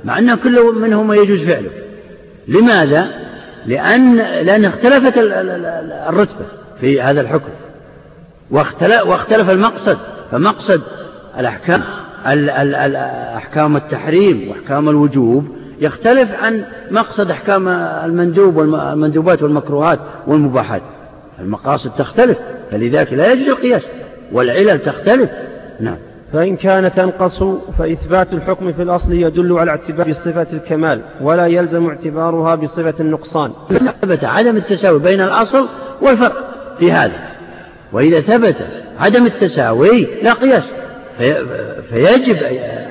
مع 0.04 0.20
أن 0.20 0.36
كل 0.36 0.74
منهما 0.76 1.16
يجوز 1.16 1.40
فعله. 1.40 1.70
لماذا؟ 2.48 3.08
لأن 3.66 4.16
لأن 4.18 4.66
اختلفت 4.66 5.14
الرتبة 6.10 6.46
في 6.82 7.02
هذا 7.02 7.22
الحكم. 7.22 7.50
واختلف, 8.52 9.50
المقصد 9.50 9.98
فمقصد 10.32 10.82
الأحكام 11.40 11.84
أحكام 13.36 13.78
التحريم 13.78 14.50
وأحكام 14.50 14.90
الوجوب 14.90 15.48
يختلف 15.82 16.44
عن 16.44 16.66
مقصد 16.92 17.32
أحكام 17.32 17.68
المندوب 18.06 18.56
والمندوبات 18.56 19.44
والمكروهات 19.44 20.00
والمباحات. 20.28 20.82
المقاصد 21.40 21.92
تختلف 21.98 22.38
فلذلك 22.72 23.14
لا 23.14 23.32
يجوز 23.32 23.48
القياس 23.48 23.84
والعلل 24.32 24.80
تختلف. 24.80 25.30
نعم. 25.80 25.98
فإن 26.34 26.56
كان 26.56 26.94
تنقص 26.94 27.44
فإثبات 27.78 28.34
الحكم 28.34 28.74
في 28.74 28.82
الأصل 28.82 29.14
يدل 29.14 29.60
على 29.60 29.72
اعتبار 29.72 30.14
صفة 30.14 30.48
الكمال 30.54 31.02
ولا 31.22 31.46
يلزم 31.46 31.88
اعتبارها 31.88 32.56
بصفة 32.56 32.94
النقصان. 33.00 33.52
ثبت 34.02 34.24
عدم 34.24 34.58
التساوي 34.58 35.00
بين 35.00 35.22
الأصل 35.22 35.68
والفرق 36.02 36.56
في 36.80 36.92
هذا 36.92 37.30
وإذا 37.92 38.22
ثبت 38.22 38.56
عدم 39.00 39.26
التساوي 39.26 40.08
لا 40.24 40.34
قياس. 40.34 40.64
في 41.18 41.46
فيجب 41.90 42.38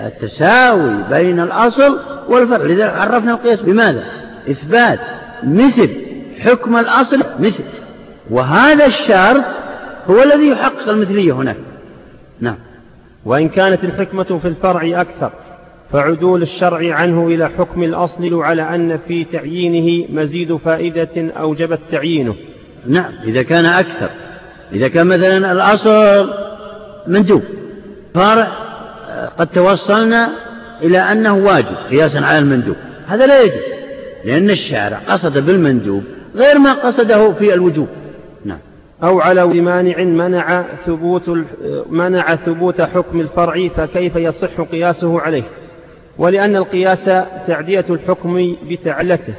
التساوي 0.07 0.95
بين 1.11 1.41
الأصل 1.41 1.99
والفرع 2.29 2.65
لذلك 2.65 2.93
عرفنا 2.93 3.33
القياس 3.33 3.61
بماذا؟ 3.61 4.05
إثبات 4.51 4.99
مثل 5.43 5.91
حكم 6.41 6.77
الأصل 6.77 7.23
مثل. 7.39 7.65
وهذا 8.31 8.87
الشرط 8.87 9.45
هو 10.11 10.23
الذي 10.23 10.49
يحقق 10.49 10.89
المثلية 10.89 11.33
هناك. 11.33 11.57
نعم. 12.41 12.57
وإن 13.29 13.49
كانت 13.49 13.85
الحكمة 13.85 14.39
في 14.39 14.49
الفرع 14.49 15.01
أكثر 15.01 15.31
فعدول 15.93 16.43
الشرع 16.43 16.95
عنه 16.95 17.27
إلى 17.27 17.49
حكم 17.49 17.83
الأصل 17.83 18.35
على 18.43 18.63
أن 18.63 18.99
في 19.09 19.25
تعيينه 19.25 20.09
مزيد 20.13 20.57
فائدة 20.57 21.33
أوجبت 21.37 21.79
تعيينه. 21.91 22.35
نعم 22.87 23.13
إذا 23.25 23.43
كان 23.43 23.65
أكثر. 23.65 24.11
إذا 24.73 24.89
كان 24.89 25.07
مثلا 25.07 25.53
الأصل 25.53 26.31
مندوب. 27.07 27.43
فرع 28.15 28.49
قد 29.39 29.47
توصلنا 29.47 30.31
إلى 30.83 30.99
أنه 30.99 31.37
واجب 31.37 31.77
قياسا 31.91 32.19
على 32.19 32.39
المندوب. 32.39 32.77
هذا 33.07 33.27
لا 33.27 33.43
يجوز 33.43 33.63
لأن 34.25 34.51
الشارع 34.51 34.99
قصد 35.09 35.47
بالمندوب 35.47 36.05
غير 36.37 36.59
ما 36.59 36.73
قصده 36.73 37.33
في 37.33 37.55
الوجوب. 37.55 37.89
أو 39.03 39.21
على 39.21 39.47
مانع 39.47 40.05
منع 40.05 40.63
ثبوت 40.63 41.31
منع 41.91 42.37
ثبوت 42.37 42.83
حكم 42.83 43.21
الفرع 43.21 43.69
فكيف 43.69 44.17
يصح 44.17 44.61
قياسه 44.61 45.21
عليه. 45.21 45.43
ولأن 46.19 46.57
القياس 46.57 47.05
تعدية 47.47 47.85
الحكم 47.91 48.57
بتعلته. 48.71 49.35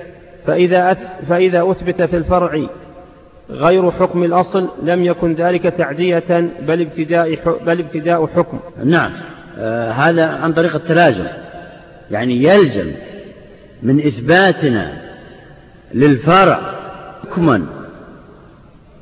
فإذا 0.48 0.94
فإذا 1.30 1.72
أثبت 1.72 2.02
في 2.02 2.18
الفرع 2.18 2.62
غير 3.50 3.92
حكم 3.92 4.24
الأصل 4.24 4.70
لم 4.84 5.04
يكن 5.04 5.34
ذلك 5.34 5.64
تعدية 5.64 6.50
بل 6.68 6.82
ابتداء 6.82 7.40
بل 7.66 7.80
ابتداء 7.80 8.28
حكم. 8.28 8.60
نعم. 8.84 9.12
آه 9.58 9.92
هذا 9.92 10.26
عن 10.26 10.54
طريق 10.54 10.76
التلازم 10.76 11.26
يعني 12.12 12.44
يلزم 12.44 12.92
من 13.84 14.00
إثباتنا 14.00 14.94
للفرع 15.94 16.60
حكما 17.24 17.66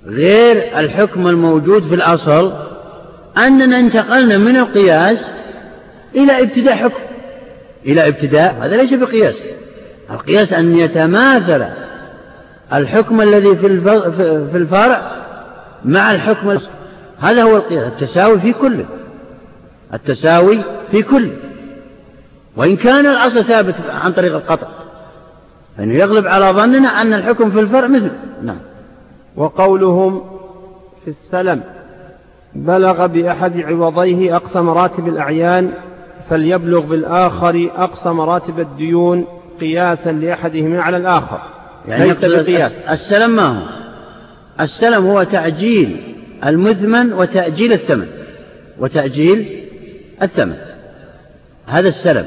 غير 0.08 0.80
الحكم 0.80 1.28
الموجود 1.28 1.88
في 1.88 1.96
الأصل 1.96 2.54
أننا 3.38 3.80
انتقلنا 3.80 4.38
من 4.38 4.58
القياس 4.58 5.26
إلى 6.16 6.42
ابتداء 6.42 6.76
حكم 6.76 7.00
إلى 7.86 8.08
ابتداء 8.08 8.56
هذا 8.62 8.78
ليس 8.78 8.94
بقياس 8.94 9.36
القياس 10.12 10.54
أن 10.54 10.78
يتماثل 10.78 11.66
الحكم 12.74 13.22
الذي 13.22 13.56
في 14.52 14.58
الفرع 14.58 15.12
مع 15.86 16.12
الحكم 16.12 16.58
هذا 17.20 17.44
هو 17.44 17.58
القياس 17.58 17.88
التساوي 17.88 18.40
في 18.40 18.54
كله 18.54 18.86
التساوي 19.94 20.60
في 20.92 21.02
كله. 21.02 21.32
وإن 22.56 22.76
كان 22.76 23.06
الأصل 23.06 23.46
ثابت 23.46 23.76
عن 23.90 24.12
طريق 24.12 24.36
القطع 24.36 24.68
فإنه 25.78 25.94
يغلب 25.94 26.28
على 26.28 26.46
ظننا 26.46 27.02
أن 27.02 27.14
الحكم 27.14 27.52
في 27.52 27.60
الفرع 27.60 27.88
مثل 27.88 28.12
نعم. 28.44 28.58
وقولهم 29.38 30.22
في 31.04 31.08
السلم 31.08 31.64
بلغ 32.56 33.06
بأحد 33.06 33.60
عوضيه 33.60 34.36
أقصى 34.36 34.62
مراتب 34.62 35.08
الأعيان 35.08 35.72
فليبلغ 36.30 36.80
بالآخر 36.80 37.70
أقصى 37.76 38.10
مراتب 38.10 38.60
الديون 38.60 39.26
قياسا 39.60 40.12
لأحدهما 40.12 40.82
على 40.82 40.98
الآخر. 40.98 41.40
يعني 41.88 42.08
ليس 42.08 42.26
بقياس. 42.26 42.72
السلم 42.90 43.36
ما 43.36 43.48
هو؟ 43.48 43.64
السلم 44.62 45.08
هو 45.08 45.24
تعجيل 45.24 46.16
المثمن 46.46 47.14
وتأجيل 47.14 47.74
الثمن 47.74 48.08
وتأجيل 48.80 49.64
الثمن. 50.22 50.56
هذا 51.66 51.88
السلم. 51.88 52.26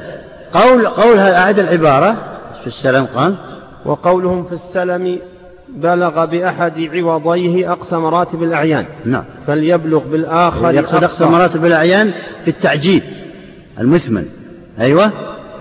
قول 0.53 0.87
قول 0.87 1.17
أعد 1.17 1.59
العبارة 1.59 2.15
في 2.61 2.67
السلم 2.67 3.05
قال 3.15 3.35
وقولهم 3.85 4.43
في 4.43 4.51
السلم 4.53 5.19
بلغ 5.75 6.25
بأحد 6.25 6.89
عوضيه 6.93 7.71
أقصى 7.71 7.95
مراتب 7.95 8.43
الأعيان. 8.43 8.85
نعم. 9.05 9.23
فليبلغ 9.47 9.99
بالآخر 9.99 10.73
يقصد 10.73 11.03
أقصى 11.03 11.25
مراتب 11.25 11.65
الأعيان 11.65 12.11
في 12.45 12.51
التعجيل 12.51 13.03
المثمن. 13.79 14.25
أيوة. 14.79 15.11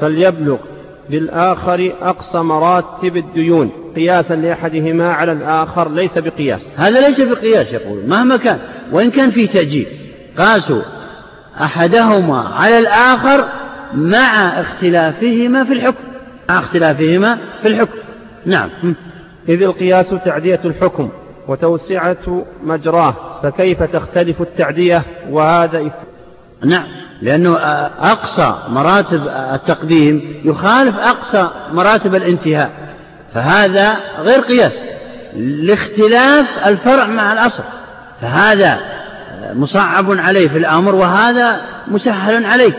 فليبلغ 0.00 0.56
بالآخر 1.10 1.92
أقصى 2.02 2.38
مراتب 2.38 3.16
الديون. 3.16 3.70
قياسا 3.96 4.34
لأحدهما 4.34 5.12
على 5.12 5.32
الآخر 5.32 5.90
ليس 5.90 6.18
بقياس. 6.18 6.80
هذا 6.80 7.00
ليس 7.00 7.20
بقياس 7.20 7.72
يقول. 7.72 8.06
مهما 8.06 8.36
كان. 8.36 8.58
وإن 8.92 9.10
كان 9.10 9.30
فيه 9.30 9.46
تأجيل 9.46 9.86
قاسوا 10.38 10.82
أحدهما 11.60 12.38
على 12.38 12.78
الآخر 12.78 13.44
مع 13.94 14.60
اختلافهما 14.60 15.64
في 15.64 15.72
الحكم. 15.72 16.04
مع 16.48 16.58
اختلافهما 16.58 17.38
في 17.62 17.68
الحكم. 17.68 17.98
نعم. 18.46 18.70
إذ 19.50 19.62
القياس 19.62 20.10
تعدية 20.24 20.60
الحكم 20.64 21.10
وتوسعة 21.48 22.44
مجراه 22.62 23.14
فكيف 23.42 23.82
تختلف 23.82 24.40
التعدية 24.40 25.02
وهذا 25.30 25.90
نعم 26.64 26.84
لأنه 27.22 27.56
أقصى 27.98 28.54
مراتب 28.68 29.28
التقديم 29.28 30.34
يخالف 30.44 30.98
أقصى 30.98 31.48
مراتب 31.72 32.14
الانتهاء 32.14 32.70
فهذا 33.34 33.96
غير 34.22 34.40
قياس 34.40 34.72
لاختلاف 35.36 36.46
الفرع 36.66 37.06
مع 37.06 37.32
الأصل 37.32 37.62
فهذا 38.20 38.80
مصعب 39.54 40.10
عليه 40.10 40.48
في 40.48 40.58
الأمر 40.58 40.94
وهذا 40.94 41.60
مسهل 41.88 42.44
عليه 42.44 42.72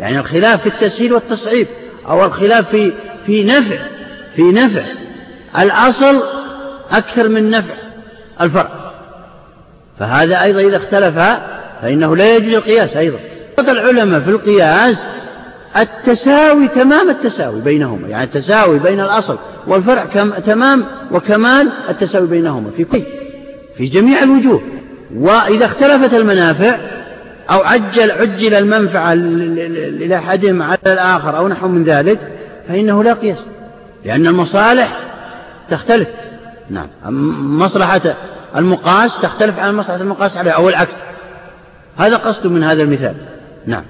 يعني 0.00 0.18
الخلاف 0.18 0.60
في 0.60 0.66
التسهيل 0.66 1.12
والتصعيب 1.12 1.66
أو 2.08 2.24
الخلاف 2.24 2.70
في 2.70 2.92
في 3.26 3.44
نفع 3.44 3.76
في 4.36 4.42
نفع 4.42 4.82
الأصل 5.58 6.22
أكثر 6.90 7.28
من 7.28 7.50
نفع 7.50 7.74
الفرع 8.40 8.70
فهذا 9.98 10.42
أيضا 10.42 10.60
إذا 10.60 10.76
اختلف 10.76 11.18
فإنه 11.82 12.16
لا 12.16 12.36
يجوز 12.36 12.54
القياس 12.54 12.96
أيضا. 12.96 13.18
العلماء 13.58 14.20
في 14.20 14.30
القياس 14.30 14.96
التساوي 15.76 16.68
تمام 16.68 17.10
التساوي 17.10 17.60
بينهما 17.60 18.08
يعني 18.08 18.24
التساوي 18.24 18.78
بين 18.78 19.00
الأصل 19.00 19.38
والفرع 19.66 20.04
كم 20.04 20.30
تمام 20.30 20.84
وكمال 21.10 21.70
التساوي 21.88 22.26
بينهما 22.26 22.70
في 22.76 22.84
كل 22.84 23.02
في 23.76 23.86
جميع 23.86 24.22
الوجوه. 24.22 24.62
وإذا 25.14 25.64
اختلفت 25.64 26.14
المنافع 26.14 26.76
أو 27.50 27.60
عجل 27.60 28.10
عجل 28.10 28.54
المنفعة 28.54 29.14
لأحدهم 29.14 30.62
على 30.62 30.78
الآخر 30.86 31.36
أو 31.36 31.48
نحو 31.48 31.68
من 31.68 31.84
ذلك 31.84 32.18
فإنه 32.68 33.04
لا 33.04 33.12
قياس. 33.12 33.38
لأن 34.04 34.26
المصالح 34.26 35.07
تختلف. 35.70 36.08
نعم. 36.70 36.88
مصلحة 37.60 38.00
المقاس 38.56 39.20
تختلف 39.20 39.58
عن 39.58 39.74
مصلحة 39.74 40.00
المقاس 40.00 40.36
عليه 40.36 40.50
أو 40.50 40.68
العكس. 40.68 40.94
هذا 41.96 42.16
قصد 42.16 42.46
من 42.46 42.62
هذا 42.62 42.82
المثال. 42.82 43.14
نعم. 43.66 43.84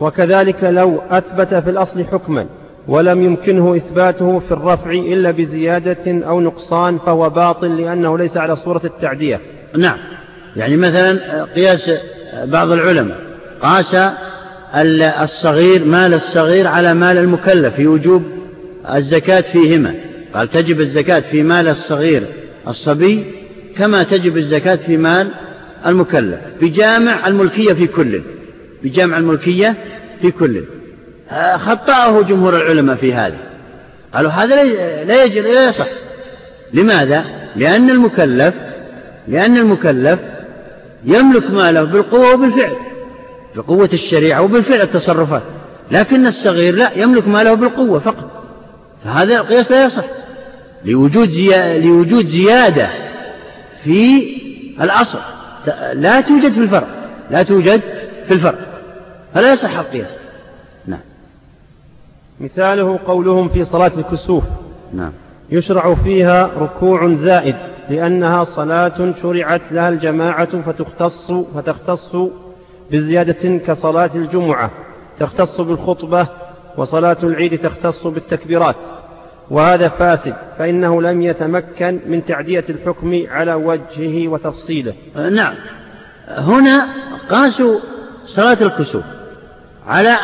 وكذلك 0.00 0.64
لو 0.64 1.02
أثبت 1.10 1.54
في 1.54 1.70
الأصل 1.70 2.04
حكما 2.04 2.46
ولم 2.88 3.22
يمكنه 3.22 3.76
إثباته 3.76 4.38
في 4.38 4.52
الرفع 4.52 4.90
إلا 4.90 5.30
بزيادة 5.30 6.26
أو 6.28 6.40
نقصان 6.40 6.98
فهو 6.98 7.30
باطل 7.30 7.76
لأنه 7.76 8.18
ليس 8.18 8.36
على 8.36 8.56
صورة 8.56 8.80
التعدية. 8.84 9.40
نعم. 9.78 9.98
يعني 10.56 10.76
مثلا 10.76 11.44
قياس 11.44 11.90
بعض 12.44 12.72
العلماء. 12.72 13.16
قاس 13.62 13.96
الصغير 15.22 15.84
مال 15.84 16.14
الصغير 16.14 16.66
على 16.66 16.94
مال 16.94 17.18
المكلف 17.18 17.74
في 17.74 17.86
وجوب 17.86 18.22
الزكاة 18.94 19.40
فيهما. 19.40 19.94
قال 20.34 20.50
تجب 20.50 20.80
الزكاة 20.80 21.20
في 21.20 21.42
مال 21.42 21.68
الصغير 21.68 22.22
الصبي 22.68 23.24
كما 23.76 24.02
تجب 24.02 24.36
الزكاة 24.36 24.76
في 24.76 24.96
مال 24.96 25.28
المكلف 25.86 26.38
بجامع 26.60 27.26
الملكية 27.26 27.72
في 27.72 27.86
كل 27.86 28.20
بجامع 28.82 29.18
الملكية 29.18 29.74
في 30.20 30.30
كل. 30.30 30.64
خطأه 31.56 32.22
جمهور 32.22 32.56
العلماء 32.56 32.96
في 32.96 33.14
هذا. 33.14 33.36
قالوا 34.14 34.30
هذا 34.30 34.64
لا 35.04 35.24
يجب 35.24 35.42
لا 35.42 35.68
يصح. 35.68 35.86
لماذا؟ 36.72 37.24
لأن 37.56 37.90
المكلف 37.90 38.54
لأن 39.28 39.56
المكلف 39.56 40.20
يملك 41.04 41.50
ماله 41.50 41.84
بالقوة 41.84 42.34
وبالفعل 42.34 42.72
بقوة 43.56 43.90
الشريعة 43.92 44.42
وبالفعل 44.42 44.80
التصرفات 44.80 45.42
لكن 45.90 46.26
الصغير 46.26 46.74
لا 46.74 46.90
يملك 46.96 47.28
ماله 47.28 47.54
بالقوة 47.54 47.98
فقط. 47.98 48.44
فهذا 49.04 49.36
القياس 49.36 49.70
لا 49.70 49.84
يصح. 49.84 50.04
لوجود 50.84 51.28
لوجود 51.76 52.26
زيادة 52.26 52.88
في 53.82 54.24
الأصل. 54.80 55.18
لا 55.92 56.20
توجد 56.20 56.52
في 56.52 56.60
الفرع. 56.60 56.86
لا 57.30 57.42
توجد 57.42 57.80
في 58.26 58.34
الفرع. 58.34 58.58
فلا 59.34 59.52
يصح 59.52 59.78
القياس. 59.78 60.08
نعم. 60.86 61.00
مثاله 62.40 62.98
قولهم 63.06 63.48
في 63.48 63.64
صلاة 63.64 63.92
الكسوف. 63.98 64.44
نعم. 64.94 65.12
يشرع 65.50 65.94
فيها 65.94 66.46
ركوع 66.46 67.14
زائد 67.14 67.56
لأنها 67.88 68.44
صلاة 68.44 69.14
شرعت 69.22 69.72
لها 69.72 69.88
الجماعة 69.88 70.62
فتختص 70.62 71.32
فتختص 71.32 72.16
بزيادة 72.90 73.58
كصلاة 73.58 74.10
الجمعة. 74.14 74.70
تختص 75.18 75.60
بالخطبة 75.60 76.28
وصلاة 76.76 77.16
العيد 77.22 77.58
تختص 77.58 78.06
بالتكبيرات. 78.06 78.76
وهذا 79.50 79.88
فاسد 79.88 80.34
فإنه 80.58 81.02
لم 81.02 81.22
يتمكن 81.22 82.00
من 82.06 82.24
تعدية 82.24 82.64
الحكم 82.68 83.24
على 83.28 83.54
وجهه 83.54 84.28
وتفصيله. 84.28 84.94
نعم. 85.16 85.54
هنا 86.28 86.88
قاسوا 87.30 87.78
صلاة 88.26 88.58
الكسوف 88.62 89.04
على 89.86 90.16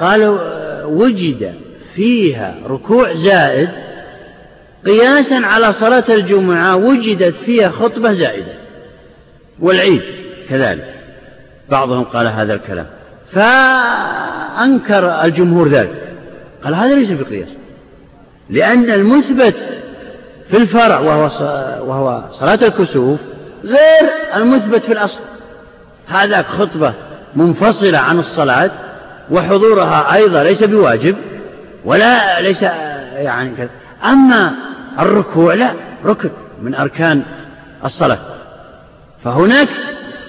قالوا 0.00 0.38
وجد 0.84 1.54
فيها 1.94 2.54
ركوع 2.66 3.12
زائد 3.12 3.68
قياسا 4.86 5.34
على 5.34 5.72
صلاة 5.72 6.04
الجمعة 6.08 6.76
وجدت 6.76 7.34
فيها 7.34 7.68
خطبة 7.68 8.12
زائدة 8.12 8.52
والعيد 9.60 10.02
كذلك. 10.48 10.94
بعضهم 11.70 12.04
قال 12.04 12.26
هذا 12.26 12.54
الكلام 12.54 12.86
فأنكر 13.32 15.24
الجمهور 15.24 15.68
ذلك 15.68 16.02
قال 16.64 16.74
هذا 16.74 16.94
ليس 16.94 17.10
بقياس. 17.10 17.48
لأن 18.50 18.90
المثبت 18.90 19.56
في 20.50 20.56
الفرع 20.56 20.98
وهو 20.98 21.30
وهو 21.88 22.22
صلاة 22.32 22.58
الكسوف 22.62 23.20
غير 23.64 24.10
المثبت 24.36 24.82
في 24.82 24.92
الأصل. 24.92 25.20
هذاك 26.08 26.46
خطبة 26.46 26.94
منفصلة 27.36 27.98
عن 27.98 28.18
الصلاة 28.18 28.70
وحضورها 29.30 30.14
أيضا 30.14 30.42
ليس 30.42 30.62
بواجب 30.62 31.16
ولا 31.84 32.40
ليس 32.40 32.62
يعني 32.62 33.54
كذا. 33.56 33.68
أما 34.04 34.54
الركوع 34.98 35.54
لا 35.54 35.72
ركن 36.04 36.30
من 36.62 36.74
أركان 36.74 37.22
الصلاة. 37.84 38.18
فهناك 39.24 39.68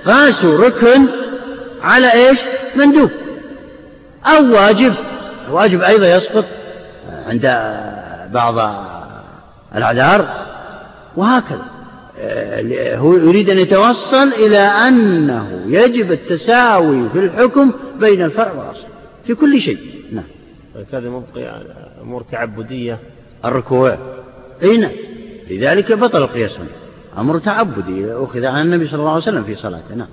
قاسوا 0.05 0.65
ركن 0.65 1.07
على 1.83 2.13
إيش؟ 2.13 2.39
مندوب. 2.75 3.09
أو 4.25 4.53
واجب 4.53 4.93
الواجب 5.47 5.81
أيضا 5.81 6.07
يسقط 6.07 6.45
عند 7.27 7.45
بعض 8.31 8.75
الأعذار 9.75 10.27
وهكذا. 11.17 11.65
هو 12.97 13.13
يريد 13.13 13.49
أن 13.49 13.57
يتوصل 13.57 14.27
إلى 14.27 14.57
أنه 14.57 15.61
يجب 15.67 16.11
التساوي 16.11 17.09
في 17.09 17.19
الحكم 17.19 17.71
بين 17.99 18.21
الفرع 18.21 18.51
والأصل 18.51 18.87
في 19.23 19.35
كل 19.35 19.61
شيء. 19.61 19.77
نعم. 20.11 20.23
هذا 20.93 21.23
أمور 22.01 22.21
تعبدية. 22.21 22.99
الركوع. 23.45 23.97
أي 24.63 24.77
نعم. 24.77 24.91
لذلك 25.49 25.91
بطل 25.91 26.23
القياس 26.23 26.59
هنا 26.59 26.67
أمر 27.17 27.39
تعبدي 27.39 28.13
أخذ 28.13 28.45
عن 28.45 28.65
النبي 28.65 28.87
صلى 28.87 28.99
الله 28.99 29.11
عليه 29.11 29.21
وسلم 29.21 29.43
في 29.43 29.55
صلاته. 29.55 29.95
نعم. 29.95 30.07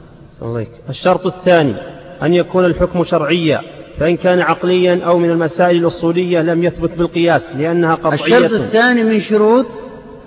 الشرط 0.88 1.26
الثاني 1.26 1.76
أن 2.22 2.34
يكون 2.34 2.64
الحكم 2.64 3.04
شرعيا. 3.04 3.60
فإن 3.98 4.16
كان 4.16 4.40
عقليا 4.40 5.04
أو 5.04 5.18
من 5.18 5.30
المسائل 5.30 5.76
الأصولية 5.76 6.40
لم 6.40 6.64
يثبت 6.64 6.90
بالقياس 6.98 7.56
لأنها 7.56 7.94
قطعية. 7.94 8.36
الشرط 8.36 8.52
الثاني 8.52 9.04
من 9.04 9.20
شروط 9.20 9.66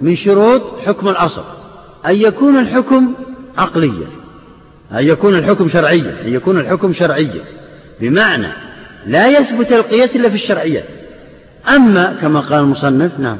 من 0.01 0.15
شروط 0.15 0.61
حكم 0.85 1.09
الأصل 1.09 1.43
أن 2.05 2.15
يكون 2.15 2.59
الحكم 2.59 3.13
عقليا 3.57 4.07
أن 4.91 5.07
يكون 5.07 5.35
الحكم 5.35 5.69
شرعيا 5.69 6.15
أن 6.25 6.33
يكون 6.33 6.59
الحكم 6.59 6.93
شرعيا. 6.93 7.43
بمعنى 8.01 8.47
لا 9.07 9.27
يثبت 9.27 9.71
القياس 9.71 10.15
إلا 10.15 10.29
في 10.29 10.35
الشرعيات 10.35 10.85
أما 11.69 12.17
كما 12.21 12.39
قال 12.39 12.59
المصنف 12.59 13.19
نعم. 13.19 13.37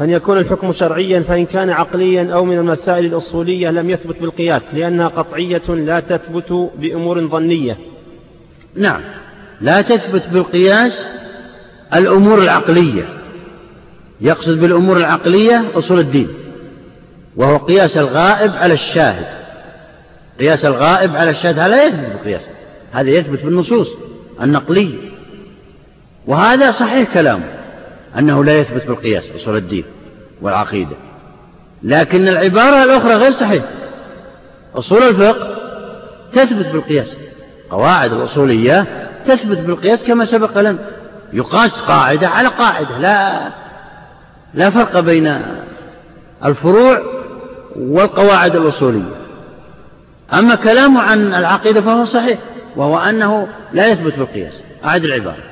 أن 0.00 0.10
يكون 0.10 0.38
الحكم 0.38 0.72
شرعيا 0.72 1.20
فإن 1.20 1.46
كان 1.46 1.70
عقليا 1.70 2.32
أو 2.34 2.44
من 2.44 2.58
المسائل 2.58 3.04
الأصولية 3.04 3.70
لم 3.70 3.90
يثبت 3.90 4.20
بالقياس 4.20 4.74
لأنها 4.74 5.08
قطعية 5.08 5.68
لا 5.68 6.00
تثبت 6.00 6.70
بأمور 6.78 7.26
ظنية. 7.26 7.76
نعم. 8.74 9.00
لا 9.60 9.80
تثبت 9.80 10.22
بالقياس 10.32 11.04
الأمور 11.94 12.38
العقلية. 12.38 13.08
يقصد 14.20 14.60
بالأمور 14.60 14.96
العقلية 14.96 15.64
أصول 15.74 15.98
الدين 15.98 16.28
وهو 17.36 17.56
قياس 17.56 17.96
الغائب 17.96 18.56
على 18.56 18.74
الشاهد. 18.74 19.26
قياس 20.40 20.64
الغائب 20.64 21.16
على 21.16 21.30
الشاهد 21.30 21.58
هذا 21.58 21.68
لا 21.68 21.84
يثبت 21.84 22.12
بالقياس 22.12 22.42
هذا 22.92 23.10
يثبت 23.10 23.44
بالنصوص 23.44 23.88
النقلية. 24.42 24.96
وهذا 26.26 26.70
صحيح 26.70 27.14
كلامه 27.14 27.44
أنه 28.18 28.44
لا 28.44 28.58
يثبت 28.58 28.86
بالقياس 28.86 29.24
أصول 29.36 29.56
الدين 29.56 29.84
والعقيدة. 30.42 30.96
لكن 31.82 32.28
العبارة 32.28 32.84
الأخرى 32.84 33.14
غير 33.14 33.32
صحيح. 33.32 33.64
أصول 34.74 35.02
الفقه 35.02 35.56
تثبت 36.32 36.66
بالقياس. 36.66 37.12
قواعد 37.70 38.12
الأصولية 38.12 38.86
تثبت 39.26 39.58
بالقياس 39.58 40.04
كما 40.04 40.24
سبق 40.24 40.60
لنا. 40.60 40.78
يقاس 41.32 41.70
قاعدة 41.70 42.28
على 42.28 42.48
قاعدة. 42.48 42.98
لا 42.98 43.48
لا 44.54 44.70
فرق 44.70 45.00
بين 45.00 45.40
الفروع 46.44 47.02
والقواعد 47.76 48.56
الأصولية. 48.56 49.12
أما 50.32 50.54
كلامه 50.54 51.02
عن 51.02 51.34
العقيدة 51.34 51.80
فهو 51.80 52.04
صحيح 52.04 52.38
وهو 52.76 52.98
أنه 52.98 53.48
لا 53.72 53.86
يثبت 53.86 54.18
بالقياس. 54.18 54.62
أعد 54.84 55.04
العبارة. 55.04 55.42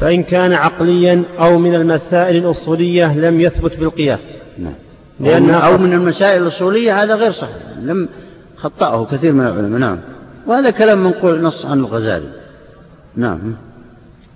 فإن 0.00 0.22
كان 0.22 0.52
عقليا 0.52 1.22
أو 1.38 1.58
من 1.58 1.74
المسائل 1.74 2.36
الأصولية 2.36 3.18
لم 3.18 3.40
يثبت 3.40 3.76
بالقياس. 3.76 4.42
نعم. 4.58 4.74
لأن 5.20 5.50
أو 5.50 5.78
من 5.78 5.92
المسائل 5.92 6.42
الأصولية 6.42 7.02
هذا 7.02 7.14
غير 7.14 7.32
صحيح. 7.32 7.56
لم 7.82 8.08
خطأه 8.56 9.04
كثير 9.04 9.32
من 9.32 9.46
العلماء. 9.46 9.80
نعم. 9.80 9.98
وهذا 10.46 10.70
كلام 10.70 11.04
منقول 11.04 11.42
نص 11.42 11.66
عن 11.66 11.78
الغزالي. 11.78 12.28
نعم. 13.16 13.54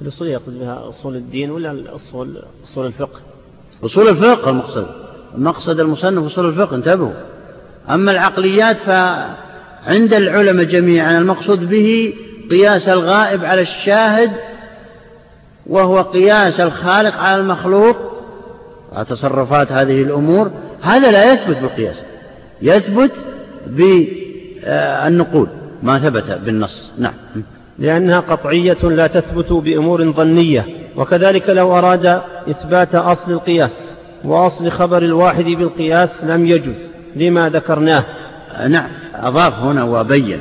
الأصولية 0.03 0.33
يقصد 0.33 0.59
بها 0.59 0.89
أصول 0.89 1.17
الدين 1.17 1.51
ولا 1.51 1.71
الأصول 1.71 2.43
أصول 2.65 2.87
الفقه؟ 2.87 3.21
أصول 3.85 4.09
الفقه 4.09 4.51
المقصد. 4.51 4.87
مقصد 5.37 5.81
المصنف 5.81 6.25
أصول 6.25 6.49
الفقه 6.49 6.77
انتبهوا. 6.77 7.13
أما 7.91 8.13
العقليات 8.13 8.77
فعند 8.77 10.15
العلماء 10.15 10.65
جميعا 10.65 11.19
المقصود 11.19 11.69
به 11.69 12.15
قياس 12.51 12.89
الغائب 12.89 13.45
على 13.45 13.61
الشاهد 13.61 14.31
وهو 15.67 16.01
قياس 16.01 16.61
الخالق 16.61 17.17
على 17.17 17.41
المخلوق. 17.41 17.97
تصرفات 19.09 19.73
هذه 19.73 20.03
الأمور. 20.03 20.51
هذا 20.83 21.11
لا 21.11 21.33
يثبت 21.33 21.57
بالقياس. 21.57 21.97
يثبت 22.63 23.13
بالنقول. 23.67 25.49
ما 25.85 25.99
ثبت 25.99 26.31
بالنص. 26.45 26.93
نعم. 26.99 27.15
لأنها 27.79 28.21
قطعية 28.21 28.83
لا 28.83 29.07
تثبت 29.07 29.53
بأمور 29.53 30.13
ظنية 30.13 30.67
وكذلك 30.97 31.49
لو 31.51 31.79
أراد 31.79 32.21
إثبات 32.51 32.95
أصل 32.95 33.33
القياس 33.33 33.95
وأصل 34.25 34.71
خبر 34.71 35.03
الواحد 35.03 35.45
بالقياس 35.45 36.25
لم 36.25 36.47
يجز 36.47 36.93
لما 37.17 37.49
ذكرناه. 37.49 38.05
نعم. 38.69 38.89
أضاف 39.15 39.55
هنا 39.55 39.85
وبين 39.85 40.39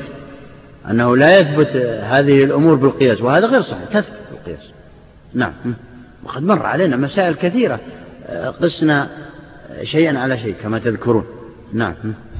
أنه 0.89 1.17
لا 1.17 1.39
يثبت 1.39 1.75
هذه 2.01 2.43
الأمور 2.43 2.75
بالقياس 2.75 3.21
وهذا 3.21 3.47
غير 3.47 3.61
صحيح 3.61 3.83
تثبت 3.83 4.19
بالقياس. 4.31 4.69
نعم. 5.33 5.53
وقد 6.23 6.43
مر 6.43 6.65
علينا 6.65 6.97
مسائل 6.97 7.35
كثيرة 7.35 7.79
قسنا 8.61 9.07
شيئا 9.83 10.19
على 10.19 10.37
شيء 10.37 10.55
كما 10.63 10.79
تذكرون. 10.79 11.25
نعم. 11.73 11.93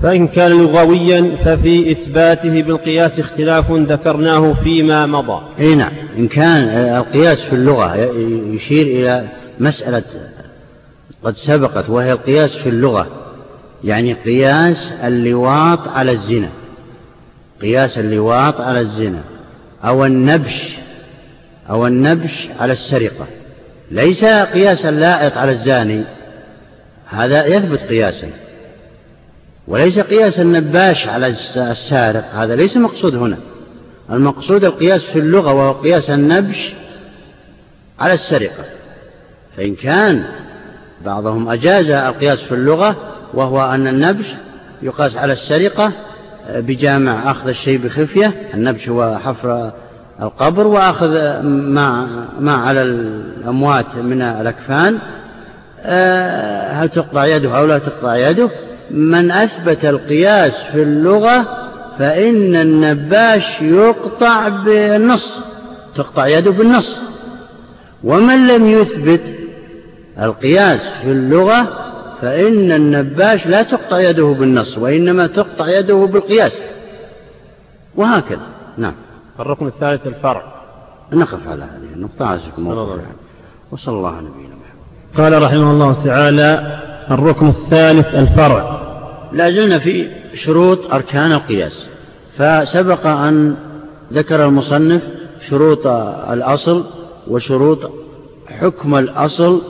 فإن 0.04 0.28
كان 0.28 0.52
لغويا 0.52 1.38
ففي 1.46 1.92
إثباته 1.92 2.62
بالقياس 2.62 3.20
اختلاف 3.20 3.72
ذكرناه 3.72 4.54
فيما 4.54 5.06
مضى. 5.06 5.42
أي 5.60 5.76
نعم. 5.76 5.92
إن 6.18 6.28
كان 6.28 6.64
القياس 6.98 7.40
في 7.42 7.54
اللغة 7.54 7.96
يشير 8.54 8.88
إلى 8.88 9.28
مسألة 9.60 10.04
قد 11.24 11.34
سبقت 11.34 11.90
وهي 11.90 12.12
القياس 12.12 12.56
في 12.56 12.70
اللغة 12.70 13.08
يعني 13.84 14.14
قياس 14.14 14.92
اللواط 15.04 15.88
على 15.88 16.12
الزنا. 16.12 16.50
قياس 17.62 18.00
اللواط 18.00 18.62
على 18.62 18.80
الزنا 18.80 19.22
أو 19.84 20.06
النبش 20.06 20.70
أو 21.70 21.88
النبش 21.88 22.48
على 22.60 22.74
السرقة. 22.74 23.28
ليس 23.92 24.26
قياس 24.26 24.86
اللائط 24.86 25.38
على 25.38 25.52
الزاني 25.52 26.04
هذا 27.10 27.46
يثبت 27.46 27.80
قياسا. 27.80 28.28
وليس 29.68 30.00
قياس 30.00 30.40
النباش 30.40 31.08
على 31.08 31.28
السارق 31.58 32.26
هذا 32.36 32.56
ليس 32.56 32.78
مقصود 32.78 33.16
هنا. 33.16 33.38
المقصود 34.12 34.64
القياس 34.64 35.06
في 35.06 35.20
اللغة 35.20 35.54
وهو 35.54 35.72
قياس 35.72 36.10
النبش 36.10 36.74
على 38.00 38.14
السرقة. 38.14 38.66
فإن 39.58 39.76
كان 39.76 40.24
بعضهم 41.06 41.50
أجاز 41.50 41.90
القياس 41.90 42.40
في 42.40 42.52
اللغة 42.52 42.96
وهو 43.34 43.66
أن 43.66 43.88
النبش 43.88 44.34
يقاس 44.82 45.16
على 45.16 45.34
السرقة 45.34 45.92
بجامع 46.50 47.32
أخذ 47.32 47.48
الشيء 47.48 47.78
بخفية 47.78 48.34
النبش 48.54 48.90
هو 48.90 49.20
حفر 49.24 49.72
القبر 50.22 50.68
وأخذ 50.68 51.42
ما, 51.42 52.08
ما 52.40 52.56
على 52.56 52.82
الأموات 52.82 53.96
من 53.96 54.22
الأكفان. 54.22 55.00
آه، 55.86 56.72
هل 56.72 56.90
تقطع 56.90 57.26
يده 57.26 57.58
أو 57.58 57.66
لا 57.66 57.78
تقطع 57.78 58.16
يده؟ 58.16 58.50
من 58.94 59.32
أثبت 59.32 59.86
القياس 59.86 60.64
في 60.64 60.84
اللغة 60.84 61.64
فإن 62.00 62.56
النباش 62.56 63.62
يقطع 63.62 64.48
بالنص 64.48 65.40
تقطع 65.96 66.28
يده 66.28 66.52
بالنص. 66.52 66.98
ومن 68.04 68.48
لم 68.48 68.64
يثبت 68.64 69.22
القياس 70.22 70.82
في 71.02 71.12
اللغة 71.12 71.68
فإن 72.22 72.72
النباش 72.72 73.48
لا 73.48 73.64
تقطع 73.64 74.00
يده 74.00 74.26
بالنص 74.26 74.78
وإنما 74.78 75.28
تقطع 75.28 75.68
يده 75.68 76.06
بالقياس. 76.06 76.52
وهكذا. 77.96 78.48
نعم. 78.78 78.94
الركن 79.40 79.68
الثالث 79.68 80.08
الفرع. 80.08 80.54
نقف 81.14 81.48
على 81.48 81.64
هذه 81.64 81.94
النقطة. 81.96 82.26
عزكم 82.26 82.72
الله. 82.72 83.02
وصلى 83.72 83.96
الله 83.96 84.16
على 84.16 84.28
نبينا 84.28 84.56
محمد. 84.56 85.18
قال 85.18 85.44
رحمه 85.44 85.72
الله 85.72 86.04
تعالى 86.04 86.80
الركن 87.12 87.48
الثالث 87.48 88.16
الفرع. 88.16 88.83
لا 89.34 89.50
زلنا 89.50 89.80
في 89.80 90.08
شروط 90.34 90.94
أركان 90.94 91.32
القياس 91.32 91.86
فسبق 92.38 93.08
أن 93.08 93.56
ذكر 94.14 94.46
المصنف 94.46 95.02
شروط 95.50 95.88
الأصل 96.32 96.86
وشروط 97.28 97.92
حكم 98.60 98.96
الأصل 98.96 99.62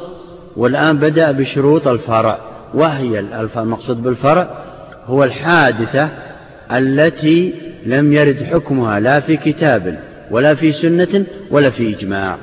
والآن 0.57 0.98
بدأ 0.98 1.31
بشروط 1.31 1.88
الفرع 1.88 2.38
وهي 2.73 3.19
المقصود 3.57 4.02
بالفرع 4.03 4.48
هو 5.06 5.23
الحادثة 5.23 6.10
التي 6.72 7.53
لم 7.85 8.14
يرد 8.14 8.44
حكمها 8.44 8.99
لا 8.99 9.19
في 9.19 9.38
كتاب 9.38 9.99
ولا 10.31 10.56
في 10.56 10.72
سنة 10.72 11.26
ولا 11.52 11.69
في 11.69 11.95
إجماع. 11.95 12.38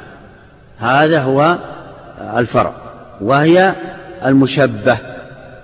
هذا 0.79 1.21
هو 1.23 1.59
الفرع 2.37 2.73
وهي 3.21 3.75
المشبه 4.27 4.99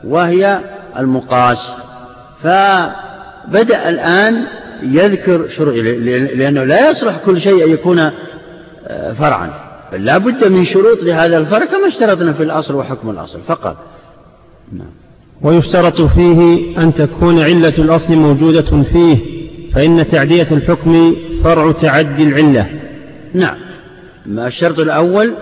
وهي 0.04 0.60
المقاس. 0.98 1.70
فبدأ 2.43 3.89
الآن 3.89 4.47
يذكر 4.82 5.48
شروط 5.48 5.74
لأنه 6.35 6.64
لا 6.64 6.90
يصلح 6.90 7.16
كل 7.27 7.40
شيء 7.40 7.64
أن 7.64 7.70
يكون 7.70 8.10
آه، 8.89 9.12
فرعا. 9.12 9.51
بل 9.93 10.05
لا 10.05 10.18
بد 10.18 10.44
من 10.44 10.64
شروط 10.64 11.02
لهذا 11.02 11.39
الفرع 11.39 11.64
كما 11.64 11.89
اشترطنا 11.89 12.32
في 12.32 12.43
الأصل 12.43 12.74
وحكم 12.74 13.10
الأصل 13.10 13.40
فقط. 13.47 13.77
نعم. 14.73 14.90
ويشترط 15.43 16.02
فيه 16.02 16.78
أن 16.78 16.93
تكون 16.93 17.40
علة 17.43 17.74
الأصل 17.78 18.14
موجودة 18.14 18.82
فيه 18.82 19.18
فإن 19.74 20.09
تعدية 20.09 20.47
الحكم 20.51 21.16
فرع 21.44 21.73
تعدي 21.73 22.23
العلة. 22.23 22.66
نعم. 23.35 23.56
الشرط 24.27 24.78
الأول؟ 24.78 25.35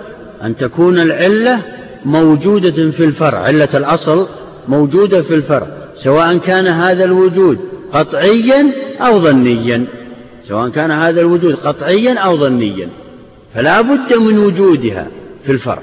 أن 0.43 0.57
تكون 0.57 0.99
العلة 0.99 1.61
موجودة 2.05 2.91
في 2.91 3.05
الفرع 3.05 3.39
علة 3.39 3.69
الأصل 3.75 4.29
موجودة 4.69 5.23
في 5.23 5.35
الفرع 5.35 5.67
سواء 5.97 6.37
كان 6.37 6.67
هذا 6.67 7.05
الوجود 7.05 7.59
قطعيا 7.93 8.73
أو 9.01 9.21
ظنيا. 9.21 9.85
سواء 10.49 10.69
كان 10.69 10.91
هذا 10.91 11.21
الوجود 11.21 11.55
قطعيا 11.55 12.19
أو 12.19 12.37
ظنيا. 12.37 12.89
فلا 13.55 13.81
بد 13.81 14.15
من 14.15 14.39
وجودها 14.39 15.07
في 15.45 15.53
الفرع 15.53 15.83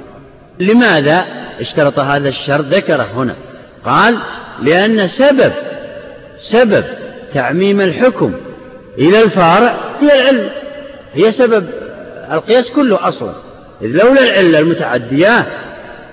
لماذا 0.60 1.26
اشترط 1.60 2.00
هذا 2.00 2.30
الشرط؟ 2.30 2.66
ذكره 2.66 3.08
هنا. 3.16 3.36
قال 3.86 4.18
لأن 4.64 5.08
سبب 5.08 5.52
سبب 6.40 6.84
تعميم 7.34 7.82
الحكم 7.82 8.34
إلى 8.98 9.24
الفارع 9.24 9.76
هي 10.00 10.30
العلة 10.30 10.50
هي 11.14 11.32
سبب 11.32 11.66
القياس 12.32 12.72
كله 12.72 13.08
أصلا. 13.08 13.34
إذ 13.82 13.88
لولا 13.88 14.24
العلة 14.24 14.60
المتعدية 14.60 15.48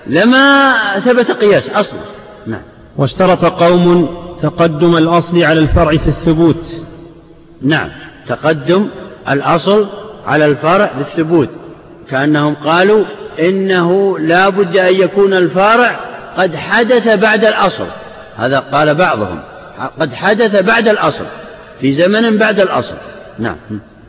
لما 0.07 0.73
ثبت 0.99 1.31
قياس 1.31 1.69
أصلا. 1.69 1.99
نعم. 2.47 2.61
واشترط 2.97 3.45
قوم 3.45 4.09
تقدم 4.41 4.97
الأصل 4.97 5.43
على 5.43 5.59
الفرع 5.59 5.91
في 5.91 6.07
الثبوت. 6.07 6.81
نعم. 7.61 7.89
تقدم 8.27 8.87
الأصل 9.29 9.87
على 10.25 10.45
الفرع 10.45 10.91
بالثبوت 10.97 11.49
كأنهم 12.09 12.53
قالوا 12.53 13.03
إنه 13.39 14.19
لا 14.19 14.49
بد 14.49 14.77
أن 14.77 14.95
يكون 14.95 15.33
الفارع 15.33 15.99
قد 16.37 16.55
حدث 16.55 17.07
بعد 17.07 17.45
الأصل. 17.45 17.85
هذا 18.37 18.59
قال 18.59 18.95
بعضهم. 18.95 19.39
قد 19.99 20.13
حدث 20.13 20.63
بعد 20.63 20.87
الأصل. 20.87 21.25
في 21.81 21.91
زمن 21.91 22.37
بعد 22.37 22.59
الأصل. 22.59 22.95
نعم. 23.39 23.55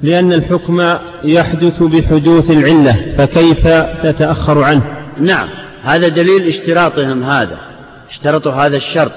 لأن 0.02 0.32
الحكم 0.32 0.96
يحدث 1.24 1.82
بحدوث 1.82 2.50
العلة 2.50 3.14
فكيف 3.18 3.68
تتأخر 4.02 4.64
عنه؟ 4.64 4.82
نعم. 5.20 5.48
هذا 5.82 6.08
دليل 6.08 6.46
اشتراطهم 6.46 7.22
هذا. 7.22 7.69
اشترطوا 8.10 8.52
هذا 8.52 8.76
الشرط 8.76 9.12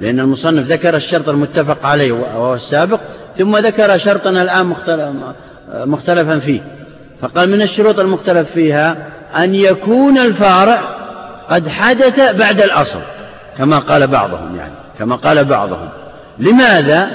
لأن 0.00 0.20
المصنف 0.20 0.66
ذكر 0.66 0.96
الشرط 0.96 1.28
المتفق 1.28 1.86
عليه 1.86 2.12
وهو 2.12 2.54
السابق 2.54 3.00
ثم 3.38 3.56
ذكر 3.56 3.98
شرطنا 3.98 4.42
الآن 4.42 4.74
مختلفا 5.86 6.38
فيه. 6.38 6.60
فقال 7.22 7.50
من 7.50 7.62
الشروط 7.62 7.98
المختلف 7.98 8.50
فيها 8.50 8.96
أن 9.36 9.54
يكون 9.54 10.18
الفارع 10.18 10.80
قد 11.48 11.68
حدث 11.68 12.36
بعد 12.36 12.60
الأصل 12.60 13.00
كما 13.58 13.78
قال 13.78 14.06
بعضهم 14.06 14.56
يعني 14.56 14.72
كما 14.98 15.16
قال 15.16 15.44
بعضهم. 15.44 15.88
لماذا؟ 16.38 17.10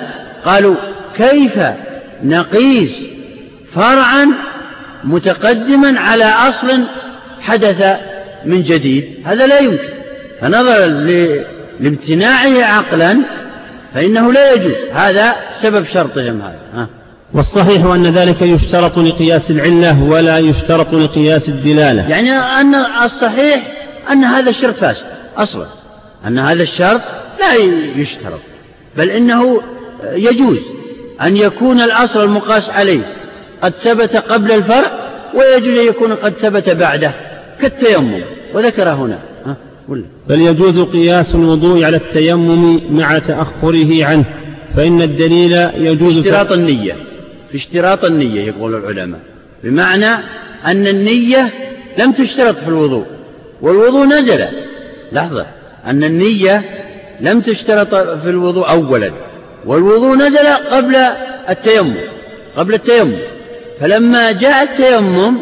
قالوا 0.45 0.75
كيف 1.15 1.59
نقيس 2.23 3.05
فرعا 3.75 4.27
متقدما 5.03 5.99
على 5.99 6.25
أصل 6.25 6.83
حدث 7.41 7.99
من 8.45 8.63
جديد؟ 8.63 9.23
هذا 9.25 9.47
لا 9.47 9.59
يمكن. 9.59 10.00
فنظرا 10.41 10.87
لامتناعه 11.79 12.63
عقلا 12.63 13.17
فإنه 13.93 14.33
لا 14.33 14.53
يجوز. 14.53 14.75
هذا 14.93 15.35
سبب 15.55 15.85
شرطهم 15.85 16.41
هذا. 16.41 16.59
ها. 16.73 16.87
والصحيح 17.33 17.85
أن 17.85 18.07
ذلك 18.07 18.41
يشترط 18.41 18.97
لقياس 18.97 19.51
العلة 19.51 20.03
ولا 20.03 20.37
يشترط 20.37 20.93
لقياس 20.93 21.49
الدلالة. 21.49 22.09
يعني 22.09 22.31
أن 22.31 22.75
الصحيح 23.03 23.61
أن 24.11 24.23
هذا 24.23 24.49
الشرط 24.49 24.75
فاسد 24.75 25.05
أصلا. 25.37 25.65
أن 26.27 26.39
هذا 26.39 26.63
الشرط 26.63 27.01
لا 27.39 27.53
يشترط 27.95 28.39
بل 28.97 29.09
إنه 29.09 29.61
يجوز 30.13 30.59
أن 31.21 31.37
يكون 31.37 31.81
الأصل 31.81 32.23
المقاس 32.23 32.69
عليه. 32.69 33.01
قد 33.61 33.73
ثبت 33.81 34.15
قبل 34.15 34.51
الفرع 34.51 34.91
ويجوز 35.35 35.77
أن 35.77 35.87
يكون 35.87 36.13
قد 36.13 36.33
ثبت 36.33 36.69
بعده 36.69 37.11
كالتيمم 37.61 38.21
وذكر 38.53 38.89
هنا. 38.89 39.19
بل 40.29 40.41
يجوز 40.41 40.79
قياس 40.79 41.35
الوضوء 41.35 41.83
على 41.83 41.97
التيمم 41.97 42.93
مع 42.97 43.19
تأخره 43.19 44.05
عنه 44.05 44.25
فإن 44.75 45.01
الدليل 45.01 45.51
يجوز 45.75 46.19
في 46.19 46.29
اشتراط 46.29 46.51
النية. 46.51 46.93
في 47.49 47.57
اشتراط 47.57 48.05
النية 48.05 48.41
يقول 48.41 48.75
العلماء. 48.75 49.19
بمعنى 49.63 50.23
أن 50.65 50.87
النية 50.87 51.49
لم 51.97 52.11
تشترط 52.11 52.55
في 52.55 52.67
الوضوء 52.67 53.05
والوضوء 53.61 54.05
نزل. 54.05 54.45
لحظة. 55.11 55.45
أن 55.85 56.03
النية 56.03 56.63
لم 57.21 57.39
تشترط 57.39 57.95
في 57.95 58.29
الوضوء 58.29 58.69
أولا 58.69 59.11
والوضوء 59.65 60.15
نزل 60.15 60.47
قبل 60.71 60.95
التيمم 61.49 61.95
قبل 62.57 62.73
التيمم. 62.73 63.15
فلما 63.79 64.31
جاء 64.31 64.63
التيمم 64.63 65.37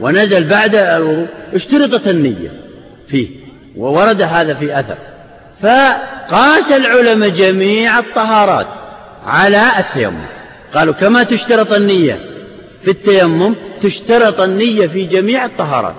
ونزل 0.00 0.44
بعد 0.44 0.74
الوضوء 0.74 1.26
اشترطت 1.54 2.08
النية 2.08 2.52
فيه. 3.08 3.45
وورد 3.76 4.22
هذا 4.22 4.54
في 4.54 4.80
أثر. 4.80 4.96
فقاس 5.62 6.72
العلماء 6.72 7.28
جميع 7.28 7.98
الطهارات 7.98 8.66
على 9.26 9.62
التيمم. 9.78 10.26
قالوا 10.74 10.94
كما 10.94 11.22
تشترط 11.22 11.72
النية 11.72 12.18
في 12.82 12.90
التيمم 12.90 13.54
تشترط 13.82 14.40
النية 14.40 14.86
في 14.86 15.04
جميع 15.04 15.44
الطهارات. 15.44 15.94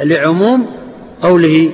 لعموم 0.00 0.76
قوله 1.22 1.72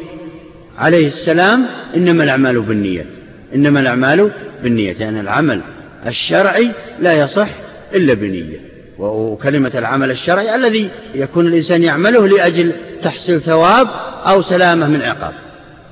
عليه 0.79 1.07
السلام 1.07 1.67
إنما 1.97 2.25
الأعمال 2.25 2.61
بالنية. 2.61 3.07
إنما 3.55 3.81
الأعمال 3.81 4.31
بالنية 4.63 4.97
يعني 5.01 5.21
العمل 5.21 5.61
الشرعي 6.07 6.71
لا 7.01 7.13
يصح 7.13 7.49
إلا 7.95 8.15
بنية. 8.15 8.72
وكلمة 9.03 9.71
العمل 9.75 10.11
الشرعي 10.11 10.55
الذي 10.55 10.91
يكون 11.15 11.47
الإنسان 11.47 11.83
يعمله 11.83 12.29
لأجل 12.29 12.73
تحصيل 13.03 13.41
ثواب 13.41 13.89
أو 14.27 14.43
سلامة 14.43 14.89
من 14.89 15.03
عقاب. 15.03 15.33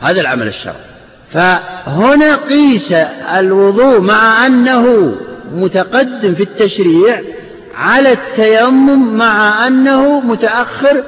هذا 0.00 0.20
العمل 0.20 0.46
الشرعي. 0.46 0.90
فهنا 1.32 2.36
قيس 2.36 2.92
الوضوء 3.38 4.00
مع 4.00 4.46
أنه 4.46 5.14
متقدم 5.52 6.34
في 6.34 6.42
التشريع 6.42 7.22
على 7.74 8.12
التيمم 8.12 9.16
مع 9.16 9.66
أنه 9.66 10.20
متأخر 10.20 11.02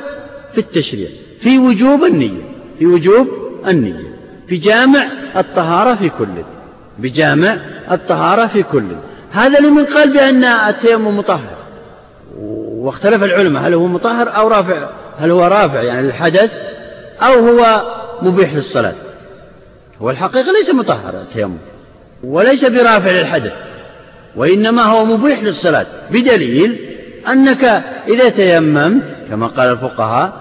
في 0.53 0.59
التشريع. 0.59 1.09
في 1.41 1.59
وجوب 1.59 2.05
النية. 2.05 2.43
في 2.79 2.87
وجوب 2.87 3.29
النية. 3.69 4.13
في 4.49 4.57
جامع 4.57 5.07
الطهارة 5.37 5.95
في 5.95 6.09
كل 6.09 6.29
بجامع 6.99 7.57
الطهارة 7.91 8.47
في 8.47 8.63
كل 8.63 8.87
هذا 9.31 9.61
لمن 9.61 9.85
قال 9.85 10.13
بأن 10.13 10.45
التيمم 10.45 11.19
مطهر. 11.19 11.62
واختلف 12.83 13.23
العلماء 13.23 13.63
هل 13.63 13.75
هو 13.75 13.87
مطهر 13.87 14.37
أو 14.37 14.49
رافع؟ 14.49 14.89
هل 15.19 15.31
هو 15.31 15.45
رافع 15.45 15.83
يعني 15.83 16.07
للحدث 16.07 16.51
أو 17.23 17.49
هو 17.49 17.83
مبيح 18.23 18.55
للصلاة؟ 18.55 18.95
هو 20.03 20.11
الحقيقة 20.11 20.53
ليس 20.53 20.75
مطهر 20.75 21.15
التيمم 21.15 21.59
وليس 22.25 22.65
برافع 22.65 23.11
للحدث 23.11 23.53
وإنما 24.37 24.83
هو 24.83 25.05
مبيح 25.05 25.43
للصلاة 25.43 25.87
بدليل 26.11 26.97
أنك 27.29 27.65
إذا 28.09 28.29
تيممت 28.29 29.03
كما 29.31 29.47
قال 29.47 29.71
الفقهاء 29.71 30.33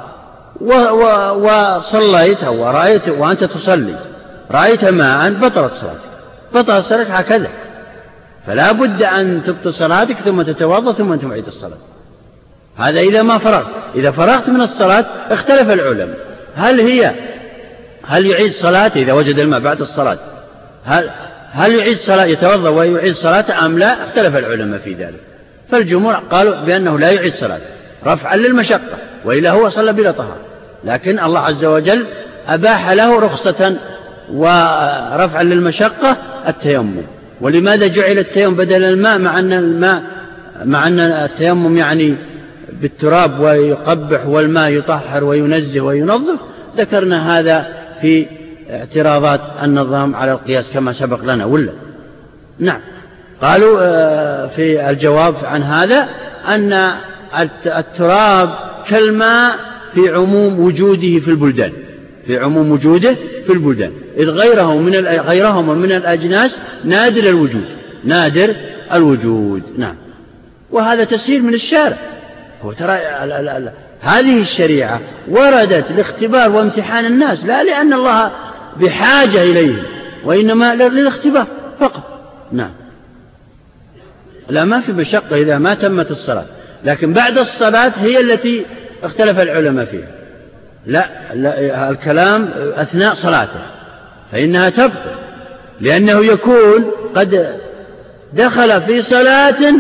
وصليت 1.36 2.44
أو 2.44 2.70
رأيت 2.70 3.10
وأنت 3.10 3.44
تصلي 3.44 3.96
رأيت 4.52 4.86
ماء 4.86 5.34
بطلت 5.34 5.74
صلاتك 5.74 6.12
بطلت 6.54 6.86
صلاتك 6.86 7.12
هكذا 7.12 7.50
فلا 8.48 8.72
بد 8.72 9.04
أن 9.04 9.44
تبطل 9.44 9.74
صلاتك 9.74 10.16
ثم 10.16 10.42
تتوضأ 10.42 10.94
ثم 10.94 11.16
تعيد 11.16 11.48
الصلاة. 11.48 11.78
هذا 12.78 13.00
إذا 13.00 13.22
ما 13.22 13.38
فرغت. 13.38 13.68
إذا 13.96 14.12
فرغت 14.12 14.50
من 14.50 14.62
الصلاة 14.62 15.06
اختلف 15.30 15.70
العلماء. 15.70 16.18
هل 16.56 16.82
هي 16.82 17.12
هل 18.08 18.26
يعيد 18.26 18.54
صلاته 18.54 19.02
إذا 19.02 19.14
وجد 19.14 19.40
الماء 19.40 19.60
بعد 19.60 19.82
الصلاة؟ 19.82 20.18
هل 20.86 21.10
هل 21.52 21.76
يعيد 21.76 21.98
صلاة 21.98 22.26
يتوضأ 22.26 22.70
ويعيد 22.70 23.16
صلاته 23.16 23.66
أم 23.66 23.78
لا؟ 23.78 23.94
اختلف 23.94 24.36
العلماء 24.36 24.80
في 24.80 24.94
ذلك. 24.94 25.20
فالجمهور 25.72 26.14
قالوا 26.14 26.56
بأنه 26.56 27.00
لا 27.00 27.12
يعيد 27.12 27.36
صلاته 27.36 27.66
رفعا 28.06 28.36
للمشقة 28.36 28.98
وإلا 29.26 29.52
هو 29.52 29.70
صلى 29.70 29.94
بلا 29.94 30.12
طهارة. 30.12 30.40
لكن 30.84 31.20
الله 31.20 31.40
عز 31.40 31.66
وجل 31.66 32.06
أباح 32.48 32.90
له 32.90 33.20
رخصة 33.20 33.76
ورفعا 34.34 35.44
للمشقة 35.44 36.18
التيمم. 36.48 37.04
ولماذا 37.42 37.88
جعل 37.88 38.18
التيمم 38.18 38.56
بدل 38.56 38.84
الماء 38.84 39.18
مع 39.18 39.40
أن 39.40 39.54
الماء 39.54 40.04
مع 40.66 40.88
أن 40.88 41.00
التيمم 41.00 41.78
يعني 41.78 42.16
بالتراب 42.82 43.40
ويقبح 43.40 44.26
والماء 44.26 44.72
يطهر 44.72 45.24
وينزه 45.24 45.82
وينظف 45.82 46.40
ذكرنا 46.78 47.40
هذا 47.40 47.68
في 48.02 48.26
اعتراضات 48.70 49.42
النظام 49.64 50.16
على 50.16 50.32
القياس 50.32 50.72
كما 50.72 50.94
سبق 50.94 51.24
لنا 51.24 51.46
ولا؟ 51.46 51.72
نعم. 52.60 52.80
قالوا 53.42 53.80
آه، 53.82 54.48
في 54.48 54.90
الجواب 54.90 55.36
عن 55.44 55.64
هذا 55.64 56.10
أن 56.48 56.92
التراب 57.66 58.50
كالماء 58.90 59.56
في 59.94 60.10
عموم 60.10 60.60
وجوده 60.60 61.20
في 61.20 61.28
البلدان 61.28 61.72
في 62.28 62.38
عموم 62.38 62.72
وجوده 62.72 63.16
في 63.46 63.54
البلدان. 63.54 63.92
إذ 64.18 64.30
غيره 64.30 64.78
من 64.78 64.96
غيرهما 65.06 65.74
من 65.74 65.92
الأجناس 65.92 66.60
نادر 66.84 67.30
الوجود 67.30 67.66
نادر 68.04 68.56
الوجود. 68.94 69.64
نعم. 69.78 69.96
وهذا 70.72 71.04
تسهيل 71.04 71.44
من 71.44 71.54
الشارع. 71.54 71.98
ترى 72.80 73.00
هذه 74.02 74.42
الشريعة 74.42 75.02
وردت 75.28 75.92
لاختبار 75.92 76.50
وامتحان 76.50 77.06
الناس 77.06 77.46
لا 77.46 77.64
لأن 77.64 77.94
الله 77.94 78.32
بحاجة 78.78 79.44
إليهم 79.44 79.84
وإنما 80.26 80.76
للاختبار 80.76 81.48
فقط. 81.80 82.04
نعم. 82.52 82.72
لا 84.50 84.66
ما 84.66 84.82
في 84.82 84.92
مشقة 84.92 85.36
إذا 85.36 85.58
ما 85.58 85.74
تمت 85.74 86.12
الصلاة. 86.12 86.46
لكن 86.86 87.14
بعد 87.14 87.38
الصلاة 87.38 87.94
هي 87.98 88.20
التي 88.20 88.66
اختلف 89.04 89.40
العلماء 89.40 89.86
فيها. 89.86 90.08
لا, 90.86 91.06
لا 91.34 91.90
الكلام 91.90 92.50
أثناء 92.76 93.14
صلاته 93.14 93.62
فإنها 94.32 94.70
تبطل 94.70 95.16
لأنه 95.82 96.26
يكون 96.26 96.92
قد 97.16 97.60
دخل 98.34 98.82
في 98.82 99.02
صلاة 99.02 99.74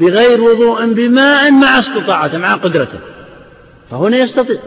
بغير 0.00 0.40
وضوء 0.40 0.92
بماء 0.92 1.50
مع 1.50 1.78
استطاعته 1.78 2.38
مع 2.38 2.54
قدرته. 2.54 2.98
فهنا 3.90 4.16
يستطيع. 4.16 4.58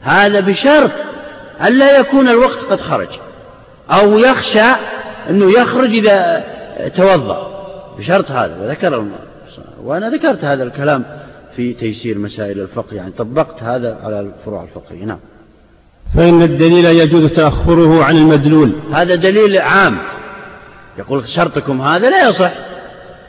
هذا 0.00 0.40
بشرط 0.40 0.90
ألا 1.66 1.98
يكون 1.98 2.28
الوقت 2.28 2.64
قد 2.64 2.80
خرج 2.80 3.08
أو 3.90 4.18
يخشى 4.18 4.70
أنه 5.30 5.50
يخرج 5.60 5.94
إذا 5.94 6.44
توضأ. 6.96 7.56
بشرط 7.98 8.30
هذا 8.30 8.56
وذكر 8.60 9.06
وأنا 9.82 10.10
ذكرت 10.10 10.44
هذا 10.44 10.62
الكلام 10.62 11.04
في 11.56 11.72
تيسير 11.72 12.18
مسائل 12.18 12.60
الفقه 12.60 12.94
يعني 12.96 13.12
طبقت 13.18 13.62
هذا 13.62 13.98
على 14.04 14.20
الفروع 14.20 14.62
الفقهية. 14.62 15.04
نعم. 15.04 15.18
فإن 16.16 16.42
الدليل 16.42 16.84
يجوز 16.84 17.32
تأخره 17.32 18.04
عن 18.04 18.16
المدلول. 18.16 18.72
هذا 18.92 19.14
دليل 19.14 19.58
عام. 19.58 19.98
يقول 20.98 21.28
شرطكم 21.28 21.82
هذا 21.82 22.10
لا 22.10 22.28
يصح. 22.28 22.52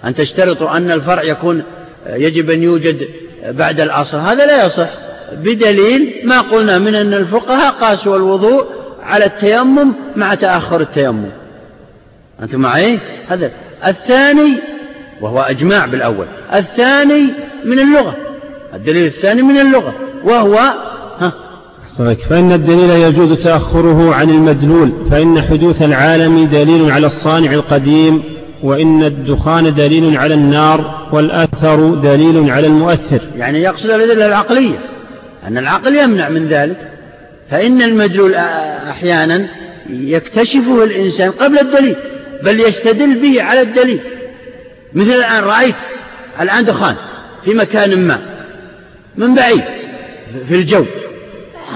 أن 0.05 0.15
تشترطوا 0.15 0.77
أن 0.77 0.91
الفرع 0.91 1.23
يكون 1.23 1.63
يجب 2.09 2.49
أن 2.49 2.63
يوجد 2.63 3.07
بعد 3.49 3.79
الأصل 3.79 4.17
هذا 4.17 4.45
لا 4.45 4.65
يصح. 4.65 4.89
بدليل 5.33 6.21
ما 6.23 6.41
قلنا 6.41 6.77
من 6.77 6.95
أن 6.95 7.13
الفقهاء 7.13 7.73
قاسوا 7.73 8.17
الوضوء 8.17 8.65
على 9.03 9.25
التيمم 9.25 9.93
مع 10.15 10.35
تأخر 10.35 10.81
التيمم. 10.81 11.29
أنتم 12.41 12.59
معي؟ 12.59 12.99
هذا 13.27 13.51
الثاني 13.87 14.59
وهو 15.21 15.39
إجماع 15.39 15.85
بالأول. 15.85 16.25
الثاني 16.53 17.33
من 17.65 17.79
اللغة. 17.79 18.15
الدليل 18.73 19.05
الثاني 19.05 19.41
من 19.41 19.57
اللغة 19.59 19.93
وهو 20.23 20.55
ها؟ 21.19 21.33
فإن 22.29 22.51
الدليل 22.51 22.89
يجوز 22.89 23.33
تأخره 23.33 24.15
عن 24.15 24.29
المدلول 24.29 24.91
فإن 25.11 25.41
حدوث 25.41 25.81
العالم 25.81 26.47
دليل 26.47 26.91
على 26.91 27.05
الصانع 27.05 27.51
القديم 27.53 28.23
وإن 28.63 29.03
الدخان 29.03 29.73
دليل 29.73 30.17
على 30.17 30.33
النار 30.33 31.09
والأثر 31.11 31.95
دليل 31.95 32.51
على 32.51 32.67
المؤثر. 32.67 33.21
يعني 33.35 33.61
يقصد 33.61 33.89
الأدلة 33.89 34.25
العقلية. 34.25 34.79
أن 35.47 35.57
العقل 35.57 35.95
يمنع 35.95 36.29
من 36.29 36.47
ذلك. 36.47 36.77
فإن 37.51 37.81
المدلول 37.81 38.35
أحيانا 38.89 39.47
يكتشفه 39.89 40.83
الإنسان 40.83 41.31
قبل 41.31 41.59
الدليل 41.59 41.95
بل 42.43 42.59
يستدل 42.59 43.19
به 43.19 43.43
على 43.43 43.61
الدليل. 43.61 43.99
مثل 44.93 45.11
الآن 45.11 45.43
رأيت 45.43 45.75
الآن 46.41 46.65
دخان 46.65 46.95
في 47.45 47.53
مكان 47.53 48.07
ما 48.07 48.19
من 49.15 49.35
بعيد 49.35 49.63
في 50.47 50.55
الجو. 50.55 50.85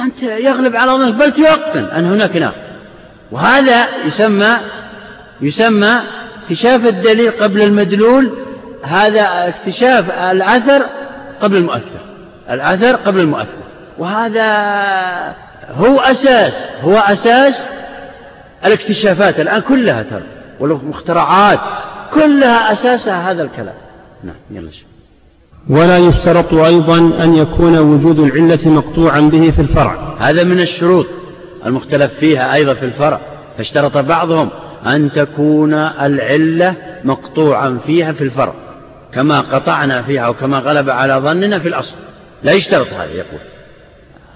أنت 0.04 0.24
يغلب 0.24 0.76
على 0.76 0.92
ظنك 0.92 1.14
بل 1.14 1.34
تيقن 1.34 1.84
أن 1.84 2.06
هناك 2.06 2.38
نار. 2.38 2.54
وهذا 3.32 3.88
يسمى 4.06 4.58
يسمى 5.42 6.02
اكتشاف 6.52 6.86
الدليل 6.86 7.32
قبل 7.32 7.62
المدلول 7.62 8.32
هذا 8.84 9.48
اكتشاف 9.48 10.12
الأثر 10.12 10.86
قبل 11.42 11.58
المؤثر 11.58 12.00
الأثر 12.50 12.96
قبل 12.96 13.20
المؤثر. 13.20 13.62
وهذا 13.98 14.46
هو 15.78 16.00
أساس 16.00 16.54
هو 16.84 16.98
أساس 16.98 17.62
الاكتشافات 18.66 19.40
الآن 19.40 19.62
كلها 19.62 20.04
ترى 20.04 20.24
والمخترعات 20.60 21.60
كلها 22.14 22.72
أساسها 22.72 23.32
هذا 23.32 23.44
الكلام. 23.44 23.76
نعم 24.24 24.36
يلا 24.52 24.72
شو. 24.72 24.86
ولا 25.70 25.98
يشترط 25.98 26.54
أيضا 26.54 26.98
أن 26.98 27.36
يكون 27.36 27.78
وجود 27.78 28.20
العلة 28.20 28.70
مقطوعا 28.70 29.20
به 29.20 29.52
في 29.52 29.62
الفرع. 29.62 30.16
هذا 30.20 30.44
من 30.44 30.60
الشروط 30.60 31.08
المختلف 31.66 32.14
فيها 32.14 32.54
أيضا 32.54 32.74
في 32.74 32.86
الفرع 32.86 33.20
فاشترط 33.58 33.98
بعضهم. 33.98 34.50
أن 34.86 35.12
تكون 35.12 35.74
العلة 35.74 36.76
مقطوعا 37.04 37.80
فيها 37.86 38.12
في 38.12 38.24
الفرع 38.24 38.54
كما 39.14 39.40
قطعنا 39.40 40.02
فيها 40.02 40.28
وكما 40.28 40.60
غلب 40.60 40.90
على 40.90 41.14
ظننا 41.14 41.60
في 41.60 41.68
الأصل. 41.68 41.96
لا 42.44 42.52
يشترط 42.52 42.88
هذا 42.94 43.12
يقول. 43.12 43.40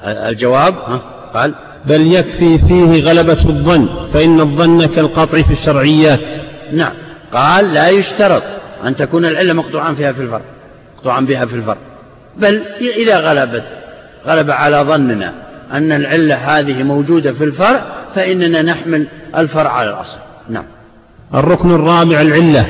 الجواب 0.03 0.73
ها 0.73 1.01
قال 1.34 1.53
بل 1.85 2.13
يكفي 2.13 2.57
فيه 2.57 3.03
غلبة 3.03 3.49
الظن 3.49 4.09
فإن 4.13 4.39
الظن 4.39 4.85
كالقطع 4.85 5.41
في 5.41 5.53
الشرعيات. 5.53 6.30
نعم. 6.72 6.93
قال 7.34 7.73
لا 7.73 7.89
يشترط 7.89 8.43
أن 8.85 8.95
تكون 8.95 9.26
العلة 9.26 9.53
مقطوعا 9.53 9.93
فيها 9.93 10.11
في 10.11 10.22
الفرع 10.22 10.41
مقطوعا 10.97 11.22
بها 11.22 11.45
في 11.45 11.55
الفرع 11.55 11.77
بل 12.38 12.61
إذا 12.97 13.19
غلبت 13.19 13.63
غلب 14.26 14.51
على 14.51 14.77
ظننا 14.77 15.34
أن 15.72 15.91
العلة 15.91 16.35
هذه 16.35 16.84
موجودة 16.84 17.34
في 17.34 17.43
الفرع 17.43 17.85
فإننا 18.15 18.61
نحمل 18.61 19.07
الفرع 19.38 19.72
على 19.72 19.89
الأصل. 19.89 20.17
نعم. 20.49 20.63
الركن 21.34 21.72
الرابع 21.72 22.22
العلة 22.22 22.67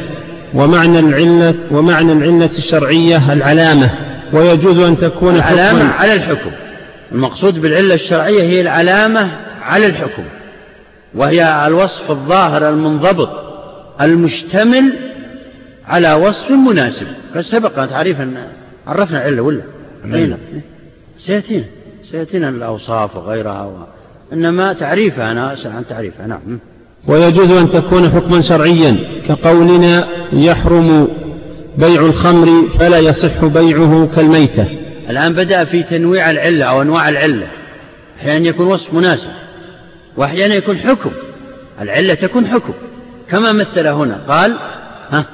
ومعنى 0.53 0.99
العلة 0.99 1.55
ومعنى 1.71 2.11
العلة 2.11 2.45
الشرعية 2.45 3.33
العلامة 3.33 3.89
ويجوز 4.33 4.79
أن 4.79 4.97
تكون 4.97 5.35
العلامة 5.35 5.91
على 5.91 6.13
الحكم. 6.13 6.51
المقصود 7.11 7.61
بالعلة 7.61 7.93
الشرعية 7.93 8.41
هي 8.43 8.61
العلامة 8.61 9.31
على 9.61 9.85
الحكم 9.85 10.23
وهي 11.15 11.67
الوصف 11.67 12.11
الظاهر 12.11 12.69
المنضبط 12.69 13.29
المشتمل 14.01 14.93
على 15.87 16.13
وصف 16.13 16.51
مناسب. 16.51 17.07
قد 17.35 17.41
سبق 17.41 17.85
تعريفا 17.85 18.33
عرفنا 18.87 19.27
العلة 19.27 19.41
ولا؟ 19.41 19.61
أين 20.13 20.37
سيأتينا 21.17 21.65
سيأتينا 22.11 22.49
الأوصاف 22.49 23.15
وغيرها 23.15 23.63
و... 23.63 23.73
إنما 24.33 24.73
تعريفها 24.73 25.31
أنا 25.31 25.53
أسأل 25.53 25.71
عن 25.71 25.87
تعريفها. 25.87 26.27
نعم. 26.27 26.59
ويجوز 27.07 27.51
أن 27.51 27.69
تكون 27.69 28.09
حكما 28.09 28.41
شرعيا 28.41 28.97
كقولنا 29.27 30.07
يحرم 30.33 31.07
بيع 31.77 32.01
الخمر 32.01 32.69
فلا 32.79 32.99
يصح 32.99 33.45
بيعه 33.45 34.09
كالميتة. 34.15 34.65
الآن 35.09 35.33
بدأ 35.33 35.63
في 35.63 35.83
تنويع 35.83 36.31
العلة 36.31 36.65
أو 36.65 36.81
أنواع 36.81 37.09
العلة. 37.09 37.47
أحيانا 38.19 38.47
يكون 38.47 38.67
وصف 38.67 38.93
مناسب 38.93 39.29
وأحيانا 40.17 40.55
يكون 40.55 40.77
حكم. 40.77 41.11
العلة 41.81 42.13
تكون 42.13 42.47
حكم. 42.47 42.73
كما 43.29 43.51
مثل 43.51 43.87
هنا 43.87 44.21
قال 44.27 44.55
ها؟ 45.11 45.25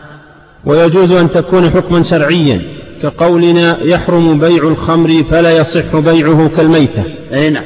ويجوز 0.65 1.11
أن 1.11 1.30
تكون 1.30 1.69
حكما 1.69 2.03
شرعيا 2.03 2.61
كقولنا 3.03 3.77
يحرم 3.84 4.39
بيع 4.39 4.64
الخمر 4.64 5.23
فلا 5.31 5.57
يصح 5.57 5.95
بيعه 5.95 6.49
كالميتة. 6.57 7.03
أي 7.34 7.49
نعم. 7.49 7.64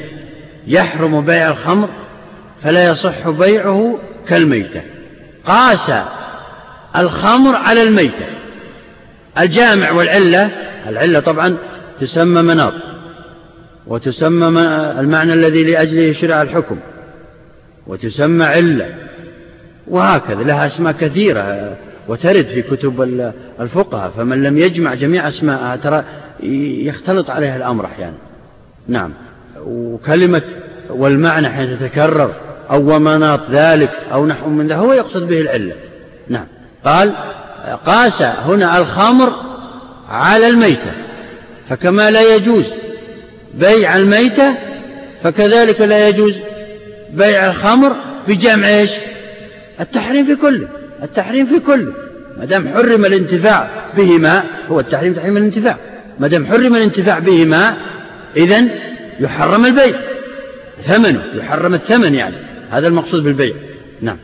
يحرم 0.68 1.22
بيع 1.22 1.50
الخمر 1.50 1.90
فلا 2.64 2.90
يصح 2.90 3.30
بيعه 3.30 4.00
كالميتة. 4.28 4.82
قاس 5.46 5.92
الخمر 6.96 7.56
على 7.56 7.84
الميتة. 7.84 8.26
الجامع 9.40 9.92
والعلة 9.92 10.50
العلة 10.88 11.20
طبعا 11.20 11.58
تسمى 12.00 12.42
مناط 12.42 12.74
وتسمى 13.88 14.48
المعنى 15.00 15.34
الذي 15.34 15.64
لأجله 15.64 16.14
شرع 16.14 16.42
الحكم 16.42 16.78
وتسمى 17.88 18.46
علة. 18.46 18.96
وهكذا 19.88 20.44
لها 20.44 20.66
أسماء 20.66 20.94
كثيرة 20.94 21.76
وترد 22.08 22.46
في 22.46 22.62
كتب 22.62 23.02
الفقهاء 23.60 24.12
فمن 24.18 24.44
لم 24.44 24.58
يجمع 24.58 24.94
جميع 24.94 25.28
أسماءها 25.28 25.76
ترى 25.76 26.04
يختلط 26.84 27.30
عليها 27.30 27.58
الأمر 27.58 27.86
أحيانا. 27.86 28.18
نعم. 28.88 29.14
وكلمة 29.66 30.42
والمعنى 30.90 31.50
حين 31.50 31.80
تتكرر 31.80 32.34
أو 32.72 32.96
ومناط 32.96 33.40
ذلك 33.52 33.92
أو 34.14 34.26
نحو 34.26 34.50
من 34.50 34.68
ذلك 34.68 34.78
هو 34.78 34.94
يقصد 34.94 35.28
به 35.28 35.42
العلة. 35.42 35.74
نعم. 36.30 36.48
قال 36.86 37.14
قاس 37.86 38.22
هنا 38.22 38.78
الخمر 38.78 39.34
على 40.10 40.48
الميتة 40.48 40.92
فكما 41.70 42.12
لا 42.12 42.36
يجوز 42.36 42.66
بيع 43.54 43.98
الميتة 43.98 44.56
فكذلك 45.24 45.82
لا 45.82 46.08
يجوز 46.08 46.34
بيع 47.14 47.50
الخمر 47.50 47.96
بجمع 48.28 48.68
إيش؟ 48.68 48.92
التحريم 49.80 50.26
في 50.26 50.36
كله 50.36 50.68
التحريم 51.04 51.46
في 51.46 51.60
كله. 51.60 51.94
ما 52.38 52.46
دام 52.46 52.68
حرم 52.68 53.06
الانتفاع 53.06 53.70
بهما 53.98 54.44
هو 54.70 54.80
التحريم 54.80 55.14
تحريم 55.14 55.38
الانتفاع. 55.38 55.78
ما 56.20 56.28
دام 56.28 56.46
حرم 56.46 56.76
الانتفاع 56.76 57.20
بهما 57.20 57.78
إذا 58.38 58.66
يحرم 59.20 59.66
البيع 59.66 59.96
ثمنه 60.86 61.24
يحرم 61.34 61.74
الثمن 61.74 62.16
يعني. 62.16 62.36
هذا 62.72 62.88
المقصود 62.88 63.24
بالبيع. 63.24 63.56
نعم. 64.02 64.18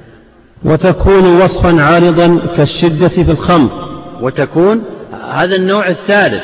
وتكون 0.64 1.42
وصفا 1.42 1.82
عارضا 1.82 2.40
كالشدة 2.58 3.08
في 3.08 3.22
الخمر. 3.22 4.02
وتكون 4.22 4.84
هذا 5.32 5.56
النوع 5.56 5.88
الثالث. 5.88 6.44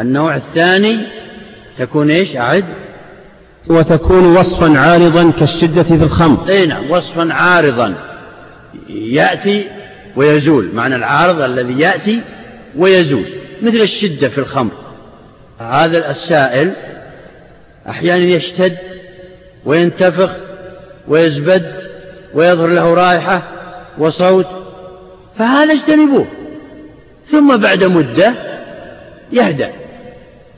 النوع 0.00 0.36
الثاني 0.36 0.98
تكون 1.78 2.10
إيش؟ 2.10 2.36
أعد. 2.36 2.64
وتكون 3.66 4.36
وصفا 4.36 4.78
عارضا 4.78 5.30
كالشدة 5.30 5.82
في 5.82 5.94
الخمر. 5.94 6.48
إي 6.48 6.66
نعم 6.66 6.90
وصفا 6.90 7.32
عارضا. 7.32 7.94
يأتي 8.88 9.68
ويزول. 10.16 10.70
معنى 10.74 10.96
العارض 10.96 11.40
الذي 11.40 11.80
يأتي 11.80 12.20
ويزول. 12.76 13.24
مثل 13.62 13.80
الشدة 13.80 14.28
في 14.28 14.38
الخمر. 14.38 14.70
هذا 15.58 16.10
السائل 16.10 16.72
أحيانا 17.88 18.24
يشتد 18.24 18.76
وينتفخ 19.64 20.30
ويزبد 21.08 21.72
ويظهر 22.34 22.68
له 22.68 22.94
رائحة 22.94 23.42
وصوت 23.98 24.46
فهذا 25.38 25.72
اجتنبوه. 25.72 26.26
ثم 27.30 27.56
بعد 27.56 27.84
مدة 27.84 28.34
يهدأ. 29.32 29.72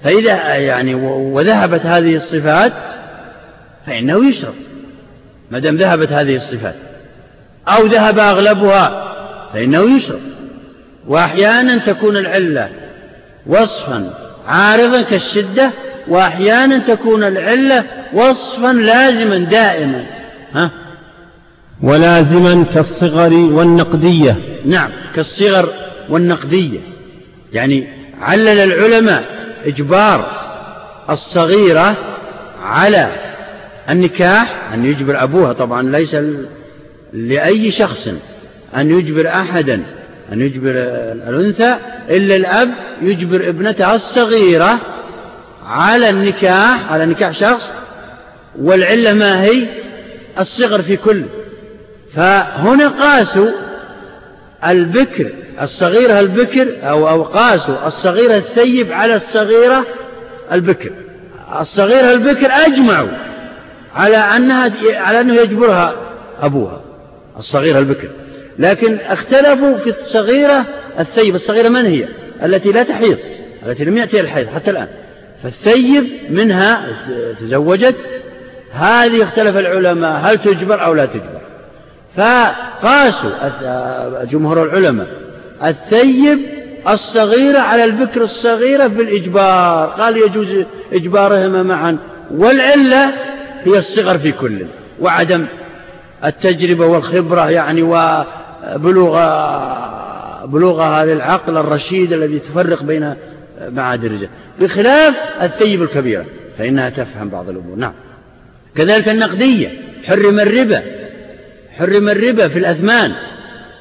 فإذا 0.05 0.55
يعني 0.55 0.95
وذهبت 0.95 1.87
هذه 1.87 2.17
الصفات 2.17 2.73
فإنه 3.87 4.29
يشرب. 4.29 4.55
ما 5.51 5.59
دام 5.59 5.77
ذهبت 5.77 6.13
هذه 6.13 6.37
الصفات. 6.37 6.75
أو 7.69 7.87
ذهب 7.87 8.19
أغلبها 8.19 9.15
فإنه 9.55 9.97
يشرب. 9.97 10.21
وأحيانا 11.09 11.79
تكون 11.79 12.17
العلة 12.17 12.69
وصفا 13.47 14.11
عارضا 14.47 15.03
كالشدة 15.03 15.71
وأحيانا 16.09 16.79
تكون 16.79 17.25
العلة 17.25 17.85
وصفا 18.13 18.73
لازما 18.73 19.39
دائما. 19.39 20.05
ها؟ 20.55 20.71
ولازما 21.83 22.65
كالصغر 22.65 23.33
والنقدية. 23.33 24.39
نعم 24.65 24.91
كالصغر 25.15 25.69
والنقدية. 26.09 26.81
يعني 27.53 27.89
علل 28.21 28.49
العلماء 28.73 29.25
إجبار 29.67 30.45
الصغيرة 31.11 31.97
على 32.63 33.11
النكاح 33.91 34.73
أن 34.75 34.85
يجبر 34.85 35.23
أبوها 35.23 35.53
طبعا 35.53 35.83
ليس 35.83 36.17
لأي 37.13 37.71
شخص 37.71 38.09
أن 38.77 38.99
يجبر 38.99 39.29
أحدا 39.29 39.83
أن 40.33 40.41
يجبر 40.41 40.71
الأنثى 41.29 41.77
إلا 42.11 42.37
الأب 42.37 42.71
يجبر 43.03 43.49
ابنته 43.49 43.95
الصغيرة 43.95 44.79
على 45.67 46.11
النكاح 46.11 46.93
على 46.93 47.07
نكاح 47.07 47.31
شخص 47.31 47.73
والعلة 48.59 49.13
ما 49.13 49.43
هي؟ 49.43 49.67
الصغر 50.39 50.83
في 50.83 50.97
كل. 50.97 51.25
فهنا 52.15 52.89
قاسوا 52.89 53.51
البكر 54.67 55.33
الصغيرة 55.63 56.21
البكر 56.21 56.69
أو 56.83 57.09
أو 57.09 57.23
قاسوا 57.23 57.87
الصغيرة 57.87 58.37
الثيب 58.37 58.93
على 58.93 59.15
الصغيرة 59.15 59.87
البكر. 60.53 60.91
الصغيرة 61.61 62.13
البكر 62.13 62.47
أجمعوا 62.53 63.09
على 63.95 64.17
أنها 64.17 64.73
على 64.95 65.21
أنه 65.21 65.35
يجبرها 65.35 65.95
أبوها 66.41 66.81
الصغيرة 67.39 67.79
البكر. 67.79 68.09
لكن 68.59 68.99
اختلفوا 69.01 69.79
في 69.79 69.91
الصغيرة 69.91 70.67
الثيب 71.01 71.35
الصغيرة 71.35 71.69
من 71.69 71.87
هي؟ 71.87 72.09
التي 72.45 72.73
لا 72.73 72.83
تحيض 72.83 73.19
التي 73.67 73.85
لم 73.85 73.97
يأتي 73.99 74.21
الحيض 74.21 74.49
حتى 74.49 74.71
الآن. 74.71 74.89
فالثيب 75.43 76.07
منها 76.31 76.87
تزوجت 77.41 77.97
هذه 78.75 79.23
اختلف 79.23 79.57
العلماء 79.57 80.21
هل 80.23 80.39
تجبر 80.39 80.85
أو 80.85 80.95
لا 80.95 81.07
تجبر. 81.07 81.41
فقاسوا 82.17 83.31
جمهور 84.25 84.63
العلماء 84.63 85.07
الثيب 85.65 86.39
الصغيرة 86.89 87.59
على 87.59 87.85
البكر 87.85 88.23
الصغيرة 88.23 88.87
بالإجبار. 88.87 89.87
قال 89.87 90.17
يجوز 90.17 90.55
إجبارهما 90.93 91.63
معا. 91.63 91.99
والعلة 92.31 93.15
هي 93.65 93.79
الصغر 93.79 94.19
في 94.19 94.33
كل 94.33 94.67
وعدم 95.01 95.47
التجربة 96.25 96.87
والخبرة 96.87 97.51
يعني 97.51 97.83
وبلوغ 97.83 99.21
بلوغها 100.45 101.05
للعقل 101.05 101.57
الرشيد 101.57 102.13
الذي 102.13 102.39
تفرق 102.39 102.83
بين 102.83 103.15
معاد 103.71 104.05
الرجال. 104.05 104.29
بخلاف 104.61 105.15
الثيب 105.43 105.83
الكبيرة 105.83 106.25
فإنها 106.59 106.91
تفهم 106.91 107.29
بعض 107.29 107.49
الأمور. 107.49 107.77
نعم. 107.77 107.93
كذلك 108.77 109.09
النقدية 109.09 109.69
حرم 110.05 110.41
الربا 110.41 110.83
حرم 111.79 112.09
الربا 112.09 112.49
في 112.49 112.59
الأثمان 112.59 113.13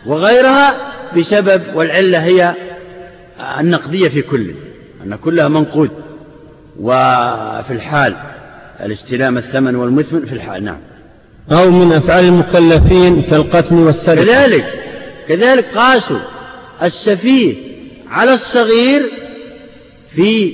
وغيرها 0.05 0.75
بسبب 1.17 1.61
والعلة 1.75 2.17
هي 2.23 2.55
النقدية 3.59 4.09
في 4.09 4.21
كل 4.21 4.51
أن 5.05 5.15
كلها 5.15 5.47
منقود 5.47 5.89
وفي 6.79 7.71
الحال 7.71 8.15
الاستلام 8.81 9.37
الثمن 9.37 9.75
والمثمن 9.75 10.25
في 10.25 10.33
الحال 10.33 10.63
نعم. 10.63 10.79
أو 11.51 11.71
من 11.71 11.93
أفعال 11.93 12.25
المكلفين 12.25 13.21
كالقتل 13.21 13.75
والسرقة. 13.75 14.23
كذلك 14.25 14.65
كذلك 15.27 15.65
قاسوا 15.75 16.19
السفيه 16.83 17.55
على 18.09 18.33
الصغير 18.33 19.01
في 20.15 20.53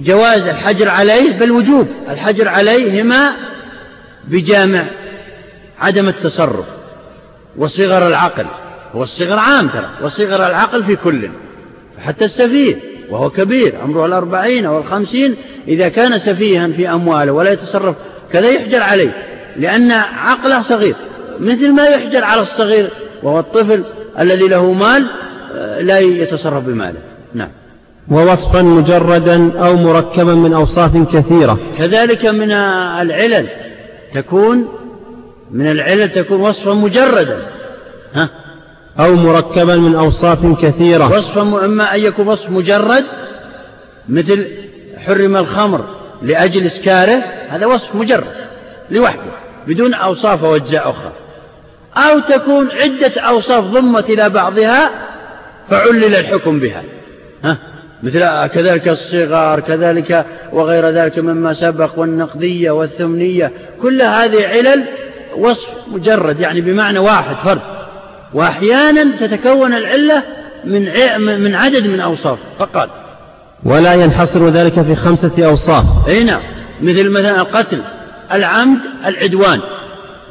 جواز 0.00 0.42
الحجر 0.42 0.88
عليه 0.88 1.32
بل 1.32 1.50
وجوب 1.50 1.86
الحجر 2.10 2.48
عليهما 2.48 3.32
بجامع 4.28 4.84
عدم 5.80 6.08
التصرف 6.08 6.64
وصغر 7.56 8.08
العقل 8.08 8.46
هو 8.94 9.02
الصغر 9.02 9.38
عام 9.38 9.68
ترى 9.68 9.88
وصغر 10.02 10.46
العقل 10.46 10.84
في 10.84 10.96
كل 10.96 11.28
حتى 11.98 12.24
السفيه 12.24 12.76
وهو 13.10 13.30
كبير 13.30 13.74
عمره 13.82 14.06
الأربعين 14.06 14.66
أو 14.66 14.78
الخمسين 14.78 15.36
إذا 15.68 15.88
كان 15.88 16.18
سفيها 16.18 16.68
في 16.68 16.90
أمواله 16.90 17.32
ولا 17.32 17.52
يتصرف 17.52 17.96
كذا 18.32 18.50
يحجر 18.50 18.82
عليه 18.82 19.12
لأن 19.56 19.90
عقله 19.92 20.62
صغير 20.62 20.94
مثل 21.40 21.72
ما 21.72 21.86
يحجر 21.86 22.24
على 22.24 22.40
الصغير 22.40 22.90
وهو 23.22 23.38
الطفل 23.38 23.84
الذي 24.18 24.48
له 24.48 24.72
مال 24.72 25.06
آه، 25.54 25.80
لا 25.80 25.98
يتصرف 25.98 26.64
بماله. 26.64 26.98
نعم. 27.34 27.48
ووصفا 28.10 28.62
مجردا 28.62 29.52
أو 29.58 29.76
مركبا 29.76 30.34
من 30.34 30.52
أوصاف 30.52 30.96
كثيرة. 31.16 31.58
كذلك 31.78 32.26
من 32.26 32.50
العلل. 32.52 33.46
تكون 34.14 34.68
من 35.50 35.70
العلل 35.70 36.08
تكون 36.12 36.40
وصفا 36.40 36.72
مجردا 36.72 37.46
ها؟ 38.14 38.28
أو 39.00 39.14
مركبا 39.14 39.76
من 39.76 39.94
أوصاف 39.94 40.60
كثيرة. 40.62 41.12
وصفا 41.18 41.64
إما 41.64 41.94
أن 41.94 42.00
يكون 42.00 42.28
وصف 42.28 42.50
مجرد 42.50 43.04
مثل 44.08 44.46
حرم 45.06 45.36
الخمر 45.36 45.84
لأجل 46.22 46.66
إسكاره 46.66 47.24
هذا 47.48 47.66
وصف 47.66 47.94
مجرد 47.94 48.34
لوحده 48.90 49.32
بدون 49.66 49.94
أوصاف 49.94 50.42
وأجزاء 50.42 50.90
أخرى. 50.90 51.12
أو 51.96 52.18
تكون 52.18 52.70
عدة 52.70 53.20
أوصاف 53.20 53.64
ضمت 53.64 54.10
إلى 54.10 54.28
بعضها 54.28 54.90
فعلل 55.70 56.14
الحكم 56.14 56.60
بها 56.60 56.82
ها؟ 57.44 57.56
مثل 58.02 58.46
كذلك 58.46 58.88
الصغار 58.88 59.60
كذلك 59.60 60.26
وغير 60.52 60.88
ذلك 60.88 61.18
مما 61.18 61.52
سبق 61.52 61.98
والنقدية 61.98 62.70
والثمنية 62.70 63.52
كل 63.82 64.02
هذه 64.02 64.46
علل 64.46 64.84
وصف 65.36 65.70
مجرد 65.92 66.40
يعني 66.40 66.60
بمعنى 66.60 66.98
واحد 66.98 67.36
فرد. 67.36 67.60
وأحيانا 68.34 69.16
تتكون 69.20 69.74
العلة 69.74 70.22
من 70.64 70.84
من 71.40 71.54
عدد 71.54 71.86
من 71.86 72.00
أوصاف 72.00 72.38
فقال 72.58 72.88
ولا 73.64 73.94
ينحصر 73.94 74.48
ذلك 74.48 74.82
في 74.82 74.94
خمسة 74.94 75.46
أوصاف. 75.46 75.84
أي 76.08 76.24
نعم. 76.24 76.40
مثل 76.82 77.10
مثلا 77.10 77.40
القتل 77.40 77.82
العمد 78.32 78.78
العدوان. 79.06 79.60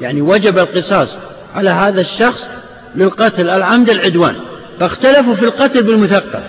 يعني 0.01 0.21
وجب 0.21 0.59
القصاص 0.59 1.17
على 1.55 1.69
هذا 1.69 2.01
الشخص 2.01 2.47
للقتل 2.95 3.49
العمد 3.49 3.89
العدوان. 3.89 4.35
فاختلفوا 4.79 5.35
في 5.35 5.45
القتل 5.45 5.83
بالمثقل 5.83 6.43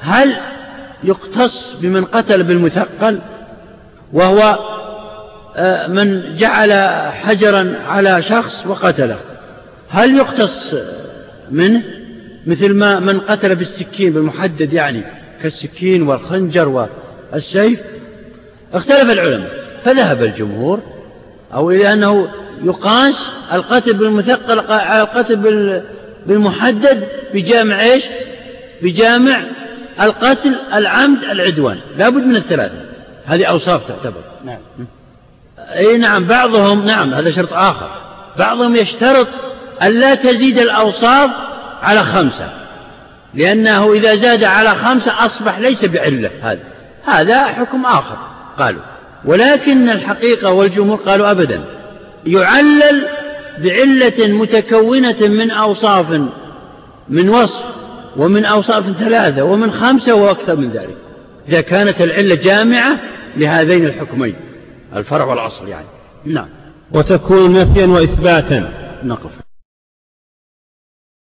هل 0.00 0.36
يقتص 1.04 1.74
بمن 1.80 2.04
قتل 2.04 2.42
بالمثقل 2.42 3.18
وهو 4.12 4.58
آه، 5.56 5.86
من 5.86 6.34
جعل 6.36 6.72
حجرا 7.12 7.74
على 7.86 8.22
شخص 8.22 8.66
وقتله. 8.66 9.18
هل 9.88 10.16
يقتص 10.16 10.74
منه؟ 11.50 11.82
مثل 12.46 12.74
ما 12.74 13.00
من 13.00 13.20
قتل 13.20 13.54
بالسكين 13.54 14.12
بالمحدد 14.12 14.72
يعني 14.72 15.04
كالسكين 15.42 16.02
والخنجر 16.02 16.88
والسيف. 17.32 17.80
اختلف 18.74 19.10
العلماء 19.10 19.50
فذهب 19.84 20.22
الجمهور 20.22 20.80
أو 21.54 21.70
إلى 21.70 21.92
أنه 21.92 22.28
يقاس 22.64 23.26
القتل 23.52 23.92
بالمثقل 23.92 24.60
على 24.72 25.02
القتل 25.02 25.36
بالمحدد 26.26 27.04
بجامع 27.34 27.82
إيش؟ 27.82 28.04
بجامع 28.82 29.42
القتل 30.00 30.54
العمد 30.74 31.24
العدوان. 31.24 31.78
لابد 31.96 32.26
من 32.26 32.36
الثلاثة. 32.36 32.74
هذه 33.26 33.44
أوصاف 33.44 33.88
تعتبر. 33.88 34.22
نعم. 34.44 34.58
أي 35.58 35.98
نعم 35.98 36.24
بعضهم 36.24 36.84
نعم 36.84 37.14
هذا 37.14 37.30
شرط 37.30 37.52
آخر. 37.52 37.90
بعضهم 38.38 38.76
يشترط 38.76 39.26
أن 39.82 40.00
لا 40.00 40.14
تزيد 40.14 40.58
الأوصاف 40.58 41.30
على 41.82 42.04
خمسة. 42.04 42.48
لأنه 43.34 43.92
إذا 43.92 44.14
زاد 44.14 44.44
على 44.44 44.70
خمسة 44.70 45.26
أصبح 45.26 45.58
ليس 45.58 45.84
بعلة 45.84 46.30
هذا. 46.42 46.60
هذا 47.04 47.44
حكم 47.44 47.86
آخر 47.86 48.16
قالوا. 48.58 48.82
ولكن 49.24 49.90
الحقيقة 49.90 50.50
والجمهور 50.50 50.98
قالوا 50.98 51.30
أبدا. 51.30 51.60
يعلل 52.26 53.08
بعلة 53.58 54.26
متكونة 54.26 55.20
من 55.20 55.50
أوصاف 55.50 56.06
من 57.08 57.28
وصف. 57.28 57.62
ومن 58.16 58.44
أوصاف 58.44 58.84
ثلاثة 58.98 59.44
ومن 59.44 59.72
خمسة 59.72 60.14
وأكثر 60.14 60.56
من 60.56 60.70
ذلك. 60.70 60.96
إذا 61.48 61.60
كانت 61.60 62.00
العلة 62.00 62.34
جامعة 62.34 62.98
لهذين 63.36 63.84
الحكمين 63.84 64.34
الفرع 64.96 65.24
والأصل 65.24 65.68
يعني. 65.68 65.86
نعم. 66.24 66.48
وتكون 66.92 67.52
نفيا 67.52 67.86
وإثباتا. 67.86 68.68
نقف. 69.04 69.41